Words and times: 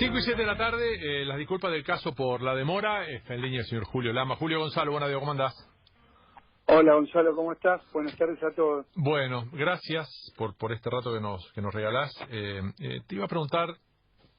5 0.00 0.16
y 0.16 0.22
7 0.22 0.40
de 0.40 0.46
la 0.46 0.56
tarde, 0.56 0.94
eh, 0.94 1.26
las 1.26 1.36
disculpas 1.36 1.70
del 1.70 1.84
caso 1.84 2.14
por 2.14 2.40
la 2.40 2.54
demora. 2.54 3.06
Está 3.06 3.34
en 3.34 3.42
línea 3.42 3.60
el 3.60 3.66
señor 3.66 3.84
Julio 3.84 4.14
Lama. 4.14 4.34
Julio 4.34 4.58
Gonzalo, 4.58 4.92
buenas 4.92 5.10
días, 5.10 5.20
¿cómo 5.20 5.32
andás? 5.32 5.54
Hola 6.68 6.94
Gonzalo, 6.94 7.36
¿cómo 7.36 7.52
estás? 7.52 7.82
Buenas 7.92 8.16
tardes 8.16 8.42
a 8.42 8.50
todos. 8.56 8.86
Bueno, 8.94 9.44
gracias 9.52 10.08
por, 10.38 10.56
por 10.56 10.72
este 10.72 10.88
rato 10.88 11.12
que 11.12 11.20
nos, 11.20 11.52
que 11.52 11.60
nos 11.60 11.74
regalás. 11.74 12.16
Eh, 12.30 12.62
eh, 12.80 13.00
te 13.06 13.14
iba 13.14 13.26
a 13.26 13.28
preguntar 13.28 13.74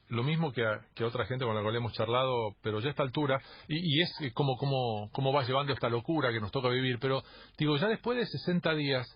lo 0.08 0.24
mismo 0.24 0.50
que 0.50 0.66
a, 0.66 0.80
que 0.96 1.04
a 1.04 1.06
otra 1.06 1.26
gente 1.26 1.44
con 1.44 1.54
la 1.54 1.62
cual 1.62 1.76
hemos 1.76 1.92
charlado, 1.92 2.56
pero 2.60 2.80
ya 2.80 2.88
a 2.88 2.90
esta 2.90 3.04
altura, 3.04 3.40
y, 3.68 3.98
y 3.98 4.02
es 4.02 4.32
como, 4.34 4.56
como, 4.56 5.10
cómo 5.12 5.32
vas 5.32 5.46
llevando 5.46 5.72
esta 5.72 5.88
locura 5.88 6.32
que 6.32 6.40
nos 6.40 6.50
toca 6.50 6.70
vivir, 6.70 6.98
pero 7.00 7.22
digo, 7.56 7.76
ya 7.76 7.86
después 7.86 8.18
de 8.18 8.26
60 8.26 8.74
días, 8.74 9.06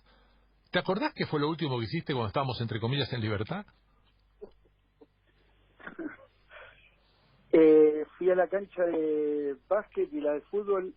¿te 0.70 0.78
acordás 0.78 1.12
que 1.12 1.26
fue 1.26 1.40
lo 1.40 1.48
último 1.48 1.76
que 1.80 1.86
hiciste 1.86 2.12
cuando 2.12 2.28
estábamos, 2.28 2.60
entre 2.60 2.78
comillas, 2.78 3.12
en 3.12 3.20
libertad? 3.20 3.66
Eh, 7.52 8.04
fui 8.18 8.30
a 8.30 8.34
la 8.34 8.48
cancha 8.48 8.84
de 8.84 9.56
básquet 9.68 10.12
y 10.12 10.20
la 10.20 10.32
de 10.32 10.40
fútbol 10.42 10.92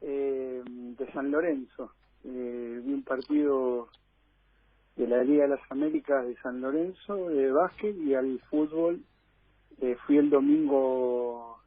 eh, 0.00 0.62
de 0.66 1.12
San 1.12 1.30
Lorenzo. 1.30 1.92
Eh, 2.24 2.80
vi 2.84 2.92
un 2.92 3.02
partido 3.04 3.88
de 4.96 5.06
la 5.06 5.22
Liga 5.22 5.44
de 5.44 5.50
las 5.50 5.70
Américas 5.70 6.26
de 6.26 6.36
San 6.42 6.60
Lorenzo 6.60 7.28
de 7.28 7.50
básquet 7.52 7.96
y 7.96 8.14
al 8.14 8.40
fútbol 8.50 9.02
eh, 9.80 9.96
fui 10.06 10.18
el 10.18 10.28
domingo 10.30 11.58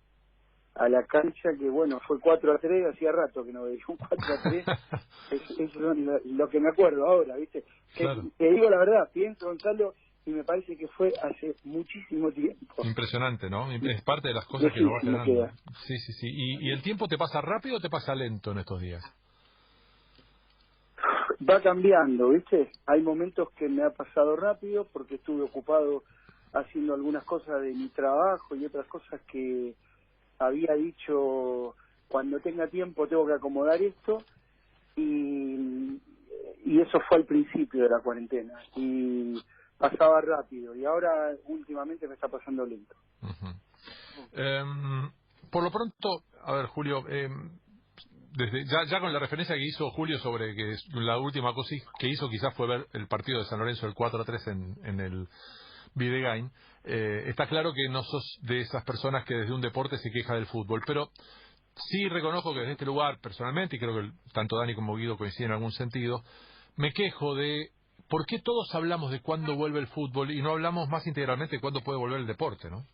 a 0.76 0.90
la 0.90 1.04
cancha 1.04 1.50
que 1.58 1.70
bueno 1.70 2.00
fue 2.08 2.20
4 2.20 2.52
a 2.54 2.58
3 2.58 2.88
hacía 2.94 3.12
rato 3.12 3.44
que 3.44 3.54
no 3.54 3.64
veía 3.64 3.84
un 3.88 3.98
4 3.98 4.18
a 4.34 4.50
3 4.50 4.66
es, 5.32 5.42
eso 5.52 5.64
es 5.64 5.76
lo, 5.76 6.20
lo 6.26 6.50
que 6.50 6.60
me 6.60 6.70
acuerdo 6.70 7.06
ahora 7.06 7.36
viste 7.38 7.64
que, 7.96 8.04
Claro. 8.04 8.24
te 8.38 8.52
digo 8.52 8.70
la 8.70 8.78
verdad 8.80 9.10
pienso 9.14 9.48
Gonzalo 9.48 9.94
y 10.26 10.32
me 10.32 10.44
parece 10.44 10.78
que 10.78 10.88
fue 10.88 11.12
hace 11.22 11.56
muchísimo 11.66 12.32
tiempo 12.32 12.76
Impresionante, 12.84 13.50
¿no? 13.50 13.72
Es 13.72 14.02
parte 14.04 14.30
de 14.30 14.34
las 14.34 14.46
cosas 14.46 14.72
que 14.74 14.82
nos 14.82 14.94
va 14.94 15.00
generando. 15.02 15.34
queda. 15.34 15.54
Sí, 15.86 15.98
sí, 15.98 16.14
sí. 16.14 16.28
¿Y, 16.30 16.70
¿Y 16.70 16.72
el 16.72 16.82
tiempo 16.82 17.08
te 17.08 17.18
pasa 17.18 17.42
rápido 17.42 17.78
o 17.78 17.80
te 17.80 17.90
pasa 17.90 18.16
lento 18.16 18.52
en 18.52 18.60
estos 18.60 18.80
días? 18.82 19.04
va 21.50 21.62
cambiando, 21.62 22.30
¿viste? 22.30 22.72
Hay 22.86 23.02
momentos 23.02 23.50
que 23.52 23.68
me 23.68 23.84
ha 23.84 23.90
pasado 23.90 24.36
rápido 24.36 24.88
porque 24.92 25.16
estuve 25.16 25.44
ocupado 25.44 26.04
haciendo 26.54 26.94
algunas 26.94 27.24
cosas 27.24 27.62
de 27.62 27.74
mi 27.74 27.90
trabajo 27.90 28.56
y 28.56 28.66
otras 28.66 28.88
cosas 28.88 29.20
que 29.32 29.74
había 30.40 30.74
dicho 30.74 31.76
cuando 32.08 32.40
tenga 32.40 32.68
tiempo 32.68 33.08
tengo 33.08 33.26
que 33.26 33.34
acomodar 33.34 33.82
esto 33.82 34.24
y, 34.96 36.00
y 36.66 36.80
eso 36.80 37.00
fue 37.10 37.18
al 37.18 37.26
principio 37.26 37.84
de 37.84 37.90
la 37.90 38.00
cuarentena 38.00 38.54
y 38.76 39.42
pasaba 39.84 40.22
rápido 40.22 40.74
y 40.76 40.86
ahora 40.86 41.36
últimamente 41.46 42.08
me 42.08 42.14
está 42.14 42.30
pasando 42.30 42.66
lento. 42.66 42.96
Ujú. 43.22 43.48
Em, 44.32 45.12
por 45.52 45.62
lo 45.62 45.72
pronto, 45.72 46.24
a 46.42 46.54
ver, 46.54 46.68
Julio, 46.68 47.06
em, 47.10 47.60
desde 48.32 48.66
ya, 48.66 48.86
ya 48.86 49.02
con 49.02 49.12
la 49.12 49.20
referencia 49.20 49.56
que 49.56 49.66
hizo 49.66 49.90
Julio 49.92 50.18
sobre 50.20 50.56
que 50.56 50.74
la 50.94 51.18
última 51.18 51.54
cosa 51.54 51.76
que 52.00 52.08
hizo 52.08 52.30
quizás 52.30 52.54
fue 52.56 52.68
ver 52.68 52.88
el 52.94 53.08
partido 53.08 53.40
de 53.40 53.46
San 53.46 53.60
Lorenzo 53.60 53.86
el 53.86 53.94
4 53.94 54.22
a 54.22 54.26
3 54.26 54.48
en, 54.48 54.76
en 54.86 55.00
el 55.02 55.28
Videgain, 55.96 56.50
eh, 56.86 57.26
está 57.28 57.48
claro 57.48 57.74
que 57.74 57.90
no 57.90 58.04
sos 58.04 58.38
de 58.42 58.62
esas 58.62 58.86
personas 58.86 59.26
que 59.26 59.36
desde 59.36 59.54
un 59.54 59.62
deporte 59.62 59.98
se 59.98 60.12
queja 60.12 60.34
del 60.36 60.46
fútbol, 60.46 60.82
pero 60.88 61.10
sí 61.76 62.08
reconozco 62.08 62.54
que 62.54 62.62
desde 62.62 62.72
este 62.72 62.86
lugar, 62.86 63.20
personalmente, 63.20 63.76
y 63.76 63.80
creo 63.80 63.94
que 63.96 64.12
tanto 64.32 64.58
Dani 64.58 64.76
como 64.76 64.96
Guido 64.96 65.18
coinciden 65.18 65.52
en 65.52 65.56
algún 65.56 65.74
sentido, 65.74 66.24
me 66.78 66.94
quejo 66.94 67.36
de 67.36 67.70
por 68.10 68.26
qué 68.26 68.40
todos 68.40 68.74
hablamos 68.76 69.12
de 69.12 69.22
cuándo 69.22 69.56
vuelve 69.56 69.80
el 69.80 69.88
fútbol 69.88 70.32
y 70.32 70.42
no 70.42 70.52
hablamos 70.52 70.90
más 70.90 71.06
integralmente 71.08 71.56
de 71.56 71.62
cuándo 71.62 71.82
puede 71.82 72.00
volver 72.00 72.20
el 72.20 72.28
deporte, 72.28 72.70
¿no? 72.70 72.86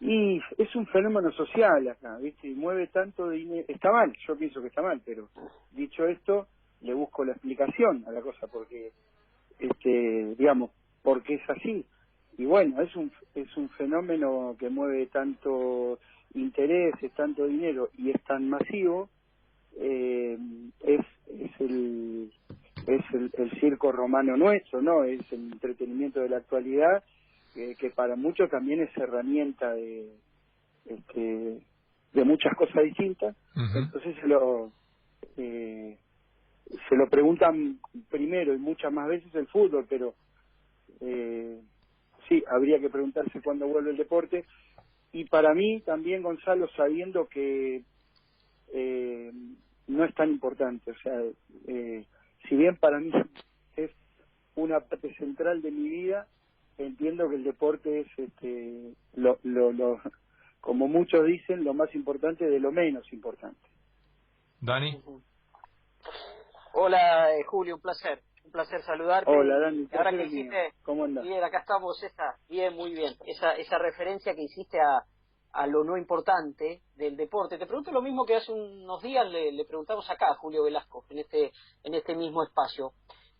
Y 0.00 0.40
es 0.56 0.74
un 0.76 0.86
fenómeno 0.86 1.30
social 1.32 1.86
acá, 1.88 2.16
¿viste? 2.18 2.48
Y 2.48 2.54
mueve 2.54 2.86
tanto 2.86 3.28
dinero. 3.28 3.66
Está 3.68 3.92
mal, 3.92 4.12
yo 4.26 4.36
pienso 4.36 4.62
que 4.62 4.68
está 4.68 4.80
mal, 4.80 5.02
pero 5.04 5.28
dicho 5.72 6.06
esto, 6.06 6.46
le 6.80 6.94
busco 6.94 7.24
la 7.24 7.32
explicación 7.32 8.04
a 8.06 8.10
la 8.10 8.22
cosa, 8.22 8.46
porque, 8.46 8.92
este, 9.58 10.34
digamos, 10.36 10.70
porque 11.02 11.34
es 11.34 11.50
así. 11.50 11.84
Y 12.38 12.46
bueno, 12.46 12.80
es 12.80 12.96
un, 12.96 13.12
es 13.34 13.54
un 13.58 13.68
fenómeno 13.70 14.56
que 14.58 14.70
mueve 14.70 15.06
tanto 15.06 15.98
intereses, 16.32 17.12
tanto 17.12 17.46
dinero 17.46 17.90
y 17.98 18.10
es 18.10 18.22
tan 18.24 18.48
masivo, 18.48 19.10
eh, 19.76 20.38
es, 20.80 21.00
es 21.28 21.60
el 21.60 22.32
es 22.94 23.04
el, 23.14 23.30
el 23.34 23.50
circo 23.60 23.92
romano 23.92 24.36
nuestro, 24.36 24.82
¿no? 24.82 25.04
Es 25.04 25.20
el 25.32 25.52
entretenimiento 25.52 26.20
de 26.20 26.28
la 26.28 26.38
actualidad 26.38 27.02
que, 27.54 27.74
que 27.76 27.90
para 27.90 28.16
muchos 28.16 28.50
también 28.50 28.80
es 28.82 28.96
herramienta 28.96 29.72
de 29.72 30.10
este, 30.86 31.60
de 32.12 32.24
muchas 32.24 32.54
cosas 32.56 32.84
distintas. 32.84 33.36
Entonces 33.54 34.16
se 34.20 34.26
lo 34.26 34.72
eh, 35.36 35.98
se 36.88 36.96
lo 36.96 37.08
preguntan 37.08 37.78
primero 38.08 38.54
y 38.54 38.58
muchas 38.58 38.92
más 38.92 39.08
veces 39.08 39.34
el 39.34 39.46
fútbol 39.48 39.86
pero 39.88 40.14
eh, 41.00 41.60
sí 42.28 42.42
habría 42.48 42.78
que 42.80 42.90
preguntarse 42.90 43.40
cuándo 43.42 43.66
vuelve 43.66 43.90
el 43.90 43.96
deporte. 43.96 44.44
Y 45.12 45.24
para 45.24 45.54
mí 45.54 45.80
también 45.80 46.22
Gonzalo 46.22 46.68
sabiendo 46.76 47.26
que 47.26 47.82
eh, 48.72 49.32
no 49.88 50.04
es 50.04 50.14
tan 50.14 50.30
importante 50.30 50.92
o 50.92 50.98
sea 51.02 51.20
eh, 51.66 52.04
si 52.50 52.56
bien 52.56 52.76
para 52.76 52.98
mí 52.98 53.10
es 53.76 53.90
una 54.56 54.80
parte 54.80 55.14
central 55.14 55.62
de 55.62 55.70
mi 55.70 55.88
vida 55.88 56.26
entiendo 56.76 57.30
que 57.30 57.36
el 57.36 57.44
deporte 57.44 58.00
es 58.00 58.08
este 58.18 58.92
lo, 59.14 59.38
lo, 59.44 59.72
lo 59.72 60.00
como 60.60 60.88
muchos 60.88 61.24
dicen 61.24 61.64
lo 61.64 61.72
más 61.72 61.94
importante 61.94 62.44
de 62.44 62.60
lo 62.60 62.72
menos 62.72 63.10
importante 63.12 63.70
Dani. 64.60 65.02
Hola, 66.74 67.34
eh, 67.34 67.42
Julio, 67.44 67.76
un 67.76 67.80
placer. 67.80 68.20
Un 68.44 68.52
placer 68.52 68.82
saludarte. 68.82 69.30
hola 69.30 69.58
Dani 69.58 69.88
Ahora 69.92 70.10
que 70.10 70.26
hiciste, 70.26 70.74
cómo 70.82 71.04
andas 71.04 71.24
bien, 71.24 71.42
acá 71.42 71.60
estamos, 71.60 72.02
esa, 72.02 72.36
bien, 72.48 72.74
muy 72.74 72.92
bien. 72.92 73.14
Esa, 73.26 73.54
esa 73.54 73.78
referencia 73.78 74.34
que 74.34 74.42
hiciste 74.42 74.78
a, 74.78 75.02
a 75.52 75.66
lo 75.66 75.84
no 75.84 75.96
importante 75.96 76.82
del 76.96 77.16
deporte. 77.16 77.58
Te 77.58 77.66
pregunto 77.66 77.92
lo 77.92 78.02
mismo 78.02 78.26
que 78.26 78.36
hace 78.36 78.52
unos 78.52 79.02
días 79.02 79.26
le, 79.30 79.52
le 79.52 79.64
preguntamos 79.64 80.08
acá 80.10 80.28
a 80.30 80.36
Julio 80.36 80.64
Velasco, 80.64 81.04
en 81.10 81.20
este, 81.20 81.52
en 81.84 81.94
este 81.94 82.14
mismo 82.16 82.42
espacio. 82.42 82.92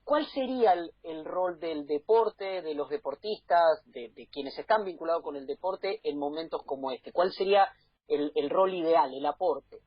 ¿Cuál 0.04 0.26
sería 0.26 0.72
el, 0.74 0.92
el 1.04 1.24
rol 1.24 1.60
del 1.60 1.86
deporte, 1.86 2.62
de 2.62 2.74
los 2.74 2.88
deportistas, 2.90 3.82
de, 3.86 4.10
de 4.14 4.28
quienes 4.28 4.58
están 4.58 4.84
vinculados 4.84 5.22
con 5.22 5.36
el 5.36 5.46
deporte 5.46 6.00
en 6.04 6.18
momentos 6.18 6.62
como 6.64 6.90
este? 6.92 7.12
¿Cuál 7.12 7.32
sería 7.32 7.68
el, 8.08 8.32
el 8.34 8.50
rol 8.50 8.74
ideal, 8.74 9.14
el 9.14 9.26
aporte? 9.26 9.78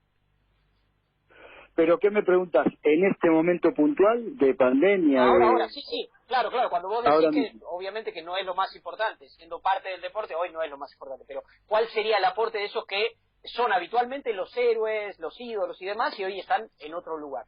pero 1.75 2.00
qué 2.00 2.11
me 2.11 2.23
preguntas 2.23 2.67
en 2.84 3.05
este 3.05 3.29
momento 3.29 3.73
puntual 3.73 4.38
de 4.38 4.53
pandemia 4.55 5.23
Ahora, 5.25 5.45
de- 5.45 5.51
ahora, 5.51 5.69
sí, 5.69 5.81
sí, 5.81 6.09
claro, 6.34 6.50
claro, 6.50 6.70
cuando 6.70 6.90
vos 6.90 7.06
Ahora 7.06 7.30
decís 7.30 7.50
que 7.50 7.54
mismo. 7.54 7.68
obviamente 7.70 8.12
que 8.12 8.24
no 8.24 8.36
es 8.38 8.46
lo 8.46 8.56
más 8.56 8.76
importante, 8.76 9.28
siendo 9.30 9.62
parte 9.62 9.90
del 9.90 10.02
deporte, 10.02 10.34
hoy 10.36 10.52
no 10.52 10.64
es 10.64 10.70
lo 10.70 10.78
más 10.78 10.92
importante, 10.94 11.26
pero 11.28 11.44
¿cuál 11.68 11.88
sería 11.90 12.18
el 12.18 12.26
aporte 12.26 12.58
de 12.58 12.66
esos 12.66 12.86
que 12.88 13.12
son 13.44 13.72
habitualmente 13.72 14.34
los 14.34 14.56
héroes, 14.58 15.20
los 15.20 15.40
ídolos 15.40 15.82
y 15.82 15.86
demás 15.86 16.18
y 16.18 16.24
hoy 16.24 16.40
están 16.40 16.70
en 16.80 16.94
otro 16.94 17.18
lugar? 17.18 17.46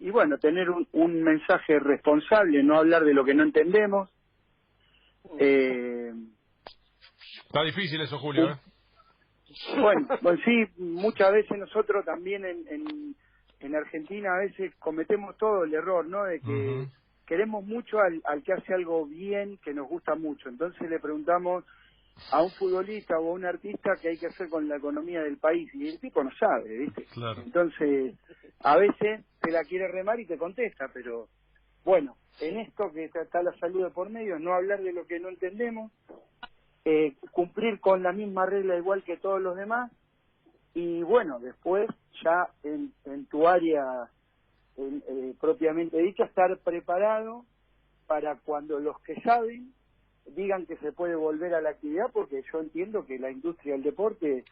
y 0.00 0.10
bueno 0.10 0.38
tener 0.38 0.70
un, 0.70 0.86
un 0.92 1.24
mensaje 1.24 1.80
responsable 1.80 2.62
no 2.62 2.76
hablar 2.78 3.02
de 3.04 3.12
lo 3.12 3.24
que 3.24 3.34
no 3.34 3.42
entendemos 3.42 4.08
eh, 5.40 6.12
Está 7.46 7.62
difícil 7.62 8.00
eso, 8.00 8.18
Julio. 8.18 8.50
¿eh? 8.52 8.56
Bueno, 9.80 10.06
pues 10.22 10.38
sí, 10.44 10.64
muchas 10.76 11.32
veces 11.32 11.58
nosotros 11.58 12.04
también 12.04 12.44
en, 12.44 12.68
en, 12.68 13.16
en 13.60 13.74
Argentina 13.74 14.34
a 14.34 14.38
veces 14.38 14.74
cometemos 14.78 15.36
todo 15.38 15.64
el 15.64 15.72
error, 15.74 16.06
¿no? 16.06 16.24
De 16.24 16.40
que. 16.40 16.86
Queremos 17.28 17.64
mucho 17.64 18.00
al, 18.00 18.22
al 18.24 18.42
que 18.42 18.54
hace 18.54 18.72
algo 18.74 19.04
bien, 19.06 19.58
que 19.58 19.74
nos 19.74 19.86
gusta 19.86 20.14
mucho. 20.14 20.48
Entonces 20.48 20.88
le 20.88 20.98
preguntamos 20.98 21.64
a 22.32 22.42
un 22.42 22.50
futbolista 22.52 23.18
o 23.18 23.30
a 23.30 23.34
un 23.34 23.44
artista 23.44 23.96
qué 24.00 24.08
hay 24.08 24.18
que 24.18 24.26
hacer 24.28 24.48
con 24.48 24.66
la 24.68 24.76
economía 24.76 25.22
del 25.22 25.36
país 25.36 25.72
y 25.74 25.88
el 25.88 26.00
tipo 26.00 26.24
no 26.24 26.30
sabe, 26.38 26.78
¿viste? 26.78 27.04
Claro. 27.12 27.42
Entonces, 27.42 28.14
a 28.60 28.76
veces 28.76 29.24
te 29.40 29.50
la 29.50 29.62
quiere 29.64 29.88
remar 29.88 30.18
y 30.18 30.26
te 30.26 30.38
contesta, 30.38 30.88
pero 30.92 31.28
bueno, 31.84 32.16
en 32.40 32.58
esto 32.60 32.90
que 32.92 33.04
está- 33.04 33.22
está 33.22 33.42
la 33.42 33.56
salud 33.58 33.84
de 33.84 33.90
por 33.90 34.08
medio, 34.10 34.38
no 34.38 34.54
hablar 34.54 34.82
de 34.82 34.92
lo 34.92 35.06
que 35.06 35.20
no 35.20 35.28
entendemos, 35.28 35.92
eh, 36.84 37.14
cumplir 37.32 37.78
con 37.80 38.02
la 38.02 38.12
misma 38.12 38.46
regla 38.46 38.76
igual 38.76 39.04
que 39.04 39.18
todos 39.18 39.40
los 39.40 39.56
demás 39.56 39.92
y 40.74 41.02
bueno, 41.02 41.38
después 41.40 41.88
ya 42.24 42.48
en, 42.62 42.92
en 43.04 43.26
tu 43.26 43.46
área 43.46 44.08
en- 44.78 45.04
eh, 45.08 45.34
propiamente 45.40 45.98
dicha, 45.98 46.24
estar 46.24 46.58
preparado 46.60 47.44
para 48.06 48.38
cuando 48.40 48.80
los 48.80 49.00
que 49.02 49.20
saben 49.22 49.74
digan 50.26 50.66
que 50.66 50.76
se 50.78 50.92
puede 50.92 51.14
volver 51.16 51.54
a 51.54 51.60
la 51.62 51.70
actividad, 51.70 52.10
porque 52.12 52.42
yo 52.52 52.60
entiendo 52.60 53.06
que 53.06 53.18
la 53.18 53.30
industria 53.30 53.74
del 53.74 53.82
deporte 53.84 54.44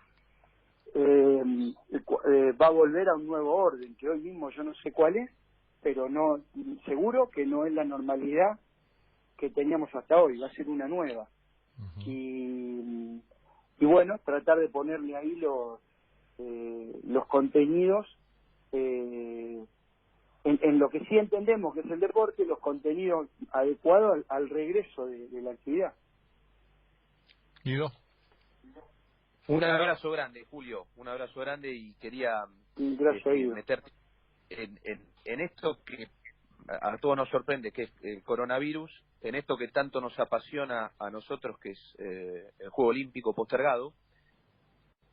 eh, 0.95 1.43
eh, 1.91 2.53
va 2.61 2.67
a 2.69 2.71
volver 2.71 3.09
a 3.09 3.17
un 3.17 3.27
nuevo 3.27 3.55
orden, 3.55 3.95
que 3.97 4.09
hoy 4.09 4.21
mismo 4.21 4.51
yo 4.51 4.65
no 4.65 4.75
sé 4.77 4.93
cuál 4.93 5.17
es, 5.17 5.31
pero 5.83 6.09
no 6.09 6.41
seguro 6.87 7.31
que 7.31 7.47
no 7.47 7.67
es 7.67 7.73
la 7.73 7.85
normalidad 7.85 8.59
que 9.39 9.51
teníamos 9.51 9.95
hasta 9.95 10.23
hoy, 10.23 10.39
va 10.39 10.47
a 10.49 10.53
ser 10.55 10.69
una 10.69 10.89
nueva. 10.89 11.29
y, 12.07 13.23
y 13.81 13.85
bueno, 13.87 14.19
tratar 14.25 14.59
de 14.59 14.69
ponerle 14.71 15.17
ahí 15.17 15.37
los, 15.37 15.81
eh, 16.39 17.01
los 17.05 17.27
contenidos 17.27 18.07
eh, 18.73 19.65
en, 20.47 20.79
lo 20.79 20.89
que 20.89 21.01
sí 21.07 21.19
entendemos 21.19 21.75
que 21.75 21.81
es 21.81 21.91
el 21.91 22.01
deporte, 22.01 22.45
los 22.45 22.61
contenidos 22.61 23.29
adecuados 23.53 24.25
al, 24.29 24.49
regreso 24.49 25.07
de, 25.07 25.43
la 25.43 25.51
actividad. 25.51 25.95
Guido. 27.65 27.93
Un 29.49 29.63
abrazo 29.63 30.11
grande, 30.11 30.45
Julio, 30.51 30.87
un 30.97 31.09
abrazo 31.09 31.41
grande 31.41 31.73
y 31.73 31.95
quería 31.95 32.47
este, 32.77 33.47
meterte 33.47 33.91
en, 34.51 34.79
en, 35.25 35.41
esto 35.41 35.79
que 35.85 36.09
a, 36.69 36.97
todos 36.99 37.17
nos 37.17 37.29
sorprende, 37.29 37.71
que 37.73 37.85
es 37.85 37.91
el 38.03 38.23
coronavirus, 38.23 38.91
en 39.23 39.35
esto 39.35 39.57
que 39.57 39.69
tanto 39.69 40.01
nos 40.01 40.19
apasiona 40.19 40.93
a 40.99 41.11
nosotros, 41.11 41.59
que 41.61 41.71
es 41.71 41.95
eh, 41.99 42.51
el 42.59 42.71
Juego 42.71 42.91
Olímpico 42.91 43.35
postergado, 43.35 43.93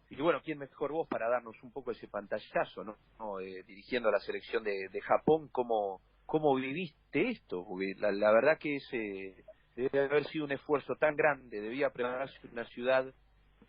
y 0.09 0.15
bueno, 0.21 0.41
¿quién 0.44 0.59
mejor 0.59 0.91
vos 0.91 1.07
para 1.07 1.29
darnos 1.29 1.61
un 1.63 1.71
poco 1.71 1.91
ese 1.91 2.07
pantallazo, 2.07 2.83
¿no? 2.83 3.39
Eh, 3.39 3.63
dirigiendo 3.65 4.09
a 4.09 4.11
la 4.11 4.19
selección 4.19 4.63
de, 4.63 5.01
Japón, 5.01 5.50
¿cómo, 5.51 6.01
¿cómo 6.25 6.55
viviste 6.55 7.29
esto? 7.29 7.65
La, 7.97 8.31
verdad 8.31 8.57
que 8.59 8.75
ese 8.75 9.44
debe 9.75 10.05
haber 10.05 10.25
sido 10.25 10.45
un 10.45 10.51
esfuerzo 10.51 10.95
tan 10.95 11.15
grande, 11.15 11.61
debía 11.61 11.89
prepararse 11.89 12.47
una 12.51 12.65
ciudad 12.65 13.11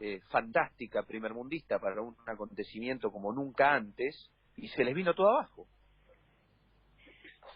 eh, 0.01 0.21
fantástica, 0.29 1.03
primermundista, 1.05 1.79
para 1.79 2.03
un 2.03 2.17
acontecimiento 2.27 3.11
como 3.11 3.33
nunca 3.33 3.75
antes, 3.75 4.31
y 4.57 4.69
se 4.69 4.85
les 4.85 4.95
vino 4.95 5.15
todo 5.15 5.31
abajo. 5.31 5.67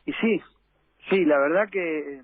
Y 0.07 0.13
sí, 0.13 0.41
sí, 1.11 1.25
la 1.27 1.39
verdad 1.39 1.69
que 1.71 2.23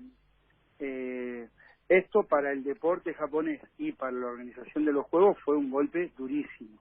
eh, 0.79 1.49
esto 1.87 2.23
para 2.23 2.51
el 2.51 2.63
deporte 2.63 3.13
japonés 3.13 3.61
y 3.77 3.91
para 3.91 4.11
la 4.11 4.27
organización 4.27 4.85
de 4.85 4.93
los 4.93 5.05
Juegos 5.05 5.37
fue 5.43 5.55
un 5.55 5.69
golpe 5.69 6.11
durísimo, 6.17 6.79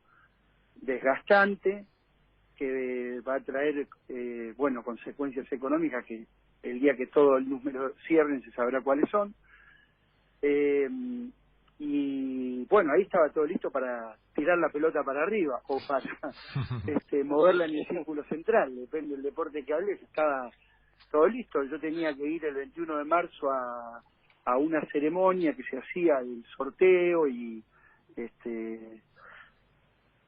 desgastante, 0.76 1.84
que 2.56 3.20
va 3.26 3.36
a 3.36 3.40
traer, 3.40 3.86
eh, 4.08 4.54
bueno, 4.56 4.82
consecuencias 4.82 5.50
económicas 5.52 6.04
que 6.04 6.24
el 6.62 6.80
día 6.80 6.96
que 6.96 7.08
todo 7.08 7.36
el 7.36 7.48
número 7.48 7.92
cierren 8.06 8.42
se 8.42 8.52
sabrá 8.52 8.80
cuáles 8.80 9.10
son. 9.10 9.34
Eh, 10.40 10.88
y 11.78 12.64
bueno, 12.66 12.92
ahí 12.92 13.02
estaba 13.02 13.28
todo 13.30 13.44
listo 13.44 13.70
para 13.70 14.16
tirar 14.34 14.56
la 14.58 14.68
pelota 14.68 15.02
para 15.02 15.22
arriba 15.22 15.60
o 15.66 15.80
para 15.86 16.04
este, 16.86 17.24
moverla 17.24 17.66
en 17.66 17.74
el 17.76 17.86
círculo 17.86 18.24
central, 18.24 18.74
depende 18.74 19.16
del 19.16 19.22
deporte 19.22 19.64
que 19.64 19.74
hables, 19.74 20.00
estaba 20.00 20.50
todo 21.10 21.26
listo. 21.26 21.62
Yo 21.64 21.78
tenía 21.80 22.14
que 22.14 22.26
ir 22.26 22.44
el 22.44 22.54
21 22.54 22.98
de 22.98 23.04
marzo 23.04 23.50
a 23.50 24.02
a 24.44 24.58
una 24.58 24.80
ceremonia 24.92 25.54
que 25.54 25.62
se 25.64 25.78
hacía 25.78 26.18
del 26.18 26.44
sorteo 26.56 27.26
y 27.26 27.62
este 28.16 29.02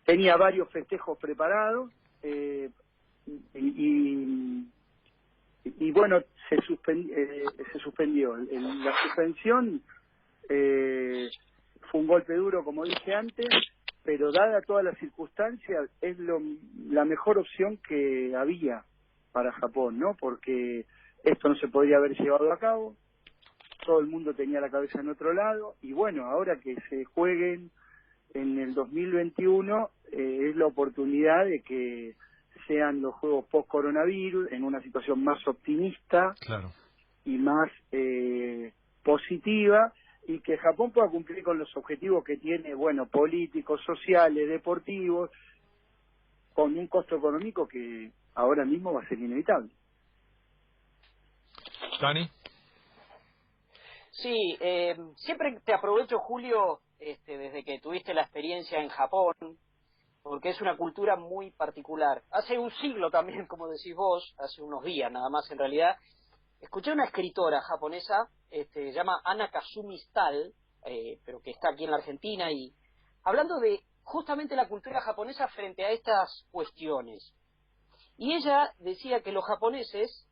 tenía 0.05 0.37
varios 0.37 0.71
festejos 0.71 1.19
preparados 1.19 1.91
eh, 2.23 2.71
y, 3.55 4.67
y, 5.65 5.91
bueno 5.91 6.21
se 6.49 6.57
eh, 6.57 7.45
se 7.73 7.79
suspendió. 7.81 8.37
La 8.37 8.95
suspensión 9.03 9.83
eh, 10.49 11.29
fue 11.91 12.01
un 12.01 12.07
golpe 12.07 12.35
duro 12.35 12.65
como 12.65 12.85
dije 12.85 13.15
antes 13.15 13.47
pero 14.05 14.31
dada 14.31 14.63
todas 14.63 14.85
las 14.85 14.97
circunstancias 14.99 15.91
es 16.01 16.19
lo, 16.19 16.41
la 16.89 17.05
mejor 17.05 17.39
opción 17.39 17.79
que 17.89 18.35
había 18.37 18.85
para 19.33 19.53
Japón 19.53 19.99
no 19.99 20.17
porque 20.19 20.87
esto 21.25 21.49
no 21.49 21.57
se 21.57 21.69
podría 21.69 21.97
haber 21.97 22.17
llevado 22.17 22.53
a 22.53 22.59
cabo 22.59 22.95
todo 23.87 24.01
el 24.01 24.07
mundo 24.07 24.35
tenía 24.35 24.61
la 24.61 24.71
cabeza 24.71 25.01
en 25.01 25.09
otro 25.09 25.33
lado 25.33 25.77
y 25.81 25.93
bueno, 25.93 26.27
ahora 26.27 26.57
que 26.57 26.77
se 26.91 27.05
jueguen 27.05 27.71
en 28.35 28.59
el 28.59 28.75
2021 28.75 29.91
eh, 30.13 30.51
es 30.51 30.57
la 30.57 30.67
oportunidad 30.67 31.47
de 31.47 31.63
que 31.63 32.15
sean 32.67 33.01
los 33.01 33.15
juegos 33.15 33.47
post 33.47 33.69
coronavirus 33.69 34.51
en 34.53 34.65
una 34.65 34.83
situación 34.83 35.23
más 35.23 35.47
optimista 35.47 36.35
y 37.25 37.39
más 37.39 37.71
eh, 37.93 38.73
positiva 39.03 39.93
y 40.27 40.41
que 40.41 40.59
Japón 40.59 40.91
pueda 40.91 41.09
cumplir 41.09 41.43
con 41.45 41.59
los 41.59 41.75
objetivos 41.77 42.25
que 42.25 42.37
tiene, 42.37 42.75
bueno, 42.75 43.07
políticos, 43.07 43.81
sociales, 43.87 44.49
deportivos, 44.49 45.31
con 46.53 46.77
un 46.77 46.89
costo 46.89 47.17
económico 47.17 47.69
que 47.69 48.11
ahora 48.35 48.65
mismo 48.65 48.93
va 48.93 49.03
a 49.03 49.09
ser 49.09 49.21
inevitable. 49.21 49.71
Dani. 52.01 52.29
Sí, 54.17 54.57
eh, 54.61 54.97
siempre 55.17 55.61
te 55.61 55.75
aprovecho, 55.75 56.19
Julio, 56.21 56.81
este, 56.99 57.37
desde 57.37 57.63
que 57.65 57.79
tuviste 57.81 58.15
la 58.15 58.23
experiencia 58.23 58.79
en 58.79 58.89
Japón, 58.89 59.35
porque 60.23 60.49
es 60.49 60.61
una 60.63 60.75
cultura 60.75 61.17
muy 61.17 61.51
particular. 61.51 62.23
Hace 62.31 62.59
un 62.59 62.71
siglo 62.81 63.11
también, 63.11 63.47
como 63.47 63.69
decís 63.69 63.95
vos, 63.95 64.35
hace 64.39 64.63
unos 64.63 64.83
días 64.85 65.13
nada 65.13 65.29
más 65.29 65.51
en 65.51 65.59
realidad, 65.59 65.97
escuché 66.63 66.93
una 66.93 67.05
escritora 67.05 67.61
japonesa, 67.61 68.31
este, 68.51 68.91
se 68.91 68.93
llama 68.93 69.21
Ana 69.23 69.51
Kazumi 69.51 69.99
Stahl, 69.99 70.55
eh, 70.87 71.21
pero 71.27 71.43
que 71.43 71.51
está 71.51 71.73
aquí 71.73 71.85
en 71.85 71.91
la 71.91 71.99
Argentina, 71.99 72.51
y 72.51 72.73
hablando 73.23 73.59
de 73.59 73.81
justamente 74.03 74.57
la 74.57 74.67
cultura 74.67 75.03
japonesa 75.03 75.47
frente 75.49 75.85
a 75.85 75.91
estas 75.91 76.47
cuestiones. 76.51 77.35
Y 78.17 78.33
ella 78.33 78.73
decía 78.79 79.23
que 79.23 79.33
los 79.33 79.45
japoneses 79.45 80.27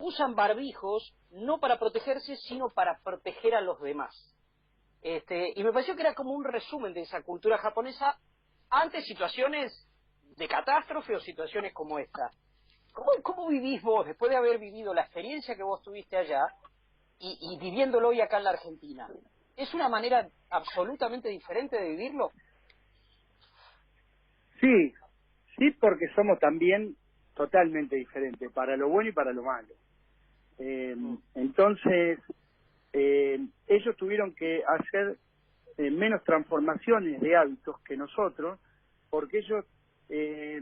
usan 0.00 0.34
barbijos 0.34 1.14
no 1.30 1.58
para 1.58 1.78
protegerse, 1.78 2.36
sino 2.36 2.70
para 2.70 2.98
proteger 3.02 3.54
a 3.54 3.60
los 3.60 3.80
demás. 3.80 4.14
Este, 5.02 5.52
y 5.54 5.64
me 5.64 5.72
pareció 5.72 5.94
que 5.94 6.02
era 6.02 6.14
como 6.14 6.32
un 6.32 6.44
resumen 6.44 6.92
de 6.92 7.02
esa 7.02 7.22
cultura 7.22 7.58
japonesa 7.58 8.18
ante 8.68 9.00
situaciones 9.02 9.72
de 10.36 10.48
catástrofe 10.48 11.14
o 11.14 11.20
situaciones 11.20 11.72
como 11.72 11.98
esta. 11.98 12.30
¿Cómo, 12.92 13.10
¿Cómo, 13.22 13.48
vivís 13.48 13.82
vos, 13.82 14.06
después 14.06 14.30
de 14.30 14.36
haber 14.36 14.58
vivido 14.58 14.92
la 14.92 15.02
experiencia 15.02 15.54
que 15.54 15.62
vos 15.62 15.80
tuviste 15.82 16.16
allá 16.16 16.46
y, 17.18 17.38
y 17.40 17.58
viviéndolo 17.58 18.08
hoy 18.08 18.20
acá 18.20 18.38
en 18.38 18.44
la 18.44 18.50
Argentina? 18.50 19.08
¿Es 19.56 19.72
una 19.74 19.88
manera 19.88 20.28
absolutamente 20.50 21.28
diferente 21.28 21.76
de 21.76 21.90
vivirlo? 21.90 22.30
Sí, 24.60 24.92
sí, 25.56 25.70
porque 25.80 26.06
somos 26.14 26.38
también 26.38 26.96
totalmente 27.34 27.96
diferentes, 27.96 28.52
para 28.52 28.76
lo 28.76 28.88
bueno 28.88 29.10
y 29.10 29.12
para 29.12 29.32
lo 29.32 29.42
malo. 29.42 29.74
Eh, 30.58 30.89
entonces, 31.34 32.18
eh, 32.92 33.40
ellos 33.66 33.96
tuvieron 33.96 34.34
que 34.34 34.62
hacer 34.66 35.16
eh, 35.76 35.90
menos 35.90 36.22
transformaciones 36.24 37.20
de 37.20 37.36
hábitos 37.36 37.80
que 37.80 37.96
nosotros, 37.96 38.58
porque 39.08 39.38
ellos 39.38 39.64
eh, 40.08 40.60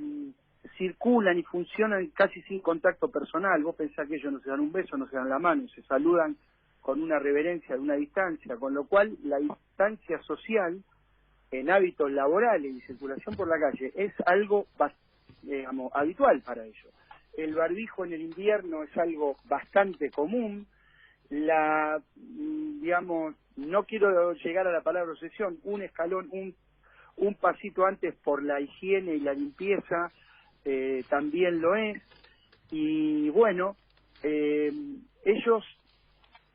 circulan 0.77 1.39
y 1.39 1.43
funcionan 1.43 2.07
casi 2.09 2.43
sin 2.43 2.61
contacto 2.61 3.09
personal. 3.11 3.63
Vos 3.63 3.77
pensás 3.77 4.09
que 4.09 4.17
ellos 4.17 4.33
no 4.33 4.41
se 4.41 4.51
dan 4.51 4.61
un 4.61 4.73
beso, 4.73 4.97
no 4.97 5.09
se 5.09 5.17
dan 5.17 5.29
la 5.29 5.39
mano, 5.39 5.69
se 5.69 5.83
saludan 5.83 6.37
con 6.81 7.03
una 7.03 7.19
reverencia 7.19 7.75
de 7.75 7.81
una 7.81 7.95
distancia, 7.95 8.57
con 8.57 8.75
lo 8.75 8.85
cual 8.85 9.17
la 9.25 9.39
distancia 9.39 10.23
social 10.23 10.83
en 11.51 11.71
hábitos 11.71 12.11
laborales 12.11 12.75
y 12.75 12.81
circulación 12.83 13.35
por 13.35 13.49
la 13.49 13.59
calle 13.59 13.93
es 13.95 14.13
algo 14.27 14.67
digamos, 15.43 15.91
habitual 15.95 16.41
para 16.43 16.65
ellos 16.65 16.93
el 17.39 17.55
barbijo 17.55 18.05
en 18.05 18.13
el 18.13 18.21
invierno 18.23 18.83
es 18.83 18.97
algo 18.99 19.37
bastante 19.45 20.11
común. 20.11 20.67
La, 21.31 22.03
mm, 22.17 22.81
digamos, 22.81 23.35
no 23.57 23.85
quiero 23.85 24.33
llegar 24.35 24.67
a 24.67 24.73
la 24.73 24.83
palabra 24.83 25.13
obsesión, 25.13 25.59
un 25.63 25.83
escalón, 25.83 26.29
un, 26.33 26.55
un 27.17 27.35
pasito 27.35 27.87
antes 27.87 28.15
por 28.17 28.43
la 28.43 28.61
higiene 28.61 29.15
y 29.15 29.21
la 29.21 29.35
limpieza 29.35 30.11
eh, 30.65 31.05
también 31.09 31.61
lo 31.61 31.77
es. 31.77 32.03
Y 32.73 33.31
bueno, 33.31 33.77
eh, 34.25 34.73
ellos 35.25 35.65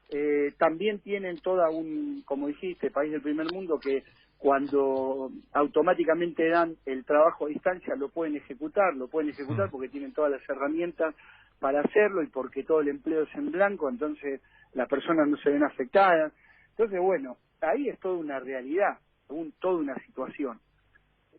eh, 0.09 0.51
también 0.57 0.99
tienen 0.99 1.37
toda 1.37 1.69
un, 1.69 2.23
como 2.25 2.47
dijiste, 2.47 2.91
país 2.91 3.11
del 3.11 3.21
primer 3.21 3.51
mundo 3.53 3.79
que 3.79 4.03
cuando 4.43 5.31
automáticamente 5.53 6.49
dan 6.49 6.75
el 6.85 7.05
trabajo 7.05 7.45
a 7.45 7.47
distancia 7.47 7.95
lo 7.95 8.09
pueden 8.09 8.35
ejecutar, 8.35 8.93
lo 8.93 9.07
pueden 9.07 9.29
ejecutar 9.29 9.69
porque 9.71 9.87
tienen 9.87 10.11
todas 10.11 10.31
las 10.31 10.41
herramientas 10.49 11.15
para 11.61 11.79
hacerlo 11.79 12.21
y 12.21 12.27
porque 12.27 12.65
todo 12.65 12.81
el 12.81 12.89
empleo 12.89 13.23
es 13.23 13.33
en 13.35 13.53
blanco, 13.53 13.87
entonces 13.87 14.41
las 14.73 14.89
personas 14.89 15.29
no 15.29 15.37
se 15.37 15.49
ven 15.49 15.63
afectadas. 15.63 16.33
Entonces, 16.71 16.99
bueno, 16.99 17.37
ahí 17.61 17.87
es 17.87 17.97
toda 18.01 18.17
una 18.17 18.37
realidad, 18.41 18.97
un, 19.29 19.53
toda 19.61 19.75
una 19.75 19.95
situación. 20.03 20.59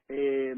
Eh, 0.08 0.54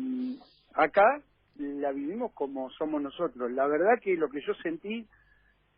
acá 0.74 1.20
la 1.56 1.90
vivimos 1.90 2.30
como 2.30 2.70
somos 2.70 3.02
nosotros. 3.02 3.50
La 3.50 3.66
verdad 3.66 3.98
que 4.00 4.16
lo 4.16 4.28
que 4.28 4.40
yo 4.42 4.54
sentí, 4.62 5.04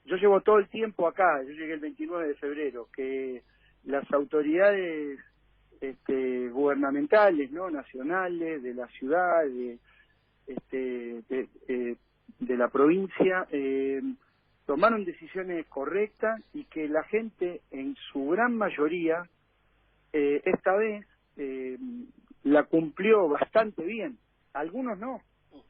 yo 0.04 0.16
llevo 0.16 0.42
todo 0.42 0.58
el 0.58 0.68
tiempo 0.68 1.08
acá, 1.08 1.42
yo 1.44 1.52
llegué 1.54 1.72
el 1.72 1.80
29 1.80 2.28
de 2.28 2.34
febrero, 2.34 2.88
que 2.94 3.42
las 3.84 4.04
autoridades 4.12 5.18
este, 5.80 6.48
gubernamentales, 6.48 7.50
no 7.50 7.70
nacionales, 7.70 8.62
de 8.62 8.74
la 8.74 8.86
ciudad, 8.88 9.44
de, 9.44 9.78
este, 10.46 11.22
de, 11.28 11.48
eh, 11.68 11.96
la 12.40 12.68
provincia, 12.68 13.46
eh, 13.50 14.02
tomaron 14.66 15.04
decisiones 15.04 15.66
correctas 15.66 16.40
y 16.52 16.64
que 16.64 16.88
la 16.88 17.02
gente 17.04 17.62
en 17.70 17.96
su 18.12 18.28
gran 18.28 18.56
mayoría 18.56 19.28
eh, 20.12 20.42
esta 20.44 20.74
vez 20.74 21.06
eh, 21.36 21.78
la 22.44 22.64
cumplió 22.64 23.28
bastante 23.28 23.82
bien. 23.84 24.18
Algunos 24.52 24.98
no, 24.98 25.22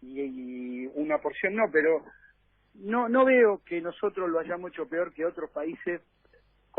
y, 0.03 0.21
y, 0.21 0.91
una 0.95 1.19
porción 1.19 1.55
no, 1.55 1.71
pero 1.71 2.05
no 2.75 3.09
no 3.09 3.25
veo 3.25 3.61
que 3.65 3.81
nosotros 3.81 4.31
lo 4.31 4.38
hayamos 4.38 4.73
hecho 4.73 4.88
peor 4.88 5.12
que 5.12 5.25
otros 5.25 5.50
países 5.50 6.00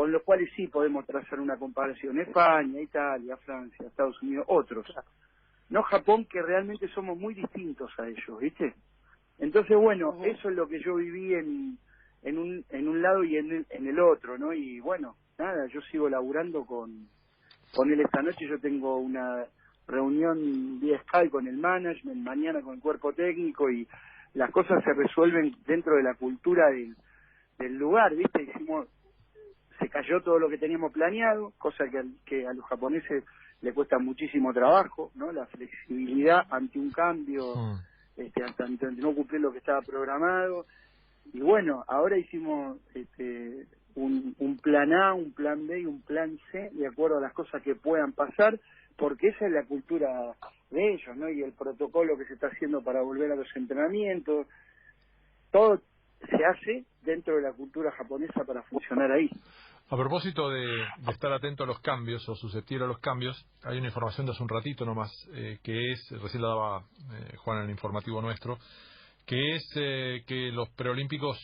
con 0.00 0.12
los 0.12 0.22
cuales 0.22 0.48
sí 0.56 0.66
podemos 0.66 1.04
trazar 1.04 1.38
una 1.40 1.58
comparación. 1.58 2.18
España, 2.18 2.80
Italia, 2.80 3.36
Francia, 3.36 3.86
Estados 3.86 4.22
Unidos, 4.22 4.46
otros. 4.48 4.86
No 5.68 5.82
Japón, 5.82 6.24
que 6.24 6.40
realmente 6.40 6.88
somos 6.88 7.18
muy 7.18 7.34
distintos 7.34 7.90
a 7.98 8.08
ellos, 8.08 8.40
¿viste? 8.40 8.72
Entonces, 9.38 9.76
bueno, 9.76 10.16
eso 10.24 10.48
es 10.48 10.56
lo 10.56 10.66
que 10.66 10.80
yo 10.80 10.94
viví 10.94 11.34
en, 11.34 11.76
en, 12.22 12.38
un, 12.38 12.64
en 12.70 12.88
un 12.88 13.02
lado 13.02 13.24
y 13.24 13.36
en 13.36 13.52
el, 13.52 13.66
en 13.68 13.88
el 13.88 14.00
otro, 14.00 14.38
¿no? 14.38 14.54
Y 14.54 14.80
bueno, 14.80 15.16
nada, 15.38 15.66
yo 15.66 15.82
sigo 15.82 16.08
laburando 16.08 16.64
con, 16.64 17.06
con 17.74 17.92
él 17.92 18.00
esta 18.00 18.22
noche, 18.22 18.48
yo 18.48 18.58
tengo 18.58 18.96
una 18.96 19.44
reunión 19.86 20.80
vía 20.80 20.98
Skype 21.02 21.28
con 21.28 21.46
el 21.46 21.58
management, 21.58 22.22
mañana 22.22 22.62
con 22.62 22.76
el 22.76 22.80
cuerpo 22.80 23.12
técnico 23.12 23.68
y 23.68 23.86
las 24.32 24.50
cosas 24.50 24.82
se 24.82 24.94
resuelven 24.94 25.54
dentro 25.66 25.96
de 25.96 26.04
la 26.04 26.14
cultura 26.14 26.70
del, 26.70 26.96
del 27.58 27.76
lugar, 27.76 28.16
¿viste? 28.16 28.44
Hicimos, 28.44 28.88
cayó 29.90 30.22
todo 30.22 30.38
lo 30.38 30.48
que 30.48 30.58
teníamos 30.58 30.92
planeado, 30.92 31.52
cosa 31.58 31.84
que, 31.90 32.02
que 32.24 32.46
a 32.46 32.52
los 32.52 32.64
japoneses 32.66 33.24
le 33.60 33.72
cuesta 33.74 33.98
muchísimo 33.98 34.52
trabajo, 34.52 35.10
¿no? 35.14 35.32
La 35.32 35.46
flexibilidad 35.46 36.46
ante 36.50 36.78
un 36.78 36.90
cambio, 36.90 37.54
este, 38.16 38.42
ante, 38.42 38.64
ante 38.64 39.02
no 39.02 39.14
cumplir 39.14 39.40
lo 39.40 39.52
que 39.52 39.58
estaba 39.58 39.82
programado. 39.82 40.66
Y 41.32 41.40
bueno, 41.40 41.84
ahora 41.86 42.16
hicimos 42.16 42.78
este, 42.94 43.66
un, 43.94 44.34
un 44.38 44.56
plan 44.56 44.92
A, 44.92 45.14
un 45.14 45.32
plan 45.32 45.66
B 45.66 45.80
y 45.80 45.86
un 45.86 46.02
plan 46.02 46.38
C 46.50 46.70
de 46.72 46.86
acuerdo 46.86 47.18
a 47.18 47.20
las 47.20 47.32
cosas 47.32 47.62
que 47.62 47.74
puedan 47.74 48.12
pasar, 48.12 48.58
porque 48.96 49.28
esa 49.28 49.46
es 49.46 49.52
la 49.52 49.64
cultura 49.64 50.34
de 50.70 50.94
ellos, 50.94 51.16
¿no? 51.16 51.28
Y 51.28 51.42
el 51.42 51.52
protocolo 51.52 52.16
que 52.16 52.24
se 52.26 52.34
está 52.34 52.46
haciendo 52.48 52.82
para 52.82 53.02
volver 53.02 53.30
a 53.32 53.36
los 53.36 53.48
entrenamientos, 53.54 54.46
todo 55.50 55.82
se 56.28 56.44
hace 56.44 56.84
dentro 57.02 57.36
de 57.36 57.42
la 57.42 57.52
cultura 57.52 57.90
japonesa 57.92 58.44
para 58.44 58.62
funcionar 58.62 59.10
ahí. 59.10 59.30
A 59.92 59.96
propósito 59.96 60.48
de, 60.48 60.86
estar 61.08 61.32
atento 61.32 61.64
a 61.64 61.66
los 61.66 61.80
cambios 61.80 62.26
o 62.28 62.36
susceptible 62.36 62.84
a 62.84 62.86
los 62.86 63.00
cambios, 63.00 63.44
hay 63.64 63.78
una 63.78 63.88
información 63.88 64.24
de 64.24 64.30
hace 64.30 64.42
un 64.44 64.48
ratito 64.48 64.84
nomás, 64.84 65.10
eh, 65.34 65.58
que 65.64 65.90
es, 65.90 66.10
recién 66.22 66.42
la 66.42 66.48
daba 66.50 66.84
eh, 67.12 67.36
Juan 67.38 67.58
en 67.58 67.64
el 67.64 67.70
informativo 67.70 68.22
nuestro, 68.22 68.56
que 69.26 69.56
es 69.56 69.68
eh, 69.74 70.22
que 70.28 70.52
los 70.52 70.68
preolímpicos 70.76 71.36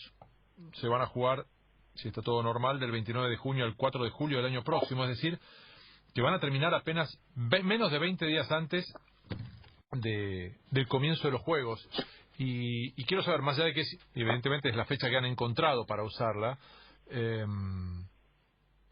se 0.74 0.86
van 0.86 1.02
a 1.02 1.06
jugar, 1.06 1.44
si 1.96 2.06
está 2.06 2.22
todo 2.22 2.40
normal, 2.40 2.78
del 2.78 2.92
29 2.92 3.30
de 3.30 3.36
junio 3.36 3.64
al 3.64 3.74
4 3.74 4.04
de 4.04 4.10
julio 4.10 4.36
del 4.36 4.46
año 4.46 4.62
próximo, 4.62 5.02
es 5.02 5.10
decir, 5.10 5.40
que 6.14 6.22
van 6.22 6.34
a 6.34 6.38
terminar 6.38 6.72
apenas 6.72 7.18
menos 7.34 7.90
de 7.90 7.98
20 7.98 8.26
días 8.26 8.48
antes 8.52 8.86
de, 9.90 10.54
del 10.70 10.86
comienzo 10.86 11.26
de 11.26 11.32
los 11.32 11.42
Juegos. 11.42 11.84
Y, 12.38 12.92
y, 13.00 13.04
quiero 13.06 13.24
saber, 13.24 13.42
más 13.42 13.56
allá 13.56 13.66
de 13.66 13.74
que 13.74 13.82
evidentemente 14.14 14.68
es 14.68 14.76
la 14.76 14.84
fecha 14.84 15.10
que 15.10 15.16
han 15.16 15.24
encontrado 15.24 15.84
para 15.84 16.04
usarla, 16.04 16.58
eh, 17.10 17.44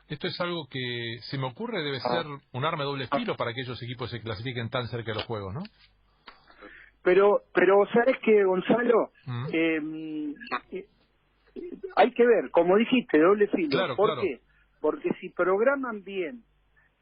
esto 0.09 0.27
es 0.27 0.41
algo 0.41 0.67
que 0.69 1.19
se 1.23 1.39
me 1.39 1.47
ocurre 1.47 1.83
debe 1.83 1.99
ah. 2.03 2.09
ser 2.09 2.27
un 2.53 2.65
arma 2.65 2.85
de 2.85 2.91
doble 2.91 3.09
filo 3.09 3.37
para 3.37 3.53
que 3.53 3.63
aquellos 3.63 3.83
equipos 3.83 4.11
se 4.11 4.21
clasifiquen 4.21 4.69
tan 4.69 4.87
cerca 4.89 5.13
de 5.13 5.17
los 5.17 5.25
juegos, 5.25 5.55
¿no? 5.55 5.63
Pero, 7.03 7.43
pero 7.53 7.87
sabes 7.93 8.19
que 8.21 8.45
Gonzalo, 8.45 9.11
mm. 9.27 9.47
em, 9.53 10.35
eh, 10.73 10.87
hay 11.97 12.11
que 12.13 12.27
ver, 12.27 12.51
como 12.51 12.77
dijiste, 12.77 13.19
doble 13.19 13.47
filo. 13.49 13.95
¿Por 13.95 14.21
qué? 14.21 14.41
Porque 14.81 15.11
si 15.21 15.29
programan 15.29 16.03
bien, 16.03 16.43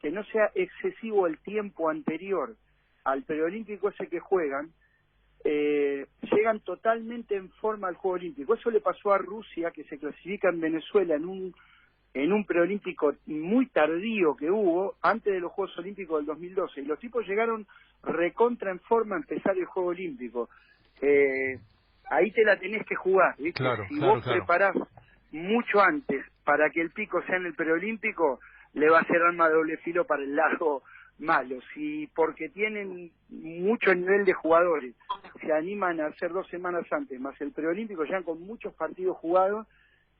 que 0.00 0.10
no 0.10 0.24
sea 0.24 0.50
excesivo 0.54 1.28
el 1.28 1.38
tiempo 1.38 1.88
anterior 1.88 2.56
al 3.04 3.22
preolímpico 3.22 3.88
ese 3.88 4.08
que 4.08 4.18
juegan, 4.18 4.72
eh, 5.44 6.06
llegan 6.22 6.60
totalmente 6.60 7.36
en 7.36 7.50
forma 7.50 7.88
al 7.88 7.94
Juego 7.94 8.16
Olímpico. 8.16 8.54
Eso 8.54 8.70
le 8.70 8.80
pasó 8.80 9.12
a 9.12 9.18
Rusia, 9.18 9.70
que 9.70 9.84
se 9.84 9.98
clasifica 9.98 10.48
en 10.48 10.60
Venezuela 10.60 11.14
en 11.14 11.24
un 11.24 11.54
en 12.14 12.32
un 12.32 12.44
preolímpico 12.44 13.14
muy 13.26 13.66
tardío 13.66 14.36
que 14.36 14.50
hubo 14.50 14.96
antes 15.00 15.32
de 15.32 15.40
los 15.40 15.52
Juegos 15.52 15.76
Olímpicos 15.78 16.18
del 16.18 16.26
2012 16.26 16.82
y 16.82 16.84
los 16.84 16.98
tipos 16.98 17.26
llegaron 17.26 17.66
recontra 18.02 18.70
en 18.70 18.80
forma 18.80 19.16
a 19.16 19.20
empezar 19.20 19.56
el 19.56 19.64
Juego 19.64 19.90
Olímpico. 19.90 20.48
Eh, 21.00 21.58
ahí 22.10 22.30
te 22.32 22.44
la 22.44 22.58
tenés 22.58 22.84
que 22.86 22.94
jugar, 22.94 23.34
¿viste? 23.38 23.64
si 23.88 23.98
vos 23.98 24.24
preparás 24.24 24.76
mucho 25.30 25.80
antes 25.80 26.24
para 26.44 26.70
que 26.70 26.80
el 26.80 26.90
pico 26.90 27.22
sea 27.22 27.36
en 27.36 27.46
el 27.46 27.54
preolímpico, 27.54 28.40
le 28.74 28.90
va 28.90 29.00
a 29.00 29.06
ser 29.06 29.22
arma 29.22 29.48
de 29.48 29.54
doble 29.54 29.76
filo 29.78 30.04
para 30.04 30.22
el 30.22 30.36
lado 30.36 30.82
malo. 31.18 31.58
Si 31.74 32.08
porque 32.14 32.48
tienen 32.50 33.10
mucho 33.30 33.94
nivel 33.94 34.24
de 34.24 34.32
jugadores, 34.34 34.94
se 35.40 35.52
animan 35.52 36.00
a 36.00 36.06
hacer 36.06 36.32
dos 36.32 36.46
semanas 36.48 36.84
antes, 36.90 37.18
más 37.20 37.40
el 37.40 37.52
preolímpico, 37.52 38.04
ya 38.04 38.22
con 38.22 38.42
muchos 38.42 38.74
partidos 38.74 39.16
jugados, 39.16 39.66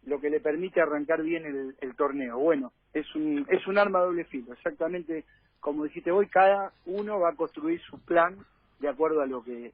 lo 0.04 0.20
que 0.20 0.30
le 0.30 0.40
permite 0.40 0.80
arrancar 0.80 1.22
bien 1.22 1.74
el, 1.80 1.96
torneo. 1.96 2.38
Bueno, 2.38 2.72
es 2.92 3.06
un, 3.14 3.46
es 3.48 3.66
un 3.66 3.78
arma 3.78 4.00
doble 4.00 4.24
filo, 4.24 4.52
exactamente 4.52 5.24
como 5.62 5.84
dijiste 5.84 6.10
hoy, 6.10 6.26
cada 6.28 6.72
uno 6.86 7.20
va 7.20 7.30
a 7.30 7.36
construir 7.36 7.80
su 7.82 7.96
plan 8.04 8.36
de 8.80 8.88
acuerdo 8.88 9.22
a 9.22 9.26
lo 9.26 9.44
que 9.44 9.72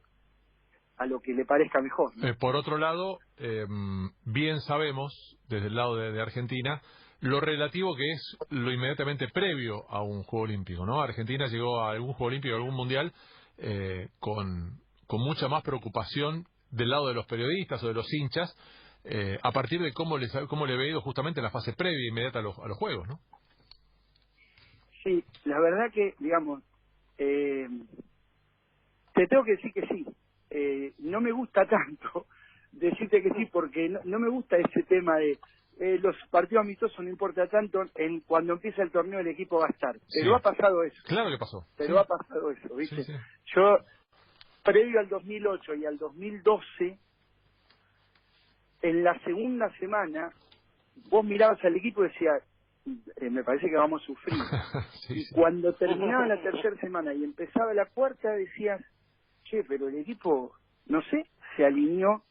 a 0.98 1.06
lo 1.06 1.20
que 1.20 1.32
le 1.32 1.44
parezca 1.44 1.80
mejor. 1.80 2.12
Eh, 2.22 2.34
por 2.38 2.56
otro 2.56 2.76
lado, 2.76 3.20
eh, 3.38 3.64
bien 4.24 4.60
sabemos, 4.60 5.38
desde 5.48 5.68
el 5.68 5.76
lado 5.76 5.96
de, 5.96 6.20
Argentina, 6.20 6.82
lo 7.20 7.40
relativo 7.40 7.94
que 7.96 8.10
es 8.10 8.36
lo 8.50 8.72
inmediatamente 8.72 9.28
previo 9.28 9.88
a 9.90 10.02
un 10.02 10.24
Juego 10.24 10.44
Olímpico, 10.44 10.84
¿no? 10.84 11.00
Argentina 11.00 11.46
llegó 11.46 11.80
a 11.80 11.92
algún 11.92 12.14
Juego 12.14 12.26
Olímpico, 12.26 12.54
a 12.54 12.58
algún 12.58 12.74
Mundial, 12.74 13.12
eh, 13.58 14.08
con, 14.18 14.80
con 15.06 15.20
mucha 15.20 15.48
más 15.48 15.62
preocupación 15.62 16.46
del 16.70 16.90
lado 16.90 17.08
de 17.08 17.14
los 17.14 17.26
periodistas 17.26 17.82
o 17.82 17.88
de 17.88 17.94
los 17.94 18.12
hinchas 18.12 18.54
eh, 19.10 19.38
a 19.42 19.52
partir 19.52 19.80
de 19.80 19.92
cómo, 19.92 20.18
les, 20.18 20.32
cómo 20.48 20.66
le 20.66 20.74
había 20.74 20.88
ido 20.88 21.00
justamente 21.00 21.40
en 21.40 21.44
la 21.44 21.50
fase 21.50 21.72
previa 21.72 22.08
inmediata 22.08 22.40
a 22.40 22.42
los, 22.42 22.58
a 22.58 22.68
los 22.68 22.76
Juegos, 22.76 23.08
¿no? 23.08 23.20
Sí, 25.02 25.24
la 25.44 25.58
verdad 25.60 25.90
que, 25.92 26.14
digamos, 26.18 26.62
eh, 27.16 27.68
te 29.14 29.26
tengo 29.26 29.44
que 29.44 29.52
decir 29.52 29.72
que 29.72 29.86
sí. 29.86 30.06
Eh, 30.50 30.92
no 30.98 31.20
me 31.20 31.32
gusta 31.32 31.66
tanto 31.68 32.26
decirte 32.72 33.22
que 33.22 33.30
sí 33.30 33.46
porque 33.46 33.88
no, 33.88 34.18
me 34.18 34.28
gusta 34.28 34.56
ese 34.56 34.82
tema 34.82 35.16
de 35.16 35.38
eh, 35.80 35.98
los 36.00 36.16
partidos 36.30 36.64
amistosos 36.64 36.98
no 37.00 37.08
importa 37.08 37.46
tanto, 37.48 37.82
en 37.94 38.20
cuando 38.20 38.52
empieza 38.54 38.82
el 38.82 38.90
torneo 38.90 39.20
el 39.20 39.28
equipo 39.28 39.58
va 39.58 39.66
a 39.66 39.70
estar. 39.70 39.96
Pero 40.12 40.36
ha 40.36 40.40
pasado 40.40 40.82
eso. 40.82 41.00
Claro 41.06 41.30
que 41.30 41.38
pasó. 41.38 41.66
Pero 41.76 41.98
ha 41.98 42.04
pasado 42.04 42.50
eso, 42.50 42.74
¿viste? 42.74 43.04
Yo, 43.54 43.78
previo 44.62 45.00
al 45.00 45.08
2008 45.08 45.74
y 45.76 45.86
al 45.86 45.98
2012, 45.98 46.98
en 48.82 49.04
la 49.04 49.18
segunda 49.20 49.70
semana 49.78 50.30
vos 51.10 51.24
mirabas 51.24 51.62
al 51.64 51.76
equipo 51.76 52.04
y 52.04 52.08
decías, 52.08 52.42
eh, 53.16 53.30
me 53.30 53.44
parece 53.44 53.68
que 53.68 53.76
vamos 53.76 54.02
a 54.02 54.06
sufrir. 54.06 54.38
y 55.08 55.28
cuando 55.30 55.74
terminaba 55.74 56.26
la 56.26 56.40
tercera 56.40 56.76
semana 56.76 57.12
y 57.14 57.24
empezaba 57.24 57.74
la 57.74 57.86
cuarta, 57.86 58.30
decías, 58.32 58.80
che, 59.44 59.64
pero 59.64 59.88
el 59.88 59.98
equipo, 59.98 60.52
no 60.86 61.02
sé, 61.02 61.26
se 61.56 61.64
alineó 61.64 62.22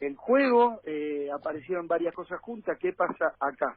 el 0.00 0.16
juego, 0.16 0.80
eh, 0.84 1.28
aparecieron 1.32 1.86
varias 1.86 2.14
cosas 2.14 2.40
juntas, 2.40 2.78
¿qué 2.80 2.94
pasa 2.94 3.34
acá? 3.38 3.76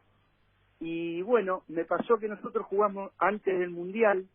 Y 0.80 1.22
bueno, 1.22 1.64
me 1.68 1.84
pasó 1.84 2.18
que 2.18 2.30
nosotros 2.30 2.66
jugamos 2.66 3.12
antes 3.18 3.60
del 3.60 3.72
Mundial 3.72 4.26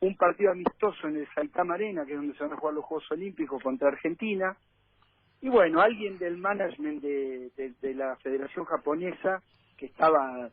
un 0.00 0.16
partido 0.16 0.50
amistoso 0.50 1.06
en 1.06 1.18
el 1.18 1.28
Saitama 1.34 1.74
Arena, 1.74 2.04
que 2.04 2.12
es 2.12 2.18
donde 2.18 2.34
se 2.34 2.42
van 2.42 2.52
a 2.52 2.56
jugar 2.56 2.74
los 2.74 2.84
Juegos 2.84 3.10
Olímpicos 3.12 3.62
contra 3.62 3.88
Argentina, 3.88 4.56
y 5.42 5.48
bueno, 5.48 5.80
alguien 5.80 6.18
del 6.18 6.38
management 6.38 7.02
de, 7.02 7.50
de, 7.80 7.94
la 7.94 8.16
Federación 8.16 8.64
Japonesa 8.64 9.42
que 9.76 9.86
estaba 9.86 10.48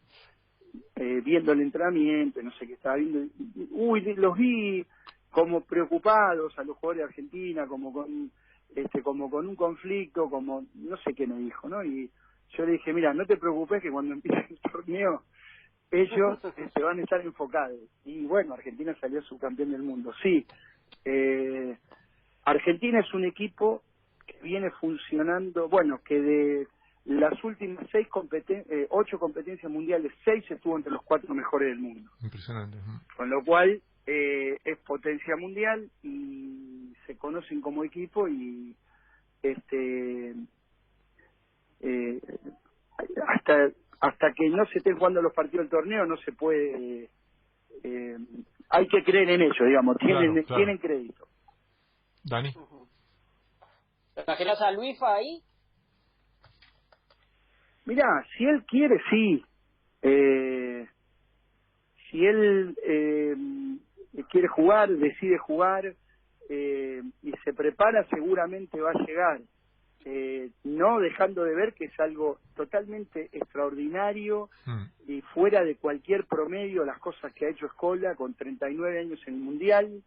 eh, 0.95 1.21
viendo 1.23 1.51
el 1.51 1.61
entrenamiento, 1.61 2.41
no 2.41 2.51
sé 2.53 2.65
qué 2.65 2.73
estaba 2.73 2.95
viendo, 2.95 3.31
uy, 3.69 4.01
los 4.15 4.35
vi 4.35 4.83
como 5.29 5.61
preocupados 5.61 6.57
a 6.57 6.63
los 6.63 6.75
jugadores 6.77 6.99
de 6.99 7.03
Argentina, 7.05 7.67
como 7.67 7.93
con 7.93 8.31
este 8.75 9.03
como 9.03 9.29
con 9.29 9.47
un 9.47 9.55
conflicto, 9.55 10.27
como 10.27 10.65
no 10.73 10.97
sé 10.97 11.13
qué 11.13 11.27
me 11.27 11.37
dijo, 11.37 11.69
¿no? 11.69 11.83
Y 11.83 12.09
yo 12.57 12.65
le 12.65 12.73
dije, 12.73 12.91
mira, 12.91 13.13
no 13.13 13.25
te 13.25 13.37
preocupes 13.37 13.83
que 13.83 13.91
cuando 13.91 14.13
empiece 14.15 14.47
el 14.49 14.59
torneo 14.71 15.23
ellos 15.91 16.39
se 16.73 16.81
van 16.83 16.99
a 16.99 17.03
estar 17.03 17.21
enfocados. 17.21 17.79
Y 18.05 18.25
bueno, 18.25 18.55
Argentina 18.55 18.95
salió 18.99 19.21
subcampeón 19.21 19.71
del 19.71 19.83
mundo. 19.83 20.13
Sí, 20.21 20.45
eh, 21.05 21.77
Argentina 22.43 22.99
es 22.99 23.13
un 23.13 23.25
equipo 23.25 23.83
viene 24.41 24.69
funcionando, 24.71 25.69
bueno, 25.69 26.01
que 26.03 26.19
de 26.19 26.67
las 27.05 27.43
últimas 27.43 27.85
seis 27.91 28.07
competen 28.07 28.65
eh, 28.69 28.87
ocho 28.89 29.19
competencias 29.19 29.71
mundiales, 29.71 30.11
seis 30.23 30.43
estuvo 30.49 30.77
entre 30.77 30.91
los 30.91 31.01
cuatro 31.03 31.33
mejores 31.33 31.69
del 31.69 31.79
mundo. 31.79 32.11
Impresionante. 32.21 32.77
Con 33.15 33.29
lo 33.29 33.43
cual 33.43 33.81
eh, 34.05 34.59
es 34.63 34.77
potencia 34.79 35.35
mundial 35.35 35.89
y 36.03 36.93
se 37.05 37.17
conocen 37.17 37.61
como 37.61 37.83
equipo 37.83 38.27
y 38.27 38.75
este 39.41 40.35
eh, 41.81 42.19
hasta 43.27 43.69
hasta 44.01 44.33
que 44.33 44.49
no 44.49 44.65
se 44.67 44.77
estén 44.79 44.97
jugando 44.97 45.21
los 45.21 45.33
partidos 45.33 45.65
del 45.65 45.71
torneo 45.71 46.05
no 46.05 46.17
se 46.17 46.31
puede 46.31 47.09
hay 48.69 48.87
que 48.87 49.03
creer 49.03 49.29
en 49.29 49.41
ellos, 49.41 49.65
digamos, 49.65 49.97
tienen, 49.97 50.45
tienen 50.45 50.77
crédito. 50.77 51.27
Dani. 52.23 52.53
¿Te 54.19 54.31
imaginas 54.31 54.61
a 54.61 54.71
Luifa 54.71 55.15
ahí? 55.15 55.41
Mira, 57.85 58.05
si 58.37 58.43
él 58.43 58.65
quiere, 58.65 58.99
sí. 59.09 59.45
Eh, 60.01 60.85
si 62.09 62.25
él 62.25 62.77
eh, 62.85 63.35
quiere 64.29 64.49
jugar, 64.49 64.89
decide 64.89 65.37
jugar 65.37 65.95
eh, 66.49 67.01
y 67.23 67.31
se 67.45 67.53
prepara, 67.53 68.05
seguramente 68.09 68.81
va 68.81 68.91
a 68.91 69.05
llegar. 69.05 69.39
Eh, 70.03 70.49
no 70.65 70.99
dejando 70.99 71.43
de 71.43 71.55
ver 71.55 71.73
que 71.73 71.85
es 71.85 71.99
algo 71.99 72.39
totalmente 72.55 73.29
extraordinario 73.31 74.49
mm. 74.65 75.11
y 75.11 75.21
fuera 75.21 75.63
de 75.63 75.75
cualquier 75.75 76.25
promedio 76.25 76.85
las 76.85 76.99
cosas 76.99 77.33
que 77.33 77.45
ha 77.45 77.49
hecho 77.49 77.67
Escola 77.67 78.15
con 78.15 78.33
39 78.33 78.99
años 78.99 79.19
en 79.27 79.35
el 79.35 79.39
Mundial. 79.39 80.03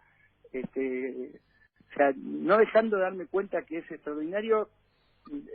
Este, 0.52 1.40
sea, 2.02 2.12
no 2.16 2.58
dejando 2.58 2.96
de 2.96 3.02
darme 3.02 3.26
cuenta 3.26 3.62
que 3.62 3.78
es 3.78 3.90
extraordinario, 3.90 4.68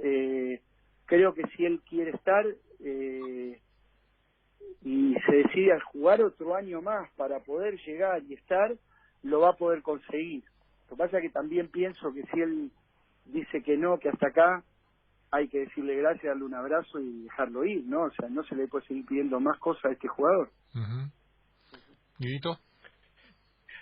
eh, 0.03 0.61
creo 1.05 1.33
que 1.33 1.43
si 1.55 1.65
él 1.65 1.81
quiere 1.87 2.11
estar 2.11 2.45
eh, 2.79 3.61
y 4.83 5.15
se 5.25 5.35
decide 5.35 5.73
a 5.73 5.79
jugar 5.81 6.21
otro 6.21 6.55
año 6.55 6.81
más 6.81 7.09
para 7.13 7.39
poder 7.39 7.77
llegar 7.85 8.23
y 8.23 8.33
estar, 8.35 8.75
lo 9.23 9.41
va 9.41 9.49
a 9.49 9.57
poder 9.57 9.81
conseguir. 9.81 10.43
Lo 10.89 10.95
que 10.95 11.03
pasa 11.03 11.17
es 11.17 11.23
que 11.23 11.29
también 11.29 11.67
pienso 11.69 12.13
que 12.13 12.23
si 12.33 12.41
él 12.41 12.71
dice 13.25 13.61
que 13.61 13.77
no, 13.77 13.97
que 13.99 14.09
hasta 14.09 14.27
acá, 14.27 14.63
hay 15.31 15.49
que 15.49 15.59
decirle 15.59 15.95
gracias, 15.95 16.23
darle 16.23 16.45
un 16.45 16.53
abrazo 16.53 16.99
y 16.99 17.23
dejarlo 17.23 17.65
ir, 17.65 17.83
¿no? 17.85 18.03
O 18.03 18.11
sea, 18.11 18.29
no 18.29 18.43
se 18.43 18.55
le 18.55 18.67
puede 18.67 18.85
seguir 18.85 19.05
pidiendo 19.05 19.39
más 19.41 19.59
cosas 19.59 19.85
a 19.85 19.91
este 19.91 20.07
jugador. 20.07 20.49
Uh 20.73 21.09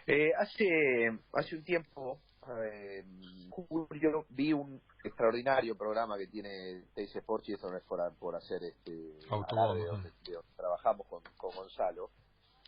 Eh, 0.08 0.32
hace, 0.38 1.18
hace 1.34 1.56
un 1.56 1.64
tiempo 1.64 2.20
eh, 2.64 3.04
yo 4.02 4.26
vi 4.30 4.54
un 4.54 4.82
extraordinario 5.04 5.78
programa 5.78 6.18
que 6.18 6.28
tiene 6.28 6.84
TS 6.94 7.18
Sports 7.18 7.50
y 7.50 7.54
eso 7.54 7.70
no 7.70 7.78
es 7.78 7.84
por, 7.84 8.36
hacer 8.36 8.64
este 8.64 8.92
de 8.92 9.86
donde, 9.86 10.12
trabajamos 10.56 11.08
con, 11.08 11.22
Gonzalo 11.38 12.10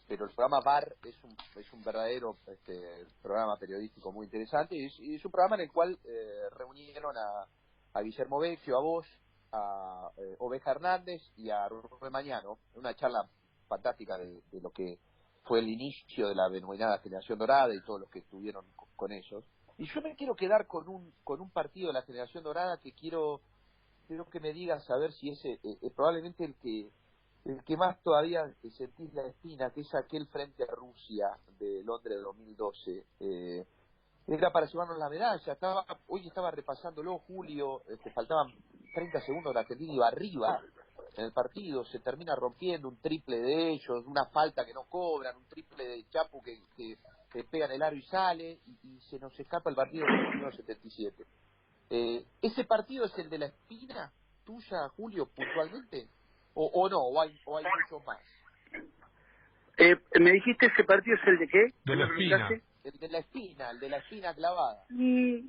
pero 0.08 0.26
el 0.26 0.32
programa 0.32 0.62
VAR 0.62 0.96
es 1.04 1.22
un, 1.24 1.36
es 1.56 1.74
un 1.74 1.82
verdadero 1.82 2.38
este, 2.48 3.06
programa 3.22 3.58
periodístico 3.58 4.14
muy 4.14 4.26
interesante 4.26 4.76
y 4.78 5.16
es, 5.16 5.26
un 5.26 5.32
programa 5.32 5.58
en 5.58 5.64
el 5.64 5.72
cual 5.72 6.00
eh, 6.06 6.50
reunieron 6.52 7.18
a, 7.18 7.46
a 7.94 8.02
Guillermo 8.02 8.40
Vecchio, 8.40 8.78
a 8.78 8.82
vos, 8.82 9.06
a 9.52 10.12
eh, 10.18 10.36
Oveja 10.40 10.72
Hernández 10.72 11.22
y 11.36 11.50
a 11.50 11.68
Rubén 11.68 12.12
Mañano, 12.12 12.60
una 12.76 12.94
charla 12.96 13.28
fantástica 13.68 14.18
de, 14.18 14.42
lo 14.62 14.72
que 14.72 15.00
fue 15.44 15.60
el 15.60 15.70
inicio 15.70 16.28
de 16.28 16.36
la 16.36 16.50
denominada 16.50 17.00
generación 17.00 17.40
dorada 17.40 17.74
y 17.74 17.82
todos 17.82 18.02
los 18.02 18.10
que 18.10 18.20
estuvieron 18.20 18.66
con 18.96 19.12
ellos. 19.12 19.44
Y 19.78 19.86
yo 19.86 20.02
me 20.02 20.16
quiero 20.16 20.36
quedar 20.36 20.66
con 20.68 20.88
un, 20.90 21.14
con 21.24 21.40
un 21.40 21.52
partido 21.52 21.88
de 21.88 21.94
la 21.94 22.02
generación 22.02 22.44
dorada 22.44 22.80
que 22.80 22.94
quiero, 22.94 23.42
quiero 24.08 24.26
que 24.26 24.40
me 24.40 24.52
digas 24.52 24.90
a 24.90 24.98
ver 24.98 25.14
si 25.14 25.30
ese 25.30 25.54
es 25.54 25.66
eh, 25.66 25.78
eh, 25.82 25.92
probablemente 25.96 26.44
el 26.44 26.56
que 26.56 26.90
el 27.46 27.64
que 27.64 27.78
más 27.78 28.02
todavía 28.02 28.42
sentís 28.76 29.14
la 29.14 29.26
espina, 29.26 29.72
que 29.72 29.80
es 29.82 29.96
aquel 29.96 30.28
frente 30.28 30.64
a 30.64 30.76
Rusia 30.76 31.28
de 31.60 31.82
Londres 31.82 32.20
2012. 32.22 33.06
Eh, 33.22 33.66
era 34.28 34.52
para 34.52 34.66
llevarnos 34.66 34.98
la 34.98 35.10
medalla. 35.10 35.54
Estaba, 35.54 35.86
hoy 36.08 36.28
estaba 36.28 36.52
repasándolo, 36.52 37.20
Julio, 37.20 37.84
este, 37.88 38.12
faltaban 38.12 38.54
30 38.94 39.22
segundos, 39.22 39.54
la 39.54 39.62
Argentina 39.62 39.94
iba 39.94 40.08
arriba 40.08 40.62
en 41.18 41.26
el 41.26 41.32
partido, 41.32 41.84
se 41.86 42.00
termina 42.00 42.36
rompiendo 42.36 42.88
un 42.88 43.02
triple 43.02 43.40
de 43.40 43.72
ellos, 43.72 44.06
una 44.06 44.26
falta 44.26 44.66
que 44.66 44.74
no 44.74 44.84
cobran, 44.84 45.36
un 45.36 45.46
triple 45.48 45.84
de 45.88 46.06
Chapu 46.10 46.42
que, 46.44 46.60
que 46.76 46.96
se 47.34 47.44
pega 47.44 47.66
en 47.66 47.72
el 47.72 47.82
aro 47.82 47.96
y 47.96 48.04
sale, 48.04 48.60
y, 48.84 49.00
se 49.10 49.18
nos 49.18 49.38
escapa 49.40 49.70
el 49.72 49.76
partido 49.76 50.06
de 50.06 50.12
1977. 50.12 51.26
Eh, 51.90 52.24
¿Ese 52.42 52.66
partido 52.66 53.06
es 53.06 53.18
el 53.18 53.30
de 53.30 53.40
la 53.40 53.46
espina 53.48 54.12
tuya, 54.46 54.90
Julio, 54.96 55.28
puntualmente? 55.36 56.08
¿O, 56.54 56.66
o 56.68 56.90
no? 56.90 57.00
¿O 57.00 57.22
hay, 57.22 57.36
o 57.46 57.58
hay 57.58 57.66
muchos 57.82 58.06
más? 58.06 58.20
Eh, 59.78 59.96
¿Me 60.20 60.32
dijiste 60.32 60.68
ese 60.68 60.84
partido 60.84 61.16
es 61.16 61.28
el 61.28 61.40
de 61.40 61.48
qué? 61.48 61.74
De 61.86 61.96
la 61.96 62.06
espina. 62.06 62.50
El 62.84 63.00
de 63.00 63.08
la 63.10 63.18
espina, 63.20 63.70
el 63.72 63.80
de 63.80 63.90
la 63.90 63.98
espina 63.98 64.34
clavada. 64.36 64.84
Mm, 64.90 65.40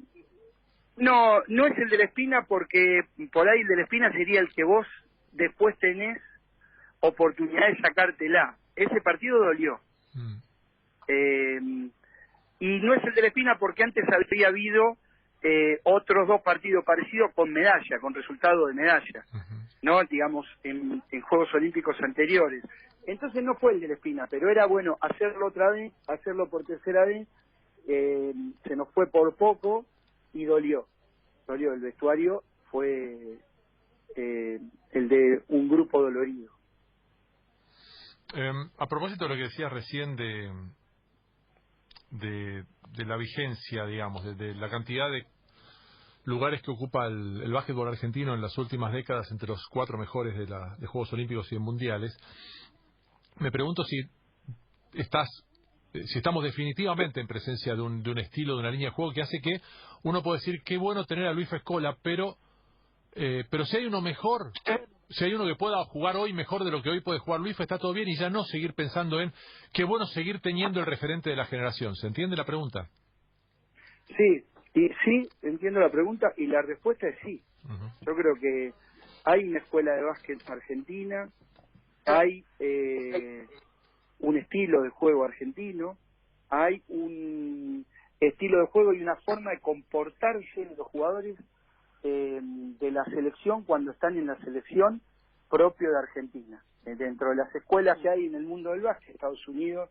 no, 0.96 1.40
no 1.46 1.66
es 1.66 1.78
el 1.78 1.90
de 1.90 1.98
la 1.98 2.04
espina 2.04 2.46
porque 2.48 3.02
por 3.32 3.48
ahí 3.48 3.60
el 3.60 3.68
de 3.68 3.76
la 3.76 3.82
espina 3.82 4.10
sería 4.12 4.40
el 4.40 4.52
que 4.54 4.64
vos 4.64 4.86
después 5.32 5.78
tenés 5.78 6.20
oportunidad 7.00 7.68
de 7.68 7.80
sacártela. 7.80 8.56
Ese 8.76 9.00
partido 9.00 9.38
dolió. 9.38 9.80
Mm. 10.14 10.36
Eh, 11.08 11.90
y 12.60 12.80
no 12.80 12.94
es 12.94 13.04
el 13.04 13.14
de 13.14 13.22
la 13.22 13.28
Espina 13.28 13.58
porque 13.58 13.84
antes 13.84 14.04
había 14.08 14.48
habido 14.48 14.96
eh, 15.42 15.80
otros 15.84 16.26
dos 16.26 16.40
partidos 16.42 16.84
parecidos 16.84 17.32
con 17.32 17.52
medalla, 17.52 18.00
con 18.00 18.14
resultado 18.14 18.66
de 18.66 18.74
medalla, 18.74 19.24
¿no? 19.82 20.02
Digamos, 20.04 20.46
en, 20.64 21.00
Juegos 21.22 21.54
Olímpicos 21.54 21.96
anteriores. 22.02 22.64
Entonces 23.06 23.42
no 23.44 23.54
fue 23.54 23.72
el 23.72 23.80
de 23.80 23.88
la 23.88 23.94
Espina, 23.94 24.26
pero 24.28 24.50
era 24.50 24.66
bueno 24.66 24.98
hacerlo 25.00 25.46
otra 25.46 25.70
vez, 25.70 25.92
hacerlo 26.08 26.48
por 26.48 26.64
tercera 26.64 27.04
vez, 27.04 27.28
eh, 27.86 28.34
se 28.64 28.76
nos 28.76 28.90
fue 28.90 29.06
por 29.06 29.34
poco 29.36 29.86
y 30.32 30.44
dolió. 30.44 30.86
Dolió, 31.46 31.72
el 31.72 31.80
vestuario 31.80 32.42
fue 32.70 33.38
eh, 34.16 34.58
el 34.92 35.08
de 35.08 35.42
un 35.48 35.68
grupo 35.68 36.02
dolorido. 36.02 36.52
Em, 38.34 38.70
a 38.78 38.86
propósito 38.86 39.24
de 39.24 39.30
lo 39.30 39.36
que 39.36 39.44
decías 39.44 39.72
recién 39.72 40.16
de, 40.16 40.52
de, 42.10 43.04
la 43.04 43.16
vigencia, 43.16 43.86
digamos, 43.86 44.24
de, 44.36 44.54
la 44.54 44.68
cantidad 44.68 45.10
de 45.10 45.26
lugares 46.24 46.60
que 46.62 46.70
ocupa 46.70 47.06
el, 47.06 47.40
el 47.42 47.52
básquetbol 47.52 47.88
argentino 47.88 48.34
en 48.34 48.42
las 48.42 48.56
últimas 48.58 48.92
décadas 48.92 49.30
entre 49.30 49.48
los 49.48 49.66
cuatro 49.70 49.96
mejores 49.96 50.36
de, 50.36 50.46
la, 50.46 50.76
de 50.76 50.86
Juegos 50.86 51.12
Olímpicos 51.12 51.50
y 51.50 51.54
de 51.54 51.60
Mundiales. 51.60 52.14
Me 53.38 53.50
pregunto 53.50 53.82
si 53.84 54.02
estás 54.92 55.28
eh, 55.92 56.06
si 56.06 56.18
estamos 56.18 56.44
definitivamente 56.44 57.20
en 57.20 57.26
presencia 57.26 57.74
de 57.74 57.80
un, 57.80 58.02
de 58.02 58.10
un 58.10 58.18
estilo, 58.18 58.54
de 58.54 58.60
una 58.60 58.70
línea 58.70 58.88
de 58.88 58.94
juego 58.94 59.12
que 59.12 59.22
hace 59.22 59.40
que 59.40 59.60
uno 60.02 60.22
puede 60.22 60.38
decir 60.38 60.62
qué 60.64 60.76
bueno 60.76 61.04
tener 61.04 61.26
a 61.26 61.32
Luis 61.32 61.50
Escola, 61.52 61.96
pero 62.02 62.36
eh, 63.14 63.44
pero 63.50 63.64
si 63.64 63.76
hay 63.76 63.86
uno 63.86 64.00
mejor, 64.00 64.52
si 65.10 65.24
hay 65.24 65.34
uno 65.34 65.46
que 65.46 65.54
pueda 65.54 65.84
jugar 65.84 66.16
hoy 66.16 66.32
mejor 66.32 66.64
de 66.64 66.70
lo 66.70 66.82
que 66.82 66.90
hoy 66.90 67.00
puede 67.00 67.18
jugar 67.18 67.40
Luis, 67.40 67.58
está 67.58 67.78
todo 67.78 67.92
bien 67.92 68.08
y 68.08 68.16
ya 68.16 68.30
no 68.30 68.44
seguir 68.44 68.74
pensando 68.74 69.20
en 69.20 69.32
qué 69.72 69.84
bueno 69.84 70.06
seguir 70.06 70.40
teniendo 70.40 70.80
el 70.80 70.86
referente 70.86 71.30
de 71.30 71.36
la 71.36 71.46
generación. 71.46 71.94
¿Se 71.96 72.06
entiende 72.06 72.36
la 72.36 72.44
pregunta? 72.44 72.88
Sí, 74.16 74.44
y 74.74 74.88
sí, 75.04 75.28
entiendo 75.42 75.80
la 75.80 75.90
pregunta 75.90 76.32
y 76.36 76.46
la 76.46 76.62
respuesta 76.62 77.08
es 77.08 77.16
sí. 77.24 77.42
Yo 78.00 78.14
creo 78.14 78.34
que 78.40 78.72
hay 79.24 79.44
una 79.44 79.58
escuela 79.58 79.92
de 79.92 80.02
básquet 80.02 80.38
argentina, 80.48 81.28
hay 82.06 82.44
eh, 82.58 83.46
un 84.20 84.38
estilo 84.38 84.82
de 84.82 84.88
juego 84.88 85.24
argentino, 85.24 85.98
hay 86.48 86.82
un 86.88 87.84
estilo 88.20 88.60
de 88.60 88.66
juego 88.66 88.94
y 88.94 89.02
una 89.02 89.16
forma 89.16 89.50
de 89.50 89.60
comportarse 89.60 90.64
de 90.64 90.76
los 90.76 90.86
jugadores 90.86 91.36
eh, 92.02 92.40
de 92.42 92.90
la 92.90 93.04
selección 93.04 93.64
cuando 93.64 93.90
están 93.90 94.16
en 94.16 94.26
la 94.26 94.38
selección 94.38 95.00
propio 95.48 95.90
de 95.90 95.98
Argentina. 95.98 96.62
Eh, 96.84 96.94
dentro 96.96 97.30
de 97.30 97.36
las 97.36 97.54
escuelas 97.54 97.98
que 97.98 98.08
hay 98.08 98.26
en 98.26 98.34
el 98.34 98.44
mundo 98.44 98.70
del 98.70 98.82
básquet, 98.82 99.14
Estados 99.14 99.46
Unidos, 99.48 99.90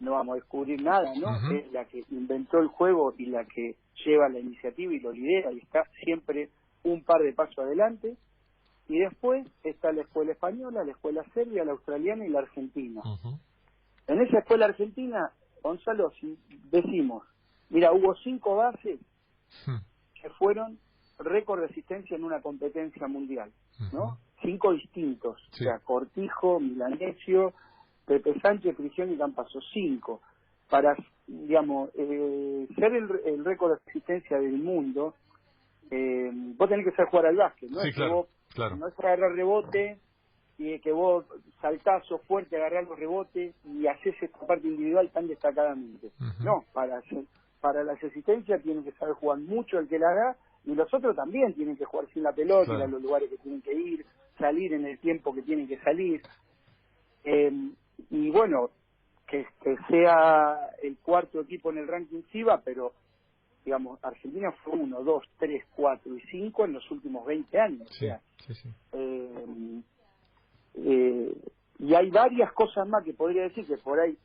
no 0.00 0.12
vamos 0.12 0.32
a 0.32 0.36
descubrir 0.36 0.82
nada, 0.82 1.14
¿no? 1.16 1.52
Es 1.52 1.70
la 1.72 1.84
que 1.84 2.02
inventó 2.10 2.58
el 2.58 2.68
juego 2.68 3.14
y 3.16 3.26
la 3.26 3.44
que 3.44 3.76
lleva 4.04 4.28
la 4.28 4.40
iniciativa 4.40 4.92
y 4.92 5.00
lo 5.00 5.12
lidera 5.12 5.52
y 5.52 5.58
está 5.58 5.84
siempre 6.02 6.50
un 6.82 7.02
par 7.04 7.22
de 7.22 7.32
pasos 7.32 7.58
adelante. 7.58 8.16
Y 8.88 8.98
después 8.98 9.46
está 9.62 9.92
la 9.92 10.02
escuela 10.02 10.32
española, 10.32 10.84
la 10.84 10.92
escuela 10.92 11.24
serbia, 11.32 11.64
la 11.64 11.72
australiana 11.72 12.26
y 12.26 12.28
la 12.28 12.40
argentina. 12.40 13.02
En 14.06 14.20
esa 14.20 14.40
escuela 14.40 14.66
argentina, 14.66 15.30
Gonzalo, 15.62 16.10
si 16.20 16.38
decimos, 16.70 17.22
mira, 17.70 17.92
hubo 17.92 18.14
cinco 18.16 18.56
bases 18.56 19.00
que 20.20 20.30
fueron 20.38 20.78
récord 21.18 21.60
de 21.60 21.66
asistencia 21.66 22.16
en 22.16 22.24
una 22.24 22.40
competencia 22.40 23.06
mundial, 23.06 23.50
¿no? 23.92 24.18
Cinco 24.42 24.72
distintos, 24.72 25.40
o 25.52 25.56
sea, 25.56 25.78
Cortijo, 25.78 26.60
Milanesio, 26.60 27.54
Pepe 28.04 28.38
Sánchez, 28.40 28.76
Prisión 28.76 29.12
y 29.12 29.16
Campaso, 29.16 29.60
cinco. 29.72 30.20
Para, 30.68 30.96
digamos, 31.26 31.90
eh, 31.94 32.66
ser 32.74 32.92
el, 32.94 33.44
récord 33.44 33.72
de 33.72 33.80
asistencia 33.86 34.38
del 34.38 34.58
mundo, 34.58 35.14
eh, 35.90 36.30
vos 36.32 36.68
tenés 36.68 36.86
que 36.86 36.92
saber 36.92 37.10
jugar 37.10 37.26
al 37.26 37.36
básquet, 37.36 37.70
¿no? 37.70 37.82
es 37.82 37.94
que 37.94 38.08
vos, 38.08 38.26
No 38.56 38.88
es 38.88 38.98
agarrar 38.98 39.32
rebote 39.32 39.98
y 40.58 40.78
que 40.80 40.92
vos 40.92 41.24
saltazo 41.60 42.18
fuerte, 42.18 42.56
agarrar 42.56 42.84
los 42.84 42.98
rebotes 42.98 43.54
y 43.64 43.86
haces 43.86 44.14
esta 44.20 44.46
parte 44.46 44.68
individual 44.68 45.10
tan 45.10 45.26
destacadamente. 45.26 46.10
No, 46.40 46.64
para 46.72 47.02
para 47.60 47.82
las 47.82 48.02
asistencias 48.04 48.62
tienen 48.62 48.84
que 48.84 48.92
saber 48.92 49.14
jugar 49.14 49.38
mucho 49.38 49.78
el 49.78 49.88
que 49.88 49.98
la 49.98 50.10
haga 50.10 50.36
y 50.66 50.74
los 50.74 50.92
otros 50.92 51.14
también 51.14 51.54
tienen 51.54 51.76
que 51.76 51.84
jugar 51.84 52.06
sin 52.12 52.22
la 52.22 52.32
pelota, 52.32 52.74
ir 52.74 52.82
a 52.82 52.86
los 52.86 53.02
lugares 53.02 53.28
que 53.28 53.38
tienen 53.38 53.62
que 53.62 53.74
ir, 53.74 54.06
salir 54.38 54.72
en 54.72 54.86
el 54.86 54.98
tiempo 54.98 55.34
que 55.34 55.42
tienen 55.42 55.68
que 55.68 55.78
salir. 55.80 56.22
Eh, 57.24 57.52
y 58.10 58.30
bueno, 58.30 58.70
que, 59.26 59.46
que 59.62 59.76
sea 59.88 60.70
el 60.82 60.96
cuarto 60.98 61.40
equipo 61.40 61.70
en 61.70 61.78
el 61.78 61.88
ranking 61.88 62.22
FIBA, 62.30 62.62
pero 62.62 62.92
digamos, 63.64 63.98
Argentina 64.02 64.52
fue 64.62 64.74
uno, 64.74 65.02
dos, 65.02 65.24
tres, 65.38 65.64
cuatro 65.74 66.14
y 66.14 66.20
cinco 66.30 66.64
en 66.64 66.74
los 66.74 66.90
últimos 66.90 67.24
20 67.24 67.58
años. 67.58 67.88
Sí, 67.98 68.08
sí, 68.46 68.54
sí. 68.54 68.68
Eh, 68.92 69.82
eh, 70.74 71.34
y 71.78 71.94
hay 71.94 72.10
varias 72.10 72.52
cosas 72.52 72.86
más 72.86 73.04
que 73.04 73.14
podría 73.14 73.44
decir 73.44 73.66
que 73.66 73.78
por 73.78 73.98
ahí 73.98 74.16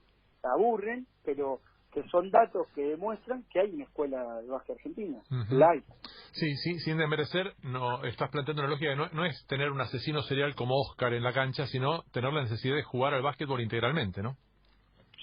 aburren, 0.44 1.08
pero 1.24 1.62
que 1.94 2.04
son 2.10 2.30
datos 2.30 2.68
que 2.76 2.82
demuestran 2.82 3.44
que 3.52 3.60
hay 3.60 3.72
una 3.74 3.84
escuela 3.84 4.42
de 4.42 4.48
básquet 4.48 4.76
argentina. 4.76 5.20
La 5.50 5.72
hay. 5.72 5.84
Sí, 6.32 6.56
sí, 6.58 6.80
sin 6.80 6.98
desmerecer, 6.98 7.54
no 7.64 8.04
estás 8.04 8.30
planteando 8.30 8.62
una 8.62 8.72
lógica 8.72 8.92
que 8.92 8.96
no, 8.96 9.10
no 9.10 9.26
es 9.26 9.46
tener 9.48 9.72
un 9.72 9.82
asesino 9.82 10.22
serial 10.22 10.56
como 10.56 10.80
Oscar 10.80 11.14
en 11.14 11.24
la 11.24 11.34
cancha, 11.34 11.66
sino 11.68 12.04
tener 12.12 12.32
la 12.32 12.44
necesidad 12.44 12.76
de 12.76 12.84
jugar 12.84 13.14
al 13.14 13.24
básquetbol 13.24 13.62
integralmente, 13.62 14.22
¿no? 14.22 14.38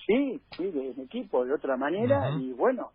Sí, 0.07 0.41
sí, 0.57 0.71
de, 0.71 0.91
en 0.91 1.01
equipo, 1.01 1.45
de 1.45 1.55
otra 1.55 1.77
manera. 1.77 2.31
Y 2.39 2.53
bueno, 2.53 2.93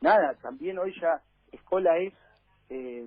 nada, 0.00 0.34
también 0.42 0.78
hoy 0.78 0.94
ya 1.00 1.22
Escola 1.52 1.98
es 1.98 2.12
eh, 2.68 3.04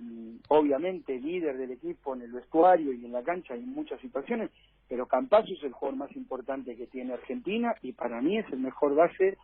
obviamente 0.50 1.20
líder 1.20 1.58
del 1.58 1.72
equipo 1.72 2.14
en 2.16 2.24
el 2.24 2.32
vestuario 2.32 2.92
y 2.94 3.06
en 3.06 3.12
la 3.12 3.24
cancha 3.24 3.56
en 3.56 3.70
muchas 3.74 4.00
situaciones, 4.02 4.52
pero 4.90 5.08
Campazzo 5.08 5.54
es 5.54 5.64
el 5.64 5.72
jugador 5.72 5.98
más 5.98 6.16
importante 6.16 6.76
que 6.76 6.88
tiene 6.88 7.14
Argentina 7.14 7.74
y 7.82 7.94
para 7.94 8.22
mí 8.22 8.38
es 8.38 8.46
el 8.52 8.60
mejor 8.60 8.96
base 8.96 9.38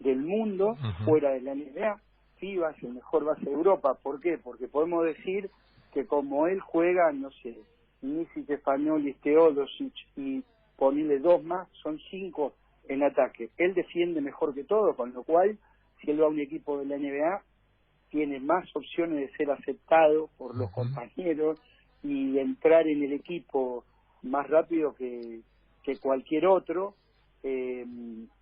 del 0.00 0.22
mundo 0.22 0.76
fuera 1.04 1.30
de 1.30 1.40
la 1.40 1.54
NBA. 1.54 2.00
FIBA 2.38 2.70
es 2.72 2.82
el 2.82 2.94
mejor 2.94 3.24
base 3.24 3.44
de 3.44 3.52
Europa. 3.52 3.94
¿Por 4.02 4.20
qué? 4.20 4.38
Porque 4.38 4.68
podemos 4.68 5.04
decir 5.04 5.50
que 5.92 6.06
como 6.06 6.46
él 6.46 6.60
juega, 6.60 7.10
no 7.12 7.30
sé, 7.42 7.56
Nisi 8.02 8.42
Stefanolis, 8.42 9.16
Teodosic 9.20 9.94
y 10.16 10.42
ponerle 10.76 11.18
dos 11.18 11.42
más, 11.42 11.68
son 11.82 11.98
cinco 12.10 12.52
en 12.88 13.02
ataque. 13.02 13.50
Él 13.56 13.74
defiende 13.74 14.20
mejor 14.20 14.54
que 14.54 14.64
todo, 14.64 14.94
con 14.94 15.12
lo 15.12 15.24
cual, 15.24 15.58
si 16.00 16.10
él 16.10 16.20
va 16.20 16.26
a 16.26 16.30
un 16.30 16.40
equipo 16.40 16.78
de 16.78 16.86
la 16.86 16.98
NBA, 16.98 17.42
tiene 18.10 18.38
más 18.40 18.64
opciones 18.74 19.18
de 19.18 19.36
ser 19.36 19.50
aceptado 19.50 20.28
por 20.38 20.54
los 20.54 20.70
compañeros 20.70 21.58
y 22.02 22.38
entrar 22.38 22.86
en 22.86 23.02
el 23.02 23.12
equipo 23.12 23.84
más 24.22 24.48
rápido 24.48 24.94
que, 24.94 25.40
que 25.82 25.98
cualquier 25.98 26.46
otro. 26.46 26.94
Eh, 27.42 27.84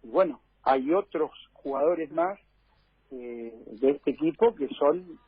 y 0.02 0.08
bueno, 0.08 0.40
hay 0.64 0.92
otros 0.92 1.30
jugadores 1.52 2.10
más 2.12 2.38
eh, 3.10 3.54
de 3.80 3.90
este 3.90 4.10
equipo 4.12 4.54
que 4.54 4.68
son 4.78 5.18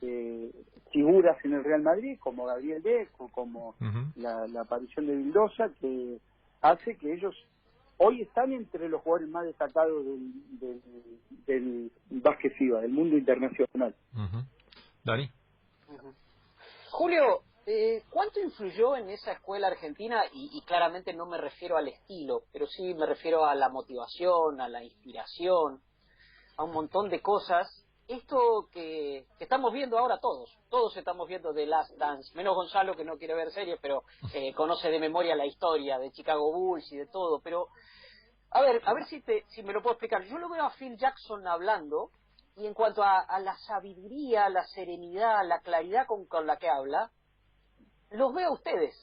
eh, 0.00 0.50
figuras 0.90 1.36
en 1.44 1.54
el 1.54 1.64
Real 1.64 1.82
Madrid, 1.82 2.18
como 2.20 2.46
Gabriel 2.46 2.82
Deco, 2.82 3.28
como 3.30 3.74
la, 4.16 4.46
la 4.48 4.60
aparición 4.62 5.06
de 5.06 5.16
Vildosa, 5.16 5.70
que 5.80 6.18
hace 6.60 6.96
que 6.96 7.14
ellos 7.14 7.34
hoy 7.96 8.22
están 8.22 8.52
entre 8.52 8.88
los 8.88 9.00
jugadores 9.02 9.28
más 9.28 9.44
destacados 9.44 10.04
del, 10.04 10.32
del, 10.60 10.82
del 11.46 11.92
básquet 12.10 12.52
FIBA, 12.56 12.80
del 12.80 12.92
mundo 12.92 13.16
internacional. 13.16 13.94
Dani. 15.04 15.30
Julio, 16.90 17.42
eh, 17.66 18.02
¿cuánto 18.10 18.40
influyó 18.40 18.96
en 18.96 19.10
esa 19.10 19.32
escuela 19.32 19.68
argentina? 19.68 20.24
Y, 20.32 20.50
y 20.52 20.62
claramente 20.62 21.12
no 21.12 21.26
me 21.26 21.38
refiero 21.38 21.76
al 21.76 21.88
estilo, 21.88 22.42
pero 22.52 22.66
sí 22.66 22.94
me 22.94 23.06
refiero 23.06 23.44
a 23.44 23.54
la 23.54 23.68
motivación, 23.68 24.60
a 24.60 24.68
la 24.68 24.82
inspiración, 24.82 25.80
a 26.56 26.64
un 26.64 26.72
montón 26.72 27.08
de 27.08 27.20
cosas. 27.20 27.68
Esto 28.08 28.68
que, 28.72 29.26
que 29.38 29.44
estamos 29.44 29.72
viendo 29.72 29.96
ahora 29.98 30.18
todos, 30.18 30.50
todos 30.68 30.96
estamos 30.96 31.28
viendo 31.28 31.54
The 31.54 31.66
Last 31.66 31.92
Dance, 31.96 32.34
menos 32.34 32.54
Gonzalo 32.56 32.96
que 32.96 33.04
no 33.04 33.16
quiere 33.16 33.34
ver 33.34 33.52
series, 33.52 33.78
pero 33.80 34.02
eh, 34.34 34.52
conoce 34.56 34.90
de 34.90 34.98
memoria 34.98 35.36
la 35.36 35.46
historia 35.46 35.98
de 35.98 36.10
Chicago 36.10 36.52
Bulls 36.52 36.90
y 36.92 36.96
de 36.96 37.06
todo. 37.06 37.40
Pero, 37.40 37.68
a 38.50 38.60
ver, 38.60 38.82
a 38.84 38.92
ver 38.92 39.04
si, 39.04 39.22
te, 39.22 39.44
si 39.48 39.62
me 39.62 39.72
lo 39.72 39.82
puedo 39.82 39.94
explicar. 39.94 40.24
Yo 40.24 40.38
lo 40.38 40.48
veo 40.48 40.64
a 40.64 40.70
Phil 40.70 40.96
Jackson 40.98 41.46
hablando 41.46 42.10
y 42.56 42.66
en 42.66 42.74
cuanto 42.74 43.02
a, 43.02 43.20
a 43.20 43.38
la 43.38 43.56
sabiduría, 43.58 44.48
la 44.48 44.64
serenidad, 44.66 45.46
la 45.46 45.60
claridad 45.60 46.06
con, 46.06 46.26
con 46.26 46.46
la 46.46 46.58
que 46.58 46.68
habla, 46.68 47.10
los 48.14 48.34
veo 48.34 48.48
a 48.48 48.52
ustedes. 48.52 48.94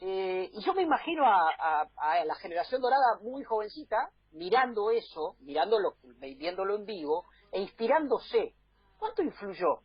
Eh, 0.00 0.50
y 0.52 0.64
yo 0.64 0.74
me 0.74 0.82
imagino 0.82 1.24
a, 1.26 1.50
a- 1.58 1.88
a 1.96 2.24
la 2.24 2.34
generación 2.36 2.80
dorada 2.80 3.18
muy 3.22 3.42
jovencita 3.44 4.10
mirando 4.32 4.90
eso, 4.90 5.36
mirándolo, 5.40 5.94
viéndolo 6.20 6.76
en 6.76 6.84
vivo 6.84 7.24
e 7.50 7.60
inspirándose. 7.60 8.54
¿Cuánto 8.98 9.22
influyó 9.22 9.80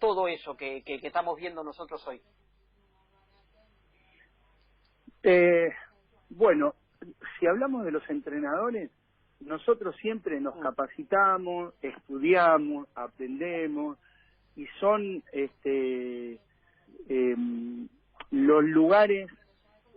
todo 0.00 0.28
eso 0.28 0.56
que, 0.56 0.82
que- 0.84 1.00
que 1.00 1.06
estamos 1.08 1.36
viendo 1.36 1.62
nosotros 1.62 2.06
hoy? 2.06 2.22
Eh, 5.22 5.68
bueno, 6.30 6.74
si 7.38 7.46
hablamos 7.46 7.84
de 7.84 7.92
los 7.92 8.08
entrenadores, 8.08 8.90
nosotros 9.40 9.94
siempre 10.00 10.40
nos 10.40 10.56
capacitamos, 10.60 11.74
estudiamos, 11.82 12.88
aprendemos 12.94 13.98
y 14.56 14.66
son 14.80 15.22
este 15.32 16.40
em, 17.08 17.88
los 18.30 18.64
lugares 18.64 19.28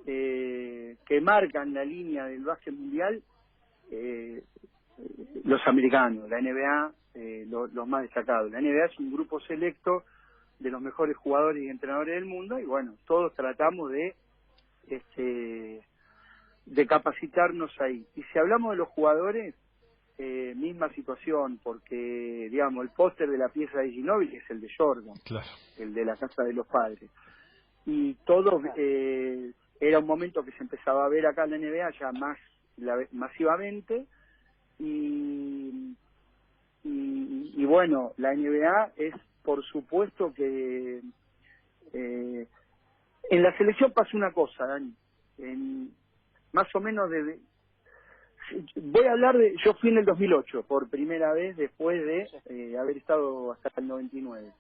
eh, 0.08 0.98
que 1.06 1.22
marcan 1.22 1.74
la 1.74 1.84
línea 1.86 2.26
del 2.26 2.44
básquet 2.44 2.74
mundial 2.74 3.22
eh, 3.91 4.44
los 5.44 5.62
americanos, 5.68 6.30
la 6.30 6.39
NBA, 6.39 6.91
eh, 7.15 7.46
lo- 7.50 7.68
los 7.68 7.88
más 7.88 8.04
destacados. 8.04 8.52
La 8.52 8.60
NBA 8.62 8.86
es 8.86 9.00
un 9.00 9.12
grupo 9.13 9.39
selecto 9.41 10.04
de 10.60 10.70
los 10.72 10.82
mejores 10.82 11.18
jugadores 11.18 11.62
y 11.63 11.68
entrenadores 11.70 12.15
del 12.15 12.26
mundo 12.26 12.58
y 12.60 12.63
bueno, 12.65 12.96
todos 13.06 13.34
tratamos 13.36 13.91
de 13.91 14.15
este 14.88 15.82
de 16.65 16.88
capacitarnos 16.88 17.72
ahí. 17.80 18.06
Y 18.15 18.24
si 18.24 18.39
hablamos 18.39 18.72
de 18.72 18.78
los 18.78 18.88
jugadores, 18.89 19.54
eh, 20.17 20.54
misma 20.56 20.89
situación, 20.93 21.60
porque 21.63 22.47
digamos 22.49 22.84
el 22.84 22.91
póster 22.91 23.30
de 23.30 23.38
la 23.38 23.49
pieza 23.49 23.80
de 23.80 23.91
Ginóbili 23.91 24.38
es 24.38 24.49
el 24.49 24.62
de 24.62 24.69
Jordan, 24.78 25.15
Claro. 25.25 25.47
el 25.78 25.93
de 25.93 26.06
la 26.06 26.15
casa 26.17 26.43
de 26.43 26.54
los 26.54 26.65
padres. 26.67 27.10
Y 27.86 28.13
todo 28.25 28.62
eh, 28.78 29.51
era 29.80 29.99
un 29.99 30.06
momento 30.08 30.43
que 30.43 30.51
se 30.54 30.63
empezaba 30.63 31.06
a 31.06 31.10
ver 31.10 31.25
acá 31.28 31.43
en 31.43 31.51
la 31.51 31.58
NBA 31.58 31.91
ya 31.99 32.12
más 32.13 32.38
la- 32.78 33.08
masivamente 33.12 34.06
y, 34.80 35.95
y, 36.84 37.54
y 37.58 37.65
bueno, 37.65 38.13
la 38.17 38.34
NBA 38.34 38.93
es 38.97 39.13
por 39.43 39.63
supuesto 39.65 40.34
que 40.34 41.01
eh, 41.93 42.47
en 43.30 43.43
la 43.43 43.58
selección 43.58 43.91
pasó 43.93 44.17
una 44.17 44.32
cosa, 44.32 44.65
Dani, 44.65 44.93
en, 45.38 45.91
más 46.51 46.73
o 46.75 46.80
menos 46.80 47.10
de 47.10 47.39
voy 48.75 49.05
a 49.05 49.12
hablar 49.12 49.38
de 49.38 49.55
yo 49.63 49.73
fui 49.75 49.89
en 49.89 49.99
el 49.99 50.05
2008 50.05 50.63
por 50.67 50.89
primera 50.89 51.34
vez 51.34 51.55
después 51.58 52.03
de 52.05 52.27
eh, 52.49 52.77
haber 52.77 52.97
estado 52.97 53.51
hasta 53.51 53.81
el 53.81 53.88
99 53.88 54.51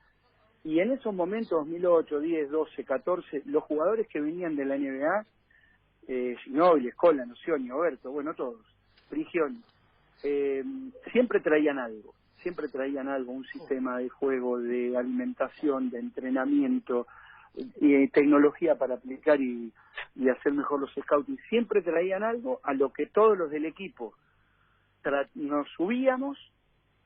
y 0.63 0.79
en 0.79 0.91
esos 0.91 1.13
momentos 1.13 1.51
2008 1.51 2.19
10 2.19 2.49
12 2.49 2.83
14 2.83 3.41
los 3.45 3.63
jugadores 3.63 4.07
que 4.07 4.21
venían 4.21 4.55
de 4.55 4.65
la 4.65 4.77
NBA 4.77 5.25
eh, 6.07 6.35
Escola, 6.87 7.25
Nocioni, 7.25 7.71
Oberto, 7.71 8.11
bueno 8.11 8.33
todos 8.33 8.61
Prigioni 9.09 9.61
eh, 10.23 10.63
siempre 11.11 11.39
traían 11.39 11.79
algo 11.79 12.13
siempre 12.41 12.67
traían 12.67 13.07
algo 13.07 13.31
un 13.31 13.45
sistema 13.45 13.97
de 13.97 14.09
juego 14.09 14.59
de 14.59 14.97
alimentación 14.97 15.89
de 15.89 15.99
entrenamiento 15.99 17.07
y 17.79 18.07
tecnología 18.09 18.75
para 18.75 18.95
aplicar 18.95 19.39
y, 19.41 19.71
y 20.15 20.29
hacer 20.29 20.53
mejor 20.53 20.81
los 20.81 20.93
scouting. 20.93 21.37
Siempre 21.49 21.81
traían 21.81 22.23
algo 22.23 22.59
a 22.63 22.73
lo 22.73 22.91
que 22.91 23.05
todos 23.07 23.37
los 23.37 23.49
del 23.51 23.65
equipo 23.65 24.13
tra- 25.03 25.29
nos 25.35 25.67
subíamos 25.71 26.37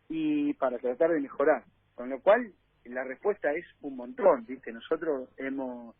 y 0.09 0.53
para 0.55 0.77
tratar 0.79 1.11
de 1.11 1.19
mejorar. 1.19 1.63
Con 1.95 2.09
lo 2.09 2.19
cual, 2.21 2.51
la 2.85 3.03
respuesta 3.03 3.51
es 3.53 3.65
un 3.81 3.95
montón, 3.97 4.45
¿viste? 4.45 4.71
Nosotros 4.71 5.29
hemos 5.37 5.95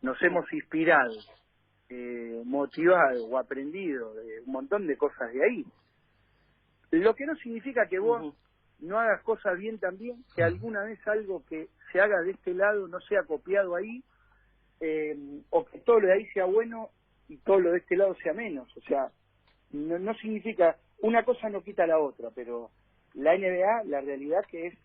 nos 0.00 0.20
hemos 0.22 0.52
inspirado, 0.52 1.14
eh, 1.88 2.42
motivado 2.44 3.26
o 3.26 3.38
aprendido 3.38 4.14
de 4.14 4.40
un 4.46 4.52
montón 4.52 4.86
de 4.86 4.96
cosas 4.96 5.32
de 5.32 5.44
ahí. 5.44 5.66
Lo 6.90 7.14
que 7.14 7.24
no 7.26 7.36
significa 7.36 7.86
que 7.86 7.98
vos 7.98 8.34
no 8.80 8.98
hagas 8.98 9.22
cosas 9.22 9.56
bien 9.58 9.78
también, 9.78 10.24
que 10.34 10.42
alguna 10.42 10.82
vez 10.82 10.98
algo 11.06 11.44
que 11.48 11.68
se 11.92 12.00
haga 12.00 12.20
de 12.22 12.32
este 12.32 12.54
lado 12.54 12.88
no 12.88 13.00
sea 13.02 13.22
copiado 13.24 13.76
ahí, 13.76 14.02
eh, 14.80 15.16
o 15.50 15.64
que 15.64 15.78
todo 15.80 16.00
lo 16.00 16.08
de 16.08 16.14
ahí 16.14 16.26
sea 16.32 16.44
bueno 16.46 16.90
y 17.28 17.36
todo 17.38 17.60
lo 17.60 17.72
de 17.72 17.78
este 17.78 17.96
lado 17.96 18.16
sea 18.22 18.32
menos. 18.32 18.74
O 18.76 18.80
sea, 18.82 19.10
no, 19.70 19.98
no 19.98 20.14
significa, 20.14 20.76
una 21.00 21.24
cosa 21.24 21.48
no 21.48 21.62
quita 21.62 21.86
la 21.86 21.98
otra, 21.98 22.30
pero 22.34 22.70
la 23.14 23.36
NBA, 23.36 23.84
la 23.84 24.00
realidad 24.00 24.44
que 24.50 24.68
es, 24.68 24.78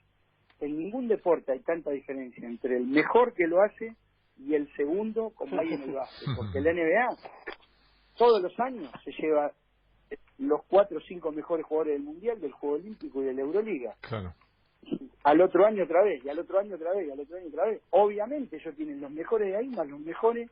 en 0.59 0.77
ningún 0.77 1.07
deporte 1.07 1.51
hay 1.51 1.59
tanta 1.59 1.91
diferencia 1.91 2.47
entre 2.47 2.77
el 2.77 2.87
mejor 2.87 3.33
que 3.33 3.47
lo 3.47 3.61
hace 3.61 3.95
y 4.39 4.55
el 4.55 4.71
segundo 4.75 5.31
como 5.31 5.59
hay 5.59 5.73
en 5.73 5.83
el 5.83 5.91
básquet, 5.93 6.29
porque 6.35 6.61
la 6.61 6.73
NBA 6.73 7.17
todos 8.17 8.41
los 8.41 8.59
años 8.59 8.89
se 9.03 9.11
lleva 9.11 9.51
los 10.39 10.63
cuatro 10.65 10.97
o 10.97 11.01
cinco 11.01 11.31
mejores 11.31 11.65
jugadores 11.65 11.93
del 11.93 12.03
Mundial, 12.03 12.41
del 12.41 12.51
Juego 12.51 12.75
Olímpico 12.75 13.21
y 13.21 13.25
de 13.25 13.33
la 13.33 13.41
Euroliga 13.41 13.95
Claro. 14.01 14.33
Al 15.23 15.41
otro 15.41 15.65
año 15.65 15.83
otra 15.83 16.03
vez, 16.03 16.23
y 16.23 16.29
al 16.29 16.39
otro 16.39 16.59
año 16.59 16.75
otra 16.75 16.93
vez, 16.93 17.07
y 17.07 17.11
al 17.11 17.19
otro 17.19 17.37
año 17.37 17.47
otra 17.47 17.65
vez. 17.65 17.81
Obviamente 17.91 18.57
ellos 18.57 18.75
tienen 18.75 19.01
los 19.01 19.11
mejores 19.11 19.49
de 19.49 19.57
ahí 19.57 19.67
más 19.69 19.87
los 19.87 19.99
mejores 19.99 20.49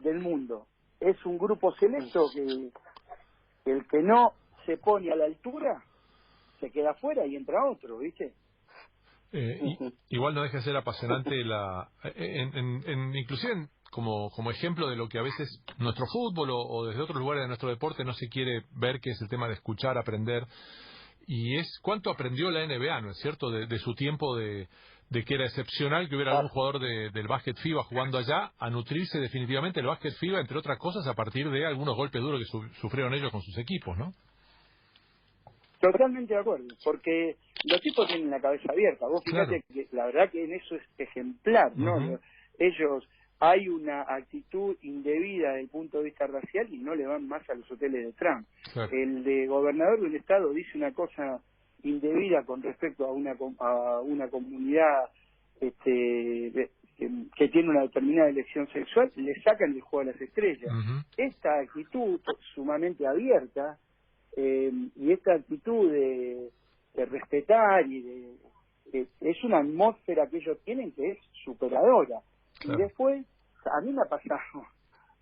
del 0.00 0.20
mundo. 0.20 0.66
Es 1.00 1.24
un 1.24 1.38
grupo 1.38 1.72
selecto 1.76 2.26
que, 2.34 2.70
que 3.64 3.70
el 3.70 3.86
que 3.86 4.02
no 4.02 4.32
se 4.66 4.76
pone 4.76 5.12
a 5.12 5.16
la 5.16 5.26
altura, 5.26 5.82
se 6.60 6.70
queda 6.70 6.90
afuera 6.90 7.26
y 7.26 7.36
entra 7.36 7.64
otro, 7.64 7.98
¿viste? 7.98 8.34
Eh, 9.32 9.60
igual 10.08 10.34
no 10.34 10.42
deja 10.42 10.58
de 10.58 10.62
ser 10.64 10.76
apasionante 10.76 11.44
la, 11.44 11.88
en, 12.02 12.56
en, 12.86 13.14
inclusive 13.14 13.68
como, 13.90 14.30
como 14.30 14.50
ejemplo 14.50 14.88
de 14.88 14.96
lo 14.96 15.08
que 15.08 15.18
a 15.18 15.22
veces 15.22 15.62
nuestro 15.78 16.06
fútbol 16.06 16.50
o, 16.52 16.86
desde 16.86 17.02
otros 17.02 17.18
lugares 17.18 17.42
de 17.42 17.48
nuestro 17.48 17.68
deporte 17.68 18.04
no 18.04 18.12
se 18.12 18.28
quiere 18.28 18.64
ver, 18.72 19.00
que 19.00 19.10
es 19.10 19.20
el 19.20 19.28
tema 19.28 19.48
de 19.48 19.54
escuchar, 19.54 19.96
aprender. 19.98 20.46
Y 21.30 21.58
es 21.58 21.78
cuánto 21.82 22.10
aprendió 22.10 22.50
la 22.50 22.66
NBA, 22.66 23.02
¿no 23.02 23.10
es 23.10 23.18
cierto?, 23.18 23.50
de, 23.50 23.78
su 23.80 23.94
tiempo 23.94 24.34
de, 24.34 24.66
de, 25.10 25.24
que 25.26 25.34
era 25.34 25.44
excepcional 25.44 26.08
que 26.08 26.16
hubiera 26.16 26.32
algún 26.32 26.48
jugador 26.48 26.80
del 26.80 27.28
básquet 27.28 27.54
FIBA 27.58 27.84
jugando 27.84 28.16
allá, 28.16 28.52
a 28.58 28.70
nutrirse 28.70 29.20
definitivamente 29.20 29.80
el 29.80 29.86
básquet 29.86 30.14
FIBA, 30.14 30.40
entre 30.40 30.56
otras 30.56 30.78
cosas, 30.78 31.06
a 31.06 31.12
partir 31.12 31.50
de 31.50 31.66
algunos 31.66 31.94
golpes 31.96 32.22
duros 32.22 32.40
que 32.40 32.80
sufrieron 32.80 33.12
ellos 33.12 33.30
con 33.30 33.42
sus 33.42 33.58
equipos, 33.58 33.98
¿no? 33.98 34.14
Totalmente 35.82 36.32
de 36.32 36.40
acuerdo, 36.40 36.66
porque 36.82 37.36
los 37.64 37.80
tipos 37.82 38.08
tienen 38.08 38.30
la 38.30 38.40
cabeza 38.40 38.72
abierta. 38.72 39.06
Vos 39.06 39.22
fíjate 39.22 39.62
que 39.70 39.86
la 39.92 40.06
verdad 40.06 40.30
que 40.30 40.44
en 40.44 40.54
eso 40.54 40.76
es 40.76 40.82
ejemplar, 40.96 41.76
¿no? 41.76 42.18
Ellos 42.58 43.06
hay 43.40 43.68
una 43.68 44.02
actitud 44.02 44.76
indebida 44.82 45.50
desde 45.50 45.62
el 45.62 45.68
punto 45.68 45.98
de 45.98 46.04
vista 46.04 46.26
racial 46.26 46.66
y 46.72 46.78
no 46.78 46.94
le 46.94 47.06
van 47.06 47.28
más 47.28 47.48
a 47.48 47.54
los 47.54 47.70
hoteles 47.70 48.04
de 48.04 48.12
Trump. 48.12 48.46
El 48.92 49.22
de 49.22 49.46
gobernador 49.46 50.00
del 50.00 50.16
estado 50.16 50.52
dice 50.52 50.76
una 50.76 50.92
cosa 50.92 51.40
indebida 51.84 52.44
con 52.44 52.62
respecto 52.62 53.06
a 53.06 53.12
una 53.12 53.36
a 53.60 54.00
una 54.00 54.28
comunidad 54.28 55.04
este, 55.60 56.70
que, 57.36 57.48
tiene 57.48 57.70
una 57.70 57.82
determinada 57.82 58.28
elección 58.28 58.68
sexual, 58.72 59.12
le 59.14 59.40
sacan 59.42 59.72
del 59.72 59.82
juego 59.82 60.10
a 60.10 60.12
las 60.12 60.20
estrellas. 60.20 60.72
Esta 61.16 61.60
actitud 61.60 62.20
sumamente 62.54 63.06
abierta 63.06 63.78
eh, 64.36 64.72
y 64.96 65.12
esta 65.12 65.34
actitud 65.34 65.90
de, 65.92 66.50
respetar 66.96 67.86
y 67.86 68.02
de, 68.02 69.06
es 69.20 69.44
una 69.44 69.58
atmósfera 69.58 70.26
que 70.26 70.38
ellos 70.38 70.58
tienen 70.64 70.90
que 70.90 71.12
es 71.12 71.18
superadora 71.44 72.20
y 72.64 72.76
después 72.76 73.24
a 73.64 73.80
mí 73.80 73.92
me 73.92 74.02
ha 74.02 74.06
pasado 74.06 74.66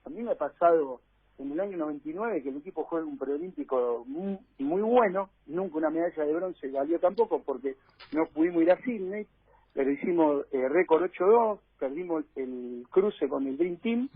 a 0.04 0.08
mí 0.10 0.22
me 0.22 0.32
ha 0.32 0.36
pasado 0.36 1.00
en 1.38 1.52
el 1.52 1.60
año 1.60 1.76
99 1.76 2.42
que 2.42 2.48
el 2.48 2.56
equipo 2.58 2.84
juega 2.84 3.06
un 3.06 3.18
preolímpico 3.18 4.04
muy, 4.06 4.38
muy 4.58 4.82
bueno 4.82 5.30
nunca 5.46 5.78
una 5.78 5.90
medalla 5.90 6.24
de 6.24 6.34
bronce 6.34 6.70
valió 6.70 6.98
tampoco 6.98 7.42
porque 7.42 7.76
no 8.12 8.26
pudimos 8.26 8.62
ir 8.62 8.72
a 8.72 8.80
Sydney 8.82 9.26
pero 9.74 9.90
hicimos 9.90 10.46
eh, 10.52 10.68
récord 10.68 11.04
8-2 11.04 11.58
perdimos 11.78 12.24
el 12.34 12.86
cruce 12.90 13.28
con 13.28 13.46
el 13.46 13.56
Dream 13.56 13.76
Team. 13.76 14.08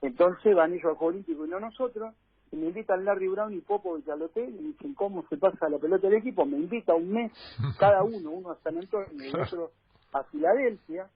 Entonces 0.00 0.54
van 0.54 0.72
ellos 0.72 0.84
al 0.84 0.94
Juego 0.96 1.06
Olímpico 1.06 1.46
y 1.46 1.48
no 1.48 1.60
nosotros 1.60 2.14
y 2.52 2.56
me 2.56 2.66
invitan 2.66 3.04
Larry 3.04 3.28
Brown 3.28 3.52
y 3.52 3.60
Popovich 3.60 4.08
al 4.08 4.22
hotel 4.22 4.54
y 4.60 4.68
dicen 4.68 4.94
cómo 4.94 5.24
se 5.28 5.36
pasa 5.36 5.68
la 5.68 5.78
pelota 5.78 6.06
del 6.06 6.18
equipo, 6.18 6.44
me 6.44 6.58
invita 6.58 6.94
un 6.94 7.10
mes 7.10 7.32
cada 7.78 8.04
uno, 8.04 8.30
uno 8.30 8.50
a 8.50 8.58
San 8.62 8.78
Antonio 8.78 9.08
y 9.12 9.34
otro 9.34 9.72
a 10.12 10.22
Filadelfia, 10.24 11.08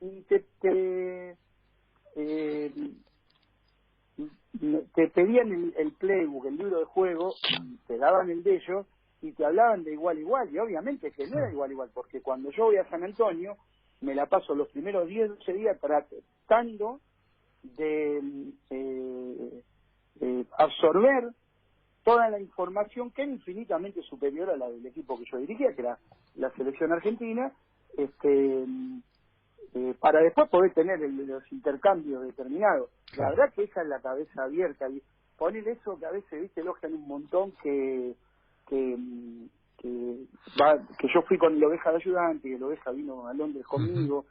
y 0.00 0.22
te, 0.22 0.44
te, 0.60 1.36
eh, 2.16 2.72
te 4.94 5.08
pedían 5.08 5.52
el, 5.52 5.74
el, 5.76 5.92
playbook, 5.92 6.46
el 6.46 6.56
libro 6.56 6.78
de 6.80 6.84
juego, 6.84 7.34
te 7.86 7.98
daban 7.98 8.30
el 8.30 8.42
de 8.42 8.56
ellos 8.56 8.86
y 9.20 9.32
te 9.32 9.44
hablaban 9.44 9.84
de 9.84 9.92
igual 9.92 10.18
igual, 10.18 10.52
y 10.52 10.58
obviamente 10.58 11.10
que 11.10 11.26
no 11.26 11.38
era 11.38 11.50
igual 11.50 11.72
igual, 11.72 11.90
porque 11.92 12.20
cuando 12.20 12.50
yo 12.50 12.66
voy 12.66 12.76
a 12.76 12.88
San 12.88 13.02
Antonio, 13.02 13.56
me 14.00 14.14
la 14.14 14.26
paso 14.26 14.54
los 14.54 14.68
primeros 14.68 15.08
10, 15.08 15.30
12 15.30 15.52
días 15.52 15.78
tratando 15.80 17.00
de... 17.62 18.52
Eh, 18.70 19.62
eh, 20.20 20.44
absorber 20.56 21.30
toda 22.02 22.28
la 22.30 22.40
información 22.40 23.10
que 23.10 23.22
era 23.22 23.32
infinitamente 23.32 24.02
superior 24.02 24.50
a 24.50 24.56
la 24.56 24.68
del 24.68 24.84
equipo 24.86 25.18
que 25.18 25.26
yo 25.30 25.38
dirigía, 25.38 25.74
que 25.74 25.82
era 25.82 25.98
la 26.36 26.50
selección 26.52 26.92
argentina, 26.92 27.52
este, 27.96 28.64
eh, 29.74 29.94
para 30.00 30.20
después 30.20 30.48
poder 30.48 30.72
tener 30.74 30.98
los 31.00 31.52
intercambios 31.52 32.22
determinados. 32.22 32.90
La 33.16 33.30
verdad 33.30 33.52
que 33.54 33.64
esa 33.64 33.82
es 33.82 33.88
la 33.88 34.00
cabeza 34.00 34.44
abierta 34.44 34.88
y 34.88 35.02
poner 35.36 35.66
eso 35.68 35.98
que 35.98 36.06
a 36.06 36.10
veces, 36.10 36.40
viste, 36.40 36.60
elogian 36.60 36.94
un 36.94 37.06
montón 37.06 37.52
que 37.62 38.14
que, 38.68 38.96
que, 39.78 40.26
que 40.98 41.08
yo 41.14 41.22
fui 41.22 41.38
con 41.38 41.56
el 41.56 41.64
oveja 41.64 41.90
de 41.90 41.96
ayudante 41.96 42.48
y 42.48 42.52
el 42.52 42.62
oveja 42.62 42.90
vino 42.90 43.26
a 43.26 43.34
Londres 43.34 43.66
conmigo. 43.66 44.26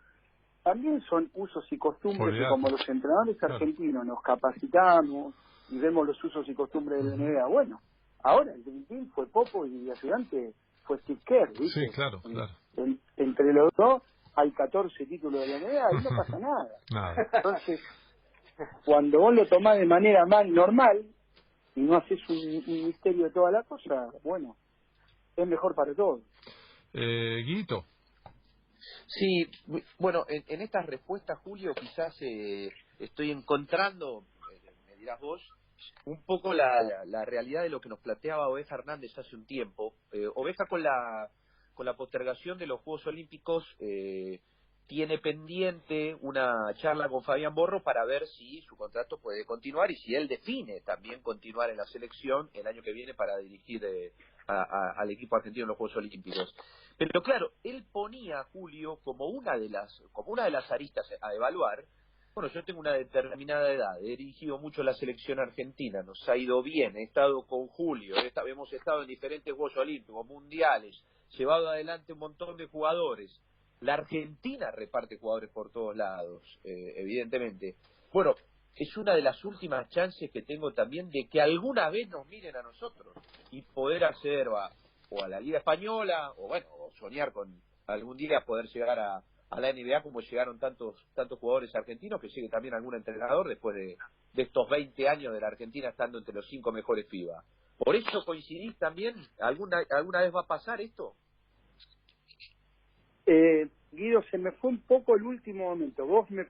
También 0.64 1.02
son 1.02 1.30
usos 1.34 1.66
y 1.72 1.78
costumbres 1.78 2.36
que 2.38 2.48
como 2.50 2.70
los 2.70 2.88
entrenadores 2.90 3.42
argentinos 3.42 4.06
nos 4.06 4.22
capacitamos, 4.22 5.34
y 5.70 5.80
vemos 5.80 6.06
los 6.08 6.22
usos 6.24 6.48
y 6.48 6.54
costumbres 6.54 7.04
de 7.04 7.12
la 7.12 7.16
NBA. 7.16 7.48
Bueno, 7.48 7.80
ahora 8.24 8.54
el 8.54 8.64
Dream 8.64 9.10
fue 9.10 9.28
Popo 9.28 9.66
y 9.66 9.90
ayudante 9.90 10.54
fue 10.84 10.98
Steve 11.00 11.22
Kerr, 11.26 11.50
¿viste? 11.50 11.88
Sí, 11.88 11.90
claro, 11.94 12.22
claro. 12.22 12.54
entre 13.16 13.54
los 13.54 13.72
dos 13.76 14.02
hay 14.38 14.52
14 14.52 15.06
títulos 15.08 15.42
de 15.42 15.48
la 15.48 15.60
NBA 15.60 16.00
y 16.00 16.04
no 16.04 16.10
pasa 16.16 16.40
nada. 16.40 16.68
nada. 16.92 17.30
Entonces, 17.34 17.82
cuando 18.86 19.20
vos 19.20 19.34
lo 19.34 19.48
tomás 19.48 19.80
de 19.80 19.86
manera 19.86 20.26
más 20.28 20.46
normal 20.46 21.06
y 21.76 21.82
no 21.82 21.98
haces 21.98 22.20
un, 22.30 22.64
misterio 22.86 23.26
de 23.26 23.32
toda 23.32 23.52
la 23.52 23.64
cosa, 23.64 24.10
bueno, 24.24 24.56
es 25.36 25.48
mejor 25.48 25.74
para 25.74 25.94
todos. 25.96 26.22
Eh, 26.94 27.44
Guito. 27.46 27.86
Sí, 29.08 29.50
bueno, 29.98 30.26
en, 30.30 30.44
en 30.48 30.62
estas 30.62 30.86
respuestas, 30.86 31.40
Julio, 31.40 31.74
quizás 31.74 32.16
eh, 32.22 32.72
estoy 33.00 33.32
encontrando, 33.32 34.24
eh, 34.54 34.72
me 34.88 34.96
dirás 34.98 35.20
vos, 35.20 35.42
un 36.06 36.24
poco 36.24 36.54
la, 36.54 36.84
la, 37.06 37.26
realidad 37.26 37.64
de 37.64 37.70
lo 37.70 37.82
que 37.82 37.90
nos 37.90 38.00
planteaba 38.00 38.50
Oveja 38.50 38.76
Hernández 38.76 39.18
hace 39.18 39.36
un 39.36 39.46
tiempo. 39.46 39.94
Eh, 40.12 40.28
Oveja 40.36 40.66
con 40.68 40.84
la, 40.84 41.30
con 41.78 41.86
la 41.86 41.96
postergación 41.96 42.58
de 42.58 42.66
los 42.66 42.82
Juegos 42.82 43.06
Olímpicos 43.06 43.64
eh, 43.80 44.40
tiene 44.88 45.20
pendiente 45.20 46.18
una 46.22 46.74
charla 46.82 47.08
con 47.08 47.24
Fabián 47.24 47.54
Borro 47.54 47.84
para 47.84 48.04
ver 48.04 48.26
si 48.26 48.64
su 48.64 48.76
contrato 48.76 49.20
puede 49.20 49.46
continuar 49.46 49.92
y 49.92 49.96
si 49.98 50.16
él 50.16 50.28
define 50.28 50.82
también 50.82 51.22
continuar 51.22 51.70
en 51.70 51.78
la 51.78 51.86
selección 51.86 52.50
el 52.56 52.66
año 52.66 52.82
que 52.82 52.94
viene 52.94 53.14
para 53.14 53.38
dirigir 53.38 53.86
eh, 53.86 54.12
al 54.48 55.12
equipo 55.12 55.36
argentino 55.36 55.66
en 55.66 55.68
los 55.70 55.78
Juegos 55.78 55.98
Olímpicos. 55.98 56.56
Pero 56.98 57.22
claro, 57.22 57.52
él 57.64 57.86
ponía 57.92 58.40
a 58.40 58.46
Julio 58.46 59.00
como 59.04 59.28
una 59.28 59.56
de 59.56 59.70
las 59.70 60.02
como 60.14 60.32
una 60.32 60.46
de 60.46 60.52
las 60.52 60.72
aristas 60.72 61.06
a 61.22 61.34
evaluar 61.36 61.86
bueno, 62.34 62.54
yo 62.54 62.64
tengo 62.64 62.80
una 62.80 62.94
determinada 62.94 63.72
edad, 63.72 63.98
he 64.00 64.16
dirigido 64.16 64.60
mucho 64.60 64.84
la 64.84 64.94
selección 64.94 65.40
argentina, 65.40 66.04
nos 66.04 66.30
ha 66.30 66.38
ido 66.38 66.62
bien, 66.62 66.96
he 66.96 67.02
estado 67.02 67.48
con 67.48 67.66
Julio, 67.66 68.14
hemos 68.46 68.72
estado 68.72 69.02
en 69.02 69.08
diferentes 69.08 69.52
Juegos 69.56 69.76
Olímpicos, 69.76 70.24
mundiales, 70.24 71.04
llevado 71.38 71.70
adelante 71.70 72.14
un 72.14 72.20
montón 72.20 72.58
de 72.58 72.68
jugadores. 72.68 73.32
La 73.80 73.96
Argentina 73.96 74.72
reparte 74.72 75.18
jugadores 75.18 75.50
por 75.52 75.72
todos 75.72 75.96
lados, 75.96 76.44
eh, 76.64 76.94
evidentemente. 76.98 77.76
Bueno, 78.12 78.36
es 78.76 78.96
una 78.98 79.14
de 79.16 79.22
las 79.22 79.44
últimas 79.44 79.90
chances 79.90 80.32
que 80.32 80.42
tengo 80.42 80.74
también 80.74 81.10
de 81.10 81.28
que 81.30 81.42
alguna 81.42 81.90
vez 81.90 82.10
nos 82.10 82.28
miren 82.28 82.56
a 82.56 82.64
nosotros 82.64 83.14
y 83.52 83.62
poder 83.62 84.04
acceder 84.04 84.48
a, 84.48 84.72
o 85.10 85.24
a 85.24 85.28
la 85.28 85.40
Liga 85.40 85.60
Española, 85.60 86.32
o 86.38 86.48
bueno, 86.48 86.68
soñar 87.00 87.32
con 87.32 87.62
algún 87.88 88.18
día 88.18 88.42
poder 88.46 88.68
llegar 88.68 89.00
a, 89.00 89.24
a 89.50 89.62
la 89.62 89.72
NBA 89.72 90.04
como 90.04 90.20
llegaron 90.20 90.60
tantos 90.60 90.96
tantos 91.14 91.40
jugadores 91.40 91.74
argentinos 91.74 92.20
que 92.20 92.30
llegue 92.30 92.50
también 92.50 92.74
algún 92.74 92.96
entrenador 92.96 93.48
después 93.48 93.76
de, 93.76 93.98
estos 94.36 94.70
20 94.70 95.10
años 95.10 95.34
de 95.34 95.42
la 95.42 95.48
Argentina 95.48 95.90
estando 95.90 96.20
entre 96.20 96.34
los 96.34 96.48
cinco 96.48 96.72
mejores 96.72 97.08
FIBA. 97.10 97.44
¿Por 97.78 97.96
eso 97.96 98.24
coincidís 98.26 98.76
también? 98.78 99.16
¿Alguna, 99.40 99.78
alguna 99.92 100.22
vez 100.22 100.34
va 100.34 100.42
a 100.42 100.48
pasar 100.48 100.82
esto? 100.82 101.14
Eh, 103.26 103.68
Guido, 103.92 104.24
se 104.32 104.38
me 104.38 104.52
fue 104.54 104.72
un 104.72 104.82
poco 104.82 105.16
el 105.16 105.24
último 105.24 105.66
momento. 105.66 106.06
Vos 106.06 106.30
me 106.32 106.46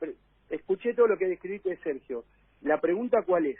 escuché 0.49 0.93
todo 0.93 1.07
lo 1.07 1.17
que 1.17 1.27
describiste 1.27 1.77
Sergio. 1.83 2.25
La 2.61 2.79
pregunta 2.79 3.23
cuál 3.25 3.47
es? 3.47 3.57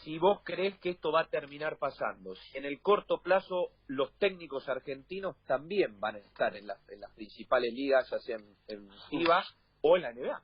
si 0.00 0.18
vos 0.18 0.40
crees 0.42 0.78
que 0.78 0.90
esto 0.90 1.12
va 1.12 1.22
a 1.22 1.28
terminar 1.28 1.76
pasando, 1.78 2.34
si 2.34 2.58
en 2.58 2.64
el 2.64 2.80
corto 2.80 3.20
plazo 3.22 3.70
los 3.86 4.12
técnicos 4.18 4.68
argentinos 4.68 5.36
también 5.46 6.00
van 6.00 6.16
a 6.16 6.18
estar 6.18 6.56
en, 6.56 6.66
las 6.66 6.80
principales 7.14 7.72
ligas, 7.72 8.08
ya 8.10 8.18
sea 8.18 8.36
en, 8.68 8.88
FIBA 9.10 9.44
o 9.82 9.96
en 9.96 10.02
la 10.02 10.12
NBA. 10.12 10.42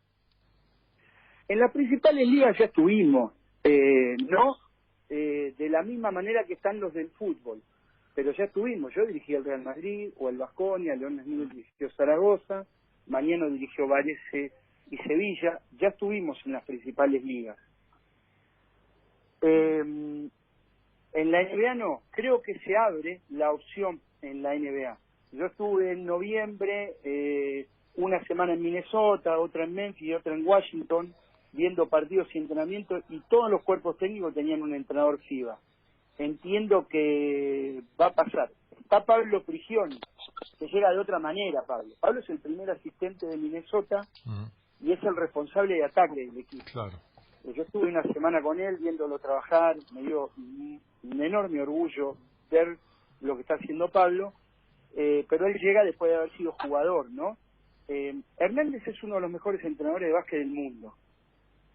En 1.48 1.58
las 1.58 1.72
principales 1.72 2.28
ligas 2.28 2.56
ya 2.58 2.66
estuvimos, 2.66 3.32
eh, 3.64 4.16
no 4.28 4.58
eh, 5.10 5.54
de 5.56 5.68
la 5.68 5.82
misma 5.82 6.10
manera 6.10 6.44
que 6.44 6.54
están 6.54 6.80
los 6.80 6.92
del 6.92 7.10
fútbol, 7.10 7.62
pero 8.14 8.32
ya 8.32 8.44
estuvimos. 8.44 8.94
Yo 8.94 9.06
dirigí 9.06 9.34
el 9.34 9.44
Real 9.44 9.62
Madrid 9.62 10.10
o 10.18 10.28
el 10.28 10.38
Vasconia, 10.38 10.96
León 10.96 11.20
Esmil 11.20 11.48
dirigió 11.48 11.90
Zaragoza, 11.90 12.66
Mañana 13.06 13.46
dirigió 13.46 13.88
Varese 13.88 14.52
y 14.90 14.96
Sevilla, 14.98 15.60
ya 15.78 15.88
estuvimos 15.88 16.38
en 16.44 16.52
las 16.52 16.64
principales 16.64 17.24
ligas. 17.24 17.56
Eh, 19.40 20.28
en 21.12 21.30
la 21.30 21.42
NBA 21.42 21.74
no, 21.74 22.02
creo 22.10 22.42
que 22.42 22.58
se 22.60 22.76
abre 22.76 23.20
la 23.30 23.50
opción 23.50 24.00
en 24.22 24.42
la 24.42 24.54
NBA. 24.54 24.98
Yo 25.32 25.46
estuve 25.46 25.92
en 25.92 26.04
noviembre, 26.04 26.94
eh, 27.02 27.66
una 27.96 28.22
semana 28.24 28.54
en 28.54 28.62
Minnesota, 28.62 29.38
otra 29.38 29.64
en 29.64 29.74
Memphis 29.74 30.08
y 30.08 30.14
otra 30.14 30.34
en 30.34 30.46
Washington, 30.46 31.14
viendo 31.58 31.88
partidos 31.88 32.28
y 32.32 32.38
entrenamientos 32.38 33.02
y 33.10 33.18
todos 33.28 33.50
los 33.50 33.62
cuerpos 33.62 33.98
técnicos 33.98 34.32
tenían 34.32 34.62
un 34.62 34.74
entrenador 34.74 35.18
FIBA. 35.18 35.58
entiendo 36.16 36.86
que 36.88 37.82
va 38.00 38.06
a 38.06 38.14
pasar. 38.14 38.50
Está 38.80 39.04
Pablo 39.04 39.42
Prigioni, 39.42 39.98
que 40.58 40.68
llega 40.68 40.92
de 40.92 41.00
otra 41.00 41.18
manera, 41.18 41.62
Pablo. 41.62 41.94
Pablo 41.98 42.20
es 42.20 42.30
el 42.30 42.38
primer 42.38 42.70
asistente 42.70 43.26
de 43.26 43.36
Minnesota 43.36 44.06
y 44.80 44.92
es 44.92 45.02
el 45.02 45.16
responsable 45.16 45.74
de 45.74 45.84
ataque 45.84 46.26
del 46.26 46.38
equipo. 46.38 46.64
Claro. 46.72 46.96
Yo 47.42 47.62
estuve 47.64 47.88
una 47.88 48.04
semana 48.04 48.40
con 48.40 48.60
él 48.60 48.76
viéndolo 48.76 49.18
trabajar, 49.18 49.76
me 49.92 50.02
dio 50.02 50.30
un, 50.36 50.80
enorme 51.20 51.60
orgullo 51.60 52.16
ver 52.52 52.78
lo 53.20 53.34
que 53.34 53.42
está 53.42 53.54
haciendo 53.54 53.88
Pablo, 53.88 54.32
eh, 54.94 55.26
pero 55.28 55.46
él 55.46 55.58
llega 55.60 55.82
después 55.82 56.10
de 56.10 56.18
haber 56.18 56.36
sido 56.36 56.52
jugador, 56.52 57.10
¿no? 57.10 57.36
Eh, 57.88 58.14
Hernández 58.36 58.86
es 58.86 59.02
uno 59.02 59.16
de 59.16 59.22
los 59.22 59.30
mejores 59.30 59.64
entrenadores 59.64 60.08
de 60.08 60.12
básquet 60.12 60.38
del 60.38 60.50
mundo, 60.50 60.94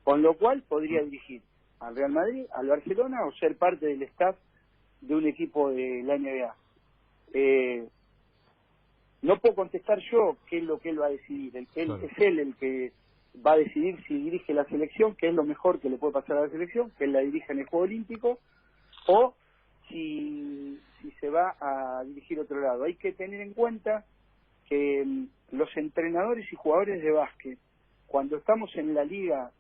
con 0.03 0.21
lo 0.21 0.35
cual 0.35 0.63
podría 0.63 1.01
dirigir 1.03 1.41
al 1.79 1.95
Real 1.95 2.11
Madrid, 2.11 2.45
al 2.53 2.67
Barcelona 2.67 3.25
o 3.25 3.31
ser 3.33 3.57
parte 3.57 3.85
del 3.85 4.03
staff 4.03 4.35
de 5.01 5.15
un 5.15 5.27
equipo 5.27 5.69
de 5.71 6.03
la 6.03 6.17
NBA. 6.17 6.55
Eh, 7.33 7.87
no 9.21 9.39
puedo 9.39 9.55
contestar 9.55 9.99
yo 10.11 10.37
qué 10.47 10.57
es 10.57 10.63
lo 10.63 10.79
que 10.79 10.89
él 10.89 11.01
va 11.01 11.07
a 11.07 11.11
decidir. 11.11 11.55
El, 11.55 11.67
él, 11.75 11.91
Es 12.03 12.17
él 12.17 12.39
el 12.39 12.55
que 12.55 12.91
va 13.45 13.53
a 13.53 13.57
decidir 13.57 13.97
si 14.07 14.15
dirige 14.15 14.53
la 14.53 14.65
selección, 14.65 15.15
que 15.15 15.29
es 15.29 15.33
lo 15.33 15.43
mejor 15.43 15.79
que 15.79 15.89
le 15.89 15.97
puede 15.97 16.13
pasar 16.13 16.37
a 16.37 16.41
la 16.41 16.49
selección, 16.49 16.91
que 16.97 17.05
él 17.05 17.13
la 17.13 17.19
dirige 17.19 17.51
en 17.51 17.59
el 17.59 17.65
Juego 17.65 17.85
Olímpico, 17.85 18.39
o 19.07 19.33
si, 19.89 20.79
si 21.01 21.11
se 21.19 21.29
va 21.29 21.55
a 21.59 22.03
dirigir 22.03 22.39
otro 22.39 22.59
lado. 22.59 22.83
Hay 22.83 22.95
que 22.95 23.13
tener 23.13 23.41
en 23.41 23.53
cuenta 23.53 24.05
que 24.67 25.03
mm, 25.05 25.27
los 25.51 25.75
entrenadores 25.75 26.51
y 26.51 26.55
jugadores 26.55 27.01
de 27.01 27.11
básquet, 27.11 27.57
cuando 28.07 28.37
estamos 28.37 28.75
en 28.75 28.93
la 28.93 29.03
liga 29.03 29.51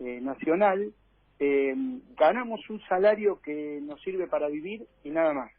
eh, 0.00 0.20
nacional, 0.20 0.92
eh, 1.38 1.74
ganamos 2.16 2.60
un 2.70 2.80
salario 2.88 3.40
que 3.40 3.80
nos 3.82 4.00
sirve 4.02 4.26
para 4.26 4.48
vivir 4.48 4.86
y 5.04 5.10
nada 5.10 5.32
más. 5.34 5.50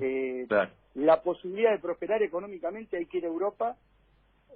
eh, 0.00 0.46
La 0.94 1.22
posibilidad 1.22 1.72
de 1.72 1.78
prosperar 1.78 2.22
económicamente 2.22 2.96
hay 2.96 3.06
que 3.06 3.18
ir 3.18 3.24
a 3.24 3.28
Europa 3.28 3.76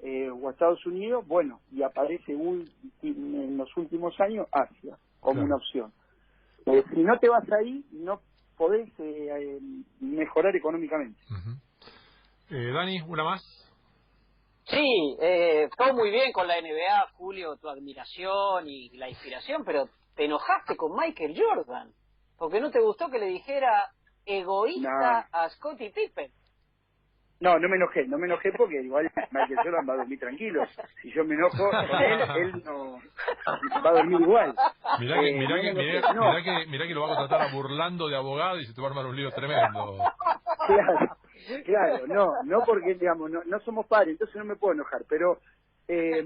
eh, 0.02 0.28
o 0.28 0.48
a 0.48 0.52
Estados 0.52 0.84
Unidos, 0.84 1.26
bueno, 1.26 1.60
y 1.72 1.82
aparece 1.82 2.34
un, 2.34 2.68
en 3.02 3.56
los 3.56 3.74
últimos 3.76 4.18
años 4.20 4.46
Asia 4.52 4.98
como 5.20 5.42
una 5.42 5.56
opción. 5.56 5.92
Eh, 6.66 6.82
si 6.92 7.00
no 7.02 7.18
te 7.18 7.28
vas 7.28 7.50
ahí, 7.52 7.84
no 7.92 8.20
podés 8.56 8.88
eh, 8.98 9.58
mejorar 10.00 10.54
económicamente. 10.56 11.18
Dani, 12.50 13.00
¿una 13.02 13.24
más? 13.24 13.55
Sí, 14.68 15.16
eh, 15.20 15.68
todo 15.76 15.94
muy 15.94 16.10
bien 16.10 16.32
con 16.32 16.48
la 16.48 16.60
NBA, 16.60 17.08
Julio, 17.14 17.56
tu 17.56 17.68
admiración 17.68 18.68
y 18.68 18.90
la 18.96 19.08
inspiración, 19.08 19.64
pero 19.64 19.88
te 20.16 20.24
enojaste 20.24 20.76
con 20.76 20.96
Michael 20.96 21.36
Jordan, 21.36 21.92
porque 22.36 22.60
no 22.60 22.70
te 22.70 22.80
gustó 22.80 23.08
que 23.08 23.18
le 23.18 23.26
dijera 23.26 23.90
egoísta 24.24 25.28
a 25.30 25.48
Scottie 25.50 25.92
Pippen. 25.92 26.32
No, 27.38 27.58
no 27.58 27.68
me 27.68 27.76
enojé, 27.76 28.06
no 28.08 28.16
me 28.16 28.26
enojé 28.26 28.50
porque 28.56 28.82
igual 28.82 29.10
Michael 29.30 29.58
Jordan 29.62 29.86
va 29.88 29.92
a 29.92 29.96
dormir 29.98 30.18
tranquilo. 30.18 30.64
Si 31.02 31.12
yo 31.12 31.22
me 31.22 31.34
enojo 31.34 31.70
con 31.70 32.02
él, 32.02 32.20
él 32.36 32.62
no 32.64 32.98
va 33.84 33.90
a 33.90 33.92
dormir 33.92 34.20
igual. 34.22 34.54
Mirá 34.98 35.20
que, 35.20 35.28
eh, 35.28 35.38
mirá, 35.38 35.60
que, 35.60 35.74
mirá, 35.74 36.42
que, 36.42 36.66
mirá 36.66 36.86
que 36.86 36.94
lo 36.94 37.02
va 37.02 37.12
a 37.12 37.16
contratar 37.16 37.52
burlando 37.52 38.08
de 38.08 38.16
abogado 38.16 38.58
y 38.58 38.64
se 38.64 38.72
te 38.72 38.80
va 38.80 38.88
a 38.88 38.90
armar 38.90 39.06
un 39.06 39.16
lío 39.16 39.30
tremendo. 39.32 39.98
Claro, 40.66 41.16
claro, 41.64 42.06
no, 42.06 42.42
no 42.44 42.64
porque 42.64 42.94
digamos, 42.94 43.30
no, 43.30 43.42
no 43.44 43.60
somos 43.60 43.86
padres, 43.86 44.12
entonces 44.12 44.36
no 44.36 44.44
me 44.44 44.56
puedo 44.56 44.74
enojar, 44.74 45.04
pero 45.08 45.40
eh, 45.88 46.24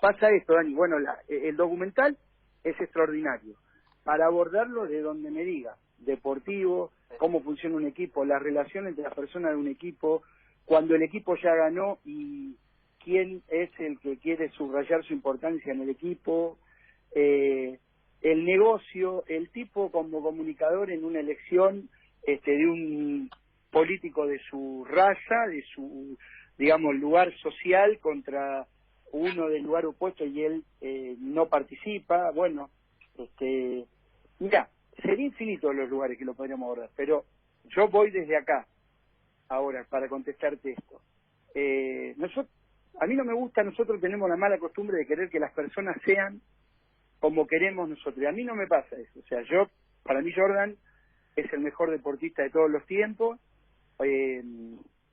pasa 0.00 0.30
esto, 0.30 0.54
Dani, 0.54 0.74
bueno, 0.74 0.98
la, 0.98 1.18
el 1.28 1.56
documental 1.56 2.16
es 2.64 2.80
extraordinario. 2.80 3.54
Para 4.04 4.26
abordarlo 4.26 4.86
de 4.86 5.00
donde 5.00 5.30
me 5.30 5.44
diga, 5.44 5.76
deportivo, 5.98 6.92
cómo 7.18 7.42
funciona 7.42 7.76
un 7.76 7.86
equipo, 7.86 8.24
la 8.24 8.38
relación 8.38 8.86
entre 8.86 9.04
las 9.04 9.14
personas 9.14 9.52
de 9.52 9.56
un 9.56 9.68
equipo, 9.68 10.22
cuando 10.64 10.94
el 10.94 11.02
equipo 11.02 11.36
ya 11.36 11.54
ganó 11.54 11.98
y 12.04 12.56
quién 13.02 13.42
es 13.48 13.70
el 13.78 13.98
que 14.00 14.18
quiere 14.18 14.50
subrayar 14.50 15.04
su 15.04 15.12
importancia 15.12 15.72
en 15.72 15.82
el 15.82 15.90
equipo, 15.90 16.58
eh, 17.14 17.78
el 18.20 18.44
negocio, 18.44 19.24
el 19.28 19.50
tipo 19.50 19.90
como 19.90 20.22
comunicador 20.22 20.90
en 20.90 21.04
una 21.04 21.20
elección 21.20 21.88
este, 22.22 22.50
de 22.50 22.66
un 22.66 23.30
político 23.70 24.26
de 24.26 24.38
su 24.50 24.86
raza, 24.88 25.46
de 25.48 25.62
su, 25.74 26.16
digamos, 26.56 26.94
lugar 26.94 27.32
social 27.38 27.98
contra 27.98 28.66
uno 29.12 29.48
del 29.48 29.62
lugar 29.62 29.86
opuesto 29.86 30.24
y 30.24 30.42
él 30.42 30.64
eh, 30.80 31.16
no 31.18 31.48
participa. 31.48 32.30
Bueno, 32.30 32.70
este, 33.16 33.84
mira, 34.38 34.68
sería 35.02 35.26
infinito 35.26 35.72
los 35.72 35.88
lugares 35.88 36.18
que 36.18 36.24
lo 36.24 36.34
podríamos 36.34 36.66
abordar, 36.66 36.90
pero 36.96 37.24
yo 37.64 37.88
voy 37.88 38.10
desde 38.10 38.36
acá, 38.36 38.66
ahora, 39.48 39.84
para 39.88 40.08
contestarte 40.08 40.72
esto. 40.72 41.00
Eh, 41.54 42.14
nosotros, 42.16 42.48
a 43.00 43.06
mí 43.06 43.14
no 43.14 43.24
me 43.24 43.34
gusta, 43.34 43.62
nosotros 43.62 44.00
tenemos 44.00 44.28
la 44.28 44.36
mala 44.36 44.58
costumbre 44.58 44.98
de 44.98 45.06
querer 45.06 45.28
que 45.30 45.40
las 45.40 45.52
personas 45.52 45.96
sean 46.04 46.40
como 47.20 47.46
queremos 47.46 47.88
nosotros. 47.88 48.24
A 48.26 48.32
mí 48.32 48.44
no 48.44 48.54
me 48.54 48.66
pasa 48.66 48.96
eso. 48.96 49.18
O 49.18 49.22
sea, 49.22 49.42
yo, 49.42 49.68
para 50.02 50.22
mí 50.22 50.32
Jordan 50.32 50.76
es 51.36 51.52
el 51.52 51.60
mejor 51.60 51.90
deportista 51.90 52.42
de 52.42 52.50
todos 52.50 52.70
los 52.70 52.84
tiempos, 52.86 53.38
eh, 54.00 54.42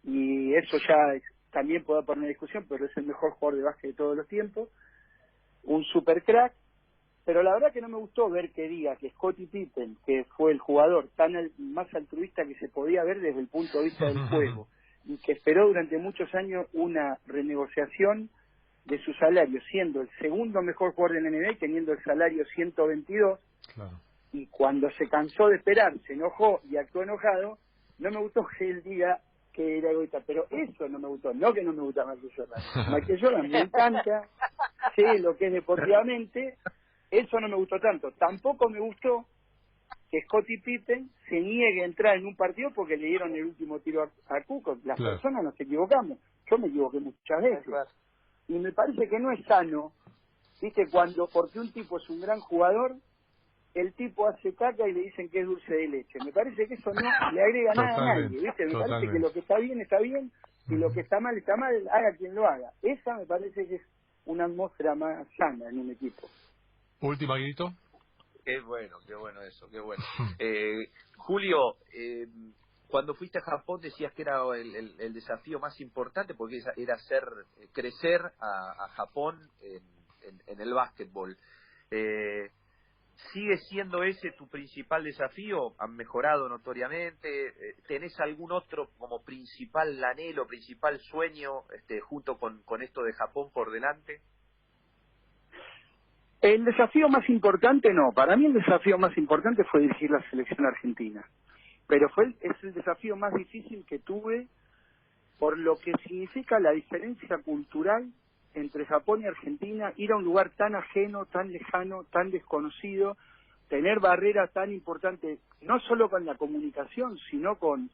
y 0.03 0.53
eso 0.53 0.77
ya 0.77 1.19
también 1.51 1.83
puedo 1.83 2.03
poner 2.05 2.25
en 2.25 2.29
discusión, 2.29 2.65
pero 2.67 2.85
es 2.85 2.97
el 2.97 3.05
mejor 3.05 3.31
jugador 3.31 3.57
de 3.57 3.65
básquet 3.65 3.91
de 3.91 3.97
todos 3.97 4.17
los 4.17 4.27
tiempos, 4.27 4.69
un 5.63 5.83
super 5.85 6.23
crack, 6.23 6.53
pero 7.25 7.41
la 7.41 7.53
verdad 7.53 7.73
que 7.73 7.81
no 7.81 7.89
me 7.89 7.97
gustó 7.97 8.29
ver 8.29 8.51
que 8.51 8.67
diga 8.67 8.95
que 8.97 9.09
Scottie 9.11 9.47
Pippen, 9.47 9.97
que 10.05 10.25
fue 10.37 10.51
el 10.51 10.59
jugador 10.59 11.09
tan 11.15 11.33
más 11.57 11.91
altruista 11.95 12.45
que 12.45 12.55
se 12.55 12.69
podía 12.69 13.03
ver 13.03 13.19
desde 13.19 13.39
el 13.39 13.47
punto 13.47 13.79
de 13.79 13.85
vista 13.85 14.05
del 14.05 14.19
juego, 14.29 14.67
y 15.05 15.17
que 15.17 15.31
esperó 15.31 15.67
durante 15.67 15.97
muchos 15.97 16.33
años 16.35 16.67
una 16.73 17.17
renegociación 17.25 18.29
de 18.85 18.99
su 18.99 19.13
salario, 19.13 19.59
siendo 19.71 20.01
el 20.01 20.09
segundo 20.19 20.61
mejor 20.61 20.93
jugador 20.93 21.15
de 21.15 21.21
la 21.21 21.29
NBA, 21.31 21.57
teniendo 21.59 21.91
el 21.93 22.03
salario 22.03 22.45
122, 22.53 23.39
y 24.31 24.47
cuando 24.47 24.91
se 24.91 25.07
cansó 25.07 25.47
de 25.47 25.55
esperar, 25.55 25.93
se 26.05 26.13
enojó 26.13 26.61
y 26.69 26.77
actuó 26.77 27.01
enojado, 27.01 27.57
no 27.99 28.11
me 28.11 28.19
gustó 28.19 28.45
que 28.57 28.69
él 28.69 28.83
diga 28.83 29.19
que 29.53 29.77
era 29.77 29.91
egoísta, 29.91 30.21
pero 30.25 30.45
eso 30.49 30.87
no 30.89 30.99
me 30.99 31.07
gustó, 31.07 31.33
no 31.33 31.53
que 31.53 31.63
no 31.63 31.71
me 31.71 31.81
gusta 31.81 32.05
Michael 32.05 32.31
Jordan. 32.35 32.63
Michael 32.93 33.21
Jordan 33.21 33.49
me 33.49 33.59
encanta, 33.61 34.27
sé 34.95 35.19
lo 35.19 35.37
que 35.37 35.47
es 35.47 35.53
deportivamente, 35.53 36.57
eso 37.09 37.39
no 37.39 37.47
me 37.47 37.55
gustó 37.55 37.79
tanto. 37.79 38.11
Tampoco 38.11 38.69
me 38.69 38.79
gustó 38.79 39.25
que 40.11 40.21
Scottie 40.23 40.59
Pippen 40.59 41.09
se 41.29 41.39
niegue 41.39 41.83
a 41.83 41.85
entrar 41.85 42.17
en 42.17 42.25
un 42.25 42.35
partido 42.35 42.71
porque 42.75 42.97
le 42.97 43.07
dieron 43.07 43.33
el 43.33 43.45
último 43.45 43.79
tiro 43.79 44.03
a, 44.03 44.35
a 44.35 44.43
Cuco. 44.43 44.77
Las 44.83 44.99
personas 44.99 45.43
nos 45.43 45.59
equivocamos. 45.59 46.17
Yo 46.49 46.57
me 46.57 46.67
equivoqué 46.67 46.99
muchas 46.99 47.41
veces. 47.41 47.65
Y 48.47 48.59
me 48.59 48.71
parece 48.71 49.07
que 49.07 49.19
no 49.19 49.31
es 49.31 49.43
sano, 49.45 49.93
¿viste? 50.61 50.87
Cuando, 50.91 51.27
porque 51.27 51.59
un 51.59 51.71
tipo 51.71 51.97
es 51.97 52.09
un 52.09 52.21
gran 52.21 52.39
jugador, 52.39 52.95
el 53.75 53.93
tipo 53.93 54.27
hace 54.27 54.55
caca 54.55 54.87
y 54.87 54.93
le 54.93 55.01
dicen 55.01 55.29
que 55.29 55.41
es 55.41 55.45
dulce 55.45 55.73
de 55.73 55.87
leche. 55.89 56.17
Me 56.23 56.31
parece 56.31 56.65
que 56.65 56.75
eso 56.75 56.91
no 56.93 57.01
le 57.01 57.41
agrega 57.41 57.73
nada 57.75 57.95
a 57.95 58.21
nadie, 58.21 58.39
¿viste? 58.39 58.65
Me 58.65 58.73
parece 58.73 59.11
que 59.11 59.19
lo 59.19 59.31
que 59.33 59.39
está 59.39 59.59
bien 59.59 59.81
está 59.81 59.99
bien 59.99 60.31
y 60.69 60.75
lo 60.75 60.89
que 60.89 61.01
está 61.01 61.19
mal 61.19 61.37
está 61.37 61.57
mal, 61.57 61.75
haga 61.91 62.15
quien 62.17 62.33
lo 62.33 62.47
haga. 62.47 62.71
Esa 62.81 63.15
me 63.17 63.25
parece 63.25 63.67
que 63.67 63.75
es 63.75 63.81
una 64.25 64.45
atmósfera 64.45 64.95
más 64.95 65.27
sana 65.37 65.69
en 65.69 65.79
un 65.79 65.91
equipo. 65.91 66.27
Última, 67.01 67.37
grito. 67.37 67.73
Qué 68.45 68.61
bueno, 68.61 68.97
qué 69.05 69.15
bueno 69.15 69.41
eso, 69.41 69.67
qué 69.69 69.79
bueno. 69.79 70.03
Eh, 70.39 70.89
Julio, 71.17 71.75
eh, 71.93 72.27
cuando 72.87 73.13
fuiste 73.13 73.39
a 73.39 73.41
Japón 73.41 73.81
decías 73.81 74.13
que 74.13 74.21
era 74.21 74.41
el, 74.55 75.13
desafío 75.13 75.59
más 75.59 75.81
importante 75.81 76.33
porque 76.33 76.61
era 76.77 76.95
hacer 76.95 77.23
crecer 77.73 78.21
a, 78.39 78.87
Japón 78.95 79.37
en, 79.61 80.59
el 80.61 80.73
básquetbol. 80.73 81.37
Eh, 81.91 82.51
¿Sigue 83.31 83.57
siendo 83.57 84.03
ese 84.03 84.31
tu 84.31 84.47
principal 84.47 85.03
desafío? 85.03 85.73
¿Han 85.79 85.95
mejorado 85.95 86.49
notoriamente? 86.49 87.53
¿Tenés 87.87 88.19
algún 88.19 88.51
otro 88.51 88.89
como 88.97 89.23
principal 89.23 90.03
anhelo, 90.03 90.45
principal 90.45 90.99
sueño 90.99 91.63
este, 91.73 92.01
junto 92.01 92.37
con, 92.37 92.61
con 92.63 92.81
esto 92.81 93.03
de 93.03 93.13
Japón 93.13 93.49
por 93.53 93.71
delante? 93.71 94.21
El 96.41 96.65
desafío 96.65 97.09
más 97.09 97.27
importante 97.29 97.93
no, 97.93 98.11
para 98.13 98.35
mí 98.35 98.45
el 98.45 98.53
desafío 98.53 98.97
más 98.97 99.17
importante 99.17 99.63
fue 99.63 99.81
dirigir 99.81 100.11
la 100.11 100.21
selección 100.29 100.65
argentina, 100.65 101.25
pero 101.87 102.07
fue 102.09 102.35
es 102.41 102.63
el 102.63 102.73
desafío 102.73 103.15
más 103.15 103.33
difícil 103.33 103.85
que 103.87 103.99
tuve 103.99 104.47
por 105.39 105.57
lo 105.57 105.75
que 105.77 105.93
significa 106.07 106.59
la 106.59 106.71
diferencia 106.71 107.37
cultural 107.39 108.11
entre 108.55 108.85
Japón 108.85 109.21
y 109.21 109.25
Argentina, 109.25 109.93
ir 109.97 110.11
a 110.11 110.17
un 110.17 110.23
lugar 110.23 110.49
tan 110.51 110.75
ajeno, 110.75 111.25
tan 111.25 111.51
lejano, 111.51 112.05
tan 112.05 112.31
desconocido, 112.31 113.17
tener 113.67 113.99
barreras 113.99 114.51
tan 114.53 114.71
importantes, 114.71 115.39
no 115.61 115.79
solo 115.81 116.09
con 116.09 116.25
la 116.25 116.35
comunicación, 116.35 117.17
sino 117.29 117.55
con 117.55 117.89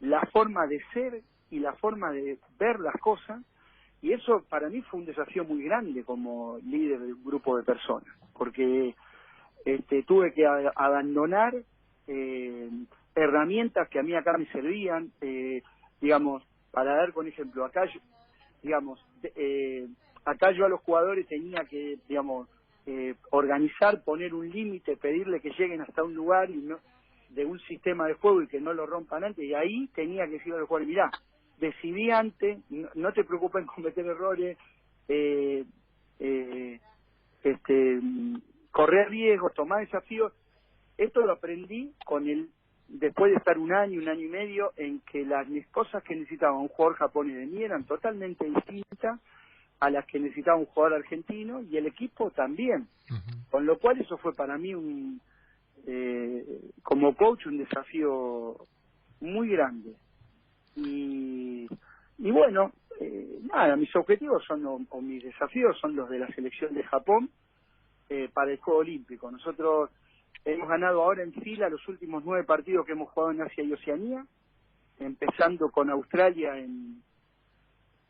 la 0.00 0.20
forma 0.32 0.66
de 0.66 0.80
ser 0.92 1.22
y 1.50 1.58
la 1.58 1.72
forma 1.74 2.12
de 2.12 2.38
ver 2.58 2.80
las 2.80 2.96
cosas, 3.00 3.42
y 4.02 4.12
eso 4.12 4.44
para 4.48 4.68
mí 4.68 4.82
fue 4.82 5.00
un 5.00 5.06
desafío 5.06 5.44
muy 5.44 5.62
grande 5.62 6.04
como 6.04 6.58
líder 6.58 7.00
de 7.00 7.12
un 7.14 7.24
grupo 7.24 7.56
de 7.56 7.62
personas, 7.62 8.12
porque 8.34 8.94
este, 9.64 10.02
tuve 10.02 10.32
que 10.32 10.44
abandonar 10.74 11.54
eh, 12.08 12.68
herramientas 13.14 13.88
que 13.88 14.00
a 14.00 14.02
mí 14.02 14.14
acá 14.14 14.36
me 14.36 14.46
servían, 14.46 15.12
eh, 15.20 15.62
digamos, 16.00 16.42
para 16.72 16.96
dar 16.96 17.12
con 17.12 17.28
ejemplo, 17.28 17.64
acá, 17.64 17.84
digamos, 18.62 19.04
eh, 19.22 19.86
acá 20.24 20.52
yo 20.52 20.66
a 20.66 20.68
los 20.68 20.80
jugadores 20.80 21.26
tenía 21.26 21.64
que, 21.64 21.98
digamos, 22.08 22.48
eh, 22.86 23.14
organizar, 23.30 24.02
poner 24.02 24.34
un 24.34 24.48
límite, 24.48 24.96
pedirle 24.96 25.40
que 25.40 25.50
lleguen 25.50 25.80
hasta 25.80 26.02
un 26.02 26.14
lugar 26.14 26.50
y 26.50 26.56
no 26.56 26.78
de 27.30 27.46
un 27.46 27.58
sistema 27.60 28.06
de 28.06 28.14
juego 28.14 28.42
y 28.42 28.46
que 28.46 28.60
no 28.60 28.72
lo 28.72 28.86
rompan 28.86 29.24
antes, 29.24 29.44
y 29.44 29.54
ahí 29.54 29.88
tenía 29.94 30.26
que 30.26 30.32
decirle 30.32 30.56
a 30.56 30.60
los 30.60 30.68
jugadores, 30.68 30.88
mirá, 30.88 31.10
decidí 31.58 32.10
antes, 32.10 32.58
no, 32.94 33.12
te 33.12 33.24
preocupes 33.24 33.62
en 33.62 33.66
cometer 33.66 34.04
errores, 34.06 34.58
eh, 35.08 35.64
eh, 36.18 36.80
este, 37.42 38.00
correr 38.70 39.08
riesgos, 39.08 39.54
tomar 39.54 39.80
desafíos. 39.80 40.32
Esto 40.98 41.22
lo 41.22 41.32
aprendí 41.32 41.94
con 42.04 42.28
el 42.28 42.50
después 42.92 43.32
de 43.32 43.38
estar 43.38 43.58
un 43.58 43.72
año, 43.72 44.00
un 44.00 44.08
año 44.08 44.24
y 44.24 44.28
medio, 44.28 44.72
en 44.76 45.00
que 45.00 45.24
las 45.24 45.46
cosas 45.70 46.02
que 46.02 46.14
necesitaba 46.14 46.58
un 46.58 46.68
jugador 46.68 46.96
japonés 46.96 47.36
de 47.36 47.46
mí 47.46 47.62
eran 47.62 47.84
totalmente 47.84 48.44
distintas 48.44 49.18
a 49.80 49.90
las 49.90 50.06
que 50.06 50.20
necesitaba 50.20 50.58
un 50.58 50.66
jugador 50.66 50.98
argentino 50.98 51.60
y 51.62 51.76
el 51.76 51.86
equipo 51.86 52.30
también. 52.30 52.86
Con 53.50 53.66
lo 53.66 53.78
cual 53.78 54.00
eso 54.00 54.16
fue 54.18 54.34
para 54.34 54.56
mí 54.56 54.74
un, 54.74 55.20
eh, 55.86 56.44
como 56.82 57.14
coach, 57.16 57.46
un 57.46 57.58
desafío 57.58 58.56
muy 59.20 59.48
grande. 59.48 59.94
Y, 60.76 61.66
y 62.18 62.30
bueno, 62.30 62.72
eh, 63.00 63.40
nada, 63.52 63.74
mis 63.76 63.94
objetivos 63.96 64.44
son, 64.44 64.64
o, 64.66 65.00
mis 65.00 65.24
desafíos 65.24 65.78
son 65.80 65.96
los 65.96 66.08
de 66.08 66.18
la 66.18 66.28
selección 66.28 66.74
de 66.74 66.84
Japón 66.84 67.30
eh, 68.08 68.28
para 68.32 68.52
el 68.52 68.58
Juego 68.58 68.80
Olímpico. 68.80 69.30
Nosotros 69.30 69.90
hemos 70.44 70.68
ganado 70.68 71.02
ahora 71.02 71.22
en 71.22 71.32
fila 71.32 71.68
los 71.68 71.86
últimos 71.88 72.24
nueve 72.24 72.44
partidos 72.44 72.86
que 72.86 72.92
hemos 72.92 73.10
jugado 73.10 73.32
en 73.32 73.42
Asia 73.42 73.64
y 73.64 73.72
Oceanía, 73.72 74.26
empezando 74.98 75.70
con 75.70 75.90
Australia 75.90 76.58
en 76.58 77.02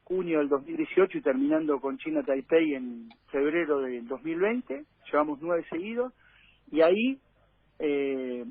junio 0.04 0.38
del 0.38 0.48
2018 0.48 1.18
y 1.18 1.22
terminando 1.22 1.80
con 1.80 1.98
China 1.98 2.22
Taipei 2.22 2.74
en 2.74 3.08
febrero 3.28 3.80
del 3.80 4.06
2020. 4.06 4.84
Llevamos 5.10 5.38
nueve 5.40 5.64
seguidos 5.70 6.12
y 6.70 6.80
ahí 6.80 7.18
eh, 7.78 8.44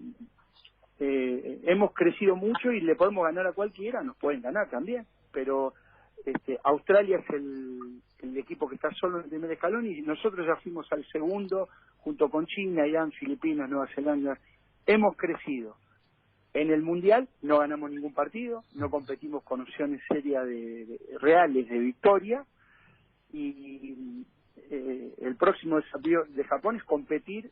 eh, 1.00 1.62
hemos 1.64 1.94
crecido 1.94 2.36
mucho 2.36 2.72
y 2.72 2.82
le 2.82 2.96
podemos 2.96 3.24
ganar 3.24 3.48
a 3.48 3.54
cualquiera, 3.54 4.04
nos 4.04 4.18
pueden 4.18 4.42
ganar 4.42 4.70
también, 4.70 5.06
pero 5.32 5.74
este, 6.26 6.60
Australia 6.64 7.18
es 7.18 7.30
el, 7.30 8.02
equipo 8.38 8.68
que 8.68 8.76
está 8.76 8.92
solo 8.94 9.18
en 9.18 9.24
el 9.26 9.30
primer 9.30 9.52
escalón 9.52 9.86
y 9.86 10.02
nosotros 10.02 10.46
ya 10.48 10.56
fuimos 10.58 10.88
al 10.92 11.06
segundo 11.12 11.70
junto 11.98 12.30
con 12.30 12.46
China, 12.48 12.88
Irán, 12.88 13.12
Filipinas, 13.12 13.70
Nueva 13.70 13.88
Zelanda. 13.94 14.38
Hemos 14.86 15.16
crecido. 15.16 15.76
En 16.54 16.72
el 16.72 16.82
Mundial 16.82 17.30
no 17.42 17.60
ganamos 17.60 17.92
ningún 17.92 18.14
partido, 18.14 18.64
no 18.74 18.90
competimos 18.90 19.44
con 19.44 19.62
opciones 19.62 20.02
serias 20.08 20.46
de, 20.46 21.00
reales 21.20 21.70
de 21.70 21.80
victoria 21.80 22.46
y 23.32 24.26
eh, 24.70 25.14
el 25.22 25.36
próximo 25.36 25.78
desafío 25.78 26.24
de 26.30 26.44
Japón 26.44 26.78
es 26.78 26.84
competir 26.84 27.52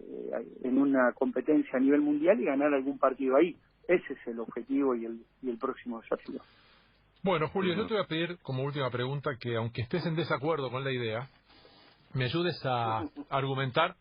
eh, 0.00 0.46
en 0.62 0.78
una 0.78 1.12
competencia 1.12 1.76
a 1.76 1.80
nivel 1.80 2.00
mundial 2.00 2.40
y 2.40 2.44
ganar 2.44 2.72
algún 2.72 2.98
partido 2.98 3.36
ahí. 3.36 3.56
Ese 3.86 4.12
es 4.12 4.26
el 4.26 4.38
objetivo 4.40 4.94
y 4.94 5.04
el, 5.04 5.24
y 5.42 5.50
el 5.50 5.58
próximo 5.58 6.00
desafío. 6.00 6.40
Bueno, 7.22 7.48
Julio, 7.48 7.74
yo 7.74 7.86
te 7.86 7.94
voy 7.94 8.02
a 8.02 8.06
pedir 8.06 8.38
como 8.42 8.62
última 8.62 8.90
pregunta 8.90 9.36
que, 9.40 9.56
aunque 9.56 9.82
estés 9.82 10.06
en 10.06 10.14
desacuerdo 10.14 10.70
con 10.70 10.84
la 10.84 10.92
idea, 10.92 11.28
me 12.14 12.24
ayudes 12.24 12.60
a 12.64 13.04
argumentar 13.30 13.96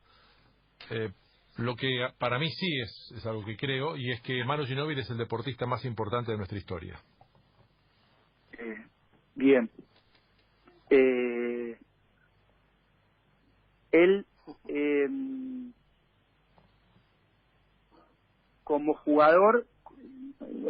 eh, 0.91 1.11
lo 1.57 1.75
que 1.75 2.07
para 2.19 2.37
mí 2.37 2.49
sí 2.51 2.79
es, 2.79 3.13
es 3.17 3.25
algo 3.25 3.43
que 3.43 3.57
creo, 3.57 3.97
y 3.97 4.11
es 4.11 4.21
que 4.21 4.43
Manu 4.43 4.65
Ginóbili 4.65 5.01
es 5.01 5.09
el 5.09 5.17
deportista 5.17 5.65
más 5.65 5.83
importante 5.85 6.31
de 6.31 6.37
nuestra 6.37 6.57
historia. 6.57 6.99
Eh, 8.53 8.85
bien. 9.35 9.69
Eh, 10.89 11.77
él 13.91 14.25
eh, 14.67 15.09
como 18.63 18.93
jugador, 18.93 19.65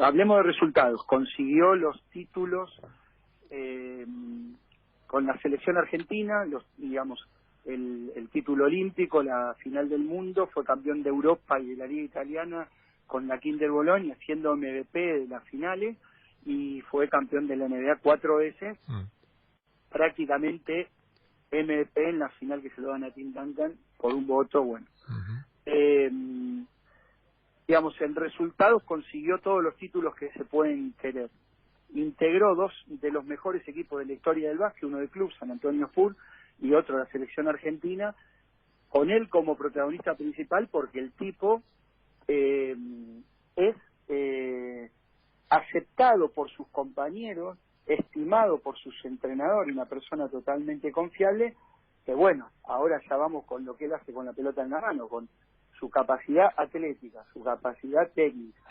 hablemos 0.02 0.38
de 0.38 0.44
resultados, 0.44 1.04
consiguió 1.06 1.76
los 1.76 2.02
títulos 2.12 2.72
eh, 3.50 4.06
con 5.08 5.26
la 5.26 5.38
selección 5.40 5.78
argentina, 5.78 6.46
los 6.46 6.66
digamos 6.78 7.28
el, 7.66 8.12
el, 8.16 8.30
título 8.30 8.66
olímpico, 8.66 9.24
la 9.24 9.56
final 9.60 9.90
del 9.90 10.04
mundo, 10.04 10.48
fue 10.48 10.64
campeón 10.64 11.04
de 11.04 11.10
Europa 11.10 11.60
y 11.60 11.68
de 11.68 11.76
la 11.76 11.88
Liga 11.88 12.04
Italiana 12.04 12.68
con 13.06 13.28
la 13.28 13.40
Kinder 13.40 13.72
Bologna, 13.72 14.16
siendo 14.26 14.56
MVP 14.56 15.00
de 15.00 15.28
las 15.28 15.44
finales 15.46 15.98
y 16.46 16.82
fue 16.82 17.10
campeón 17.10 17.48
de 17.48 17.56
la 17.56 17.68
NBA 17.68 17.98
cuatro 18.02 18.38
veces, 18.38 18.78
mm. 18.88 19.02
prácticamente 19.90 20.88
MVP 21.52 22.10
en 22.10 22.20
la 22.20 22.30
final 22.30 22.62
que 22.62 22.70
se 22.72 22.82
lo 22.82 22.90
dan 22.90 23.04
a 23.04 23.12
Tim 23.12 23.34
Duncan 23.34 23.74
por 23.98 24.14
un 24.14 24.28
voto, 24.28 24.64
bueno. 24.64 24.86
eh, 25.66 26.10
digamos, 27.68 28.00
en 28.02 28.16
resultados 28.16 28.84
consiguió 28.84 29.40
todos 29.40 29.62
los 29.62 29.76
títulos 29.76 30.16
que 30.16 30.32
se 30.32 30.46
pueden 30.46 30.94
querer. 31.02 31.30
Integró 31.94 32.56
dos 32.56 32.72
de 32.88 33.12
los 33.12 33.26
mejores 33.26 33.68
equipos 33.68 34.00
de 34.00 34.06
la 34.06 34.14
historia 34.14 34.50
del 34.50 34.58
básquet, 34.58 34.84
uno 34.84 35.00
del 35.00 35.10
club, 35.10 35.32
San 35.38 35.52
Antonio 35.52 35.90
Full, 35.90 36.14
y 36.60 36.74
otro 36.74 36.98
la 36.98 37.06
selección 37.08 37.48
argentina, 37.48 38.16
con 38.90 39.10
él 39.12 39.30
como 39.30 39.58
protagonista 39.58 40.16
principal 40.16 40.70
porque 40.72 41.00
el 41.00 41.12
tipo 41.12 41.62
eh, 42.28 42.76
es 43.56 43.76
eh, 44.08 44.90
aceptado 45.50 46.30
por 46.30 46.50
sus 46.52 46.68
compañeros, 46.70 47.58
estimado 47.86 48.60
por 48.60 48.78
sus 48.78 48.96
entrenadores, 49.04 49.74
una 49.74 49.86
persona 49.86 50.30
totalmente 50.30 50.92
confiable, 50.92 51.56
que 52.06 52.14
bueno, 52.14 52.50
ahora 52.64 53.02
ya 53.10 53.18
vamos 53.18 53.46
con 53.46 53.66
lo 53.66 53.76
que 53.76 53.86
él 53.86 53.94
hace 53.94 54.14
con 54.14 54.26
la 54.26 54.34
pelota 54.34 54.64
en 54.64 54.70
la 54.70 54.80
mano, 54.80 55.10
con 55.10 55.28
su 55.80 55.90
capacidad 55.90 56.52
atlética, 56.58 57.26
su 57.34 57.44
capacidad 57.44 58.10
técnica, 58.12 58.64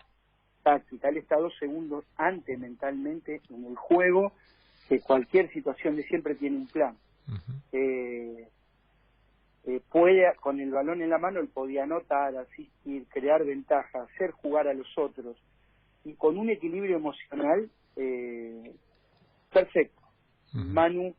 táctica. 0.63 1.09
Él 1.09 1.19
está 1.19 1.37
dos 1.37 1.55
segundos 1.59 2.05
antes 2.17 2.59
mentalmente 2.59 3.41
en 3.51 3.65
el 3.65 3.77
juego 3.77 4.33
que 4.89 5.01
cualquier 5.01 5.51
situación 5.53 5.97
de 5.97 6.05
siempre 6.05 6.35
tiene 6.35 6.57
un 6.57 6.67
plan. 6.67 6.97
eh, 7.73 8.49
eh, 9.65 9.81
puede, 9.91 10.33
con 10.37 10.61
el 10.61 10.71
balón 10.71 11.03
en 11.03 11.11
la 11.11 11.19
mano, 11.19 11.41
él 11.41 11.49
podía 11.49 11.83
anotar, 11.83 12.37
asistir, 12.37 13.05
crear 13.09 13.45
ventaja, 13.45 14.03
hacer 14.03 14.31
jugar 14.31 14.69
a 14.69 14.75
los 14.75 14.87
otros. 14.97 15.37
Y 16.05 16.15
con 16.15 16.39
un 16.39 16.51
equilibrio 16.51 16.97
emocional 16.97 17.69
eh, 17.97 18.75
perfecto. 19.53 20.03
Manu 20.53 21.15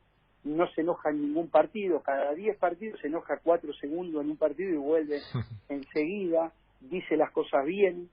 no 0.47 0.67
se 0.71 0.81
enoja 0.81 1.09
en 1.09 1.21
ningún 1.21 1.49
partido, 1.49 2.01
cada 2.01 2.33
10 2.33 2.57
partidos 2.57 2.99
se 3.01 3.07
enoja 3.07 3.39
4 3.43 3.73
segundos 3.73 4.23
en 4.23 4.31
un 4.31 4.37
partido 4.37 4.69
y 4.69 4.77
vuelve 4.77 5.19
enseguida, 5.69 6.51
dice 6.81 7.17
las 7.17 7.31
cosas 7.31 7.65
bien 7.65 8.09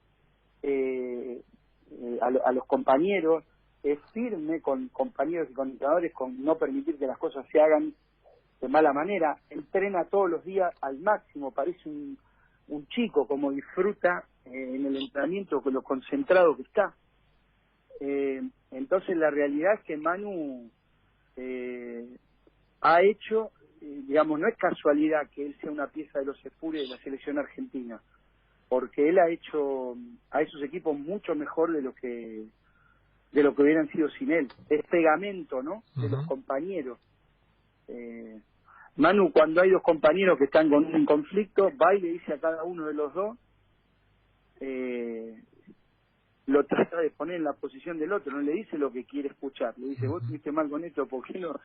eh, 0.62 1.42
eh 1.90 2.18
a, 2.20 2.52
los 2.52 2.66
compañeros, 2.66 3.44
es 3.82 3.98
firme 4.12 4.60
con 4.60 4.88
compañeros 4.88 5.48
y 5.50 5.54
con 5.54 5.70
entrenadores 5.70 6.12
con 6.12 6.42
no 6.42 6.56
permitir 6.56 6.98
que 6.98 7.06
las 7.06 7.18
cosas 7.18 7.46
se 7.52 7.60
hagan 7.60 7.94
de 8.60 8.68
mala 8.68 8.92
manera, 8.92 9.36
entrena 9.50 10.04
todos 10.04 10.30
los 10.30 10.44
días 10.44 10.74
al 10.80 10.98
máximo, 10.98 11.52
parece 11.52 11.88
un, 11.88 12.16
un 12.68 12.86
chico 12.88 13.26
como 13.26 13.50
disfruta 13.50 14.24
eh, 14.46 14.74
en 14.76 14.86
el 14.86 14.96
entrenamiento 14.96 15.60
con 15.60 15.74
lo 15.74 15.82
concentrado 15.82 16.56
que 16.56 16.62
está. 16.62 16.94
Eh, 18.00 18.42
entonces 18.70 19.16
la 19.16 19.30
realidad 19.30 19.74
es 19.74 19.80
que 19.84 19.96
Manu 19.96 20.70
eh, 21.36 22.16
ha 22.80 23.02
hecho, 23.02 23.50
eh, 23.80 24.02
digamos, 24.06 24.38
no 24.38 24.48
es 24.48 24.56
casualidad 24.56 25.28
que 25.30 25.46
él 25.46 25.56
sea 25.60 25.70
una 25.70 25.88
pieza 25.88 26.18
de 26.18 26.26
los 26.26 26.44
Espures 26.44 26.82
de 26.82 26.96
la 26.96 27.02
selección 27.02 27.38
argentina, 27.38 28.00
porque 28.68 29.08
él 29.08 29.18
ha 29.18 29.30
hecho 29.30 29.96
a 30.30 30.42
esos 30.42 30.62
equipos 30.62 30.98
mucho 30.98 31.34
mejor 31.34 31.72
de 31.72 31.82
lo 31.82 31.94
que 31.94 32.46
de 33.32 33.42
lo 33.42 33.54
que 33.54 33.62
hubieran 33.62 33.88
sido 33.88 34.08
sin 34.10 34.30
él. 34.30 34.48
Es 34.70 34.84
pegamento, 34.86 35.60
¿no? 35.60 35.82
De 35.96 36.08
los 36.08 36.24
compañeros. 36.26 37.00
Eh, 37.88 38.40
Manu, 38.96 39.32
cuando 39.32 39.60
hay 39.60 39.70
dos 39.70 39.82
compañeros 39.82 40.38
que 40.38 40.44
están 40.44 40.70
con 40.70 40.84
un 40.84 41.04
conflicto, 41.04 41.72
va 41.76 41.96
y 41.96 42.00
le 42.00 42.08
dice 42.12 42.34
a 42.34 42.38
cada 42.38 42.62
uno 42.62 42.86
de 42.86 42.94
los 42.94 43.12
dos, 43.12 43.36
eh, 44.60 45.42
lo 46.46 46.64
trata 46.64 47.00
de 47.00 47.10
poner 47.10 47.36
en 47.36 47.44
la 47.44 47.54
posición 47.54 47.98
del 47.98 48.12
otro, 48.12 48.32
no 48.32 48.42
le 48.42 48.52
dice 48.52 48.76
lo 48.76 48.92
que 48.92 49.04
quiere 49.04 49.28
escuchar, 49.28 49.74
le 49.78 49.88
dice, 49.88 50.06
vos 50.06 50.22
estuviste 50.22 50.52
mal 50.52 50.68
con 50.68 50.84
esto, 50.84 51.06
¿por 51.06 51.24
qué 51.24 51.38
no? 51.38 51.58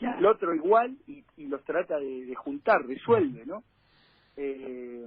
Y 0.00 0.06
al 0.06 0.26
otro 0.26 0.52
igual, 0.54 0.96
y, 1.06 1.22
y 1.36 1.46
los 1.46 1.62
trata 1.64 1.98
de, 1.98 2.34
juntar, 2.34 2.84
resuelve, 2.84 3.46
¿no? 3.46 3.62
Eh, 4.36 5.06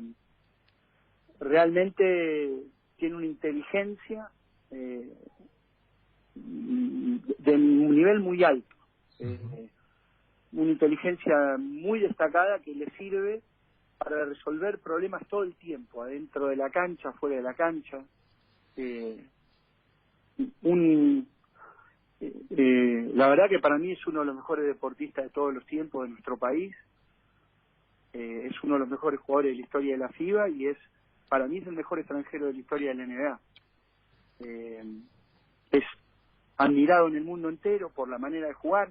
realmente 1.40 2.54
tiene 2.96 3.16
una 3.16 3.26
inteligencia 3.26 4.30
eh, 4.72 5.14
de 6.36 7.54
un 7.54 7.96
nivel 7.96 8.20
muy 8.22 8.44
alto, 8.44 8.76
eh, 9.20 9.70
una 10.54 10.72
inteligencia 10.72 11.58
muy 11.58 12.00
destacada 12.00 12.60
que 12.60 12.74
le 12.74 12.90
sirve 12.92 13.42
para 13.98 14.26
resolver 14.26 14.80
problemas 14.80 15.28
todo 15.28 15.44
el 15.44 15.56
tiempo, 15.56 16.04
adentro 16.04 16.48
de 16.48 16.56
la 16.56 16.70
cancha, 16.70 17.12
fuera 17.14 17.38
de 17.38 17.42
la 17.42 17.54
cancha. 17.54 18.04
Eh, 18.78 19.24
un, 20.62 21.28
eh, 22.20 23.12
la 23.14 23.28
verdad 23.28 23.50
que 23.50 23.60
para 23.60 23.78
mí 23.78 23.92
es 23.92 24.08
uno 24.08 24.22
de 24.22 24.28
los 24.28 24.36
mejores 24.36 24.66
deportistas 24.66 25.26
de 25.26 25.30
todos 25.30 25.54
los 25.54 25.66
tiempos 25.66 26.04
de 26.04 26.10
nuestro 26.10 26.38
país. 26.38 26.76
Eh, 28.14 28.48
es 28.50 28.64
uno 28.64 28.76
de 28.76 28.80
los 28.80 28.90
mejores 28.90 29.20
jugadores 29.20 29.52
de 29.52 29.58
la 29.58 29.64
historia 29.64 29.92
de 29.94 29.98
la 30.00 30.10
FIBA 30.10 30.50
y 30.50 30.68
es 30.68 30.78
para 31.30 31.48
mí 31.48 31.58
es 31.58 31.68
el 31.68 31.76
mejor 31.76 32.00
extranjero 32.00 32.48
de 32.48 32.54
la 32.54 32.60
historia 32.60 32.90
de 32.90 32.96
la 32.96 33.06
NBA. 33.06 33.40
Eh, 34.40 34.84
es 35.72 35.84
admirado 36.56 37.08
en 37.08 37.18
el 37.18 37.24
mundo 37.24 37.50
entero 37.50 37.90
por 37.90 38.10
la 38.10 38.18
manera 38.18 38.48
de 38.48 38.54
jugar. 38.54 38.90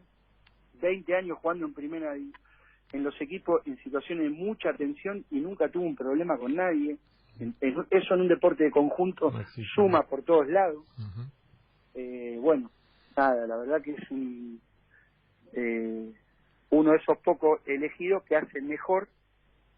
20 0.81 1.17
años 1.17 1.39
jugando 1.39 1.65
en 1.65 1.73
primera 1.73 2.15
en 2.15 3.03
los 3.03 3.19
equipos 3.21 3.67
en 3.67 3.83
situaciones 3.83 4.25
de 4.25 4.31
mucha 4.31 4.75
tensión 4.75 5.25
y 5.31 5.41
nunca 5.41 5.71
tuvo 5.71 5.85
un 5.85 5.97
problema 5.97 6.37
con 6.37 6.55
nadie. 6.55 6.99
Eso 7.39 8.15
en 8.15 8.21
un 8.21 8.29
deporte 8.29 8.65
de 8.65 8.71
conjunto 8.71 9.33
suma 9.75 10.05
por 10.05 10.23
todos 10.23 10.49
lados. 10.49 10.85
eh, 11.95 12.39
bueno, 12.41 12.71
nada, 13.17 13.47
la 13.47 13.57
verdad 13.57 13.83
que 13.83 13.93
es 13.93 14.11
un, 14.11 14.61
eh, 15.53 16.13
uno 16.71 16.93
de 16.93 16.99
esos 16.99 17.19
pocos 17.19 17.61
elegidos 17.67 18.23
que 18.25 18.37
hace 18.37 18.61
mejor 18.61 19.09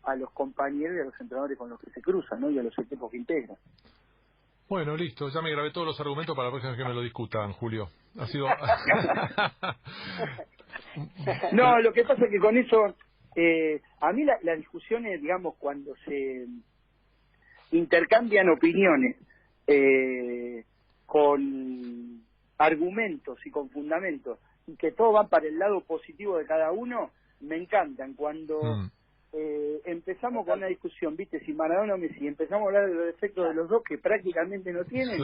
a 0.05 0.17
los 0.17 0.31
compañeros 0.33 0.97
y 0.97 1.01
a 1.01 1.05
los 1.05 1.21
entrenadores 1.21 1.59
con 1.59 1.71
los 1.71 1.81
que 1.81 1.91
se 1.91 2.01
cruzan, 2.01 2.41
¿no? 2.41 2.51
Y 2.51 2.59
a 2.59 2.63
los 2.63 2.79
equipos 2.79 3.11
que 3.11 3.19
integran. 3.19 3.57
Bueno, 4.69 4.97
listo, 4.97 5.29
ya 5.31 5.41
me 5.41 5.51
grabé 5.51 5.71
todos 5.71 5.87
los 5.87 6.01
argumentos 6.01 6.37
para 6.37 6.49
la 6.49 6.53
próxima 6.53 6.73
vez 6.73 6.79
que 6.79 6.89
me 6.89 6.95
lo 6.95 7.03
discutan, 7.03 7.53
Julio. 7.53 7.89
Ha 8.19 8.27
sido... 8.27 8.49
no, 11.53 11.79
lo 11.81 11.93
que 11.93 12.05
pasa 12.05 12.25
es 12.25 12.31
que 12.31 12.39
con 12.39 12.57
eso, 12.57 12.95
eh, 13.35 13.81
a 14.01 14.13
mí 14.13 14.25
la, 14.25 14.39
la 14.43 14.57
discusión 14.57 15.07
es, 15.07 15.21
digamos, 15.23 15.55
cuando 15.59 15.95
se 16.05 16.47
intercambian 17.73 18.49
opiniones 18.49 19.17
eh, 19.67 20.65
con 21.07 22.23
argumentos 22.59 23.39
y 23.47 23.51
con 23.51 23.71
fundamentos 23.71 24.39
y 24.67 24.77
que 24.77 24.93
todo 24.93 25.13
va 25.13 25.29
para 25.29 25.47
el 25.47 25.59
lado 25.59 25.81
positivo 25.81 26.37
de 26.37 26.47
cada 26.47 26.73
uno, 26.73 27.11
me 27.41 27.57
encantan. 27.57 28.15
Cuando 28.15 28.61
mm. 28.63 28.91
eh, 29.33 29.81
empezamos 29.85 30.45
con 30.45 30.59
una 30.59 30.67
discusión, 30.67 31.17
viste, 31.17 31.41
si 31.41 31.53
Maradona 31.53 31.95
o 31.95 31.99
Messi, 31.99 32.27
empezamos 32.27 32.65
a 32.65 32.69
hablar 32.69 32.89
de 32.89 32.95
los 32.95 33.07
defectos 33.07 33.49
de 33.49 33.55
los 33.55 33.69
dos 33.69 33.83
que 33.83 33.99
prácticamente 33.99 34.73
no 34.73 34.85
tienen, 34.85 35.21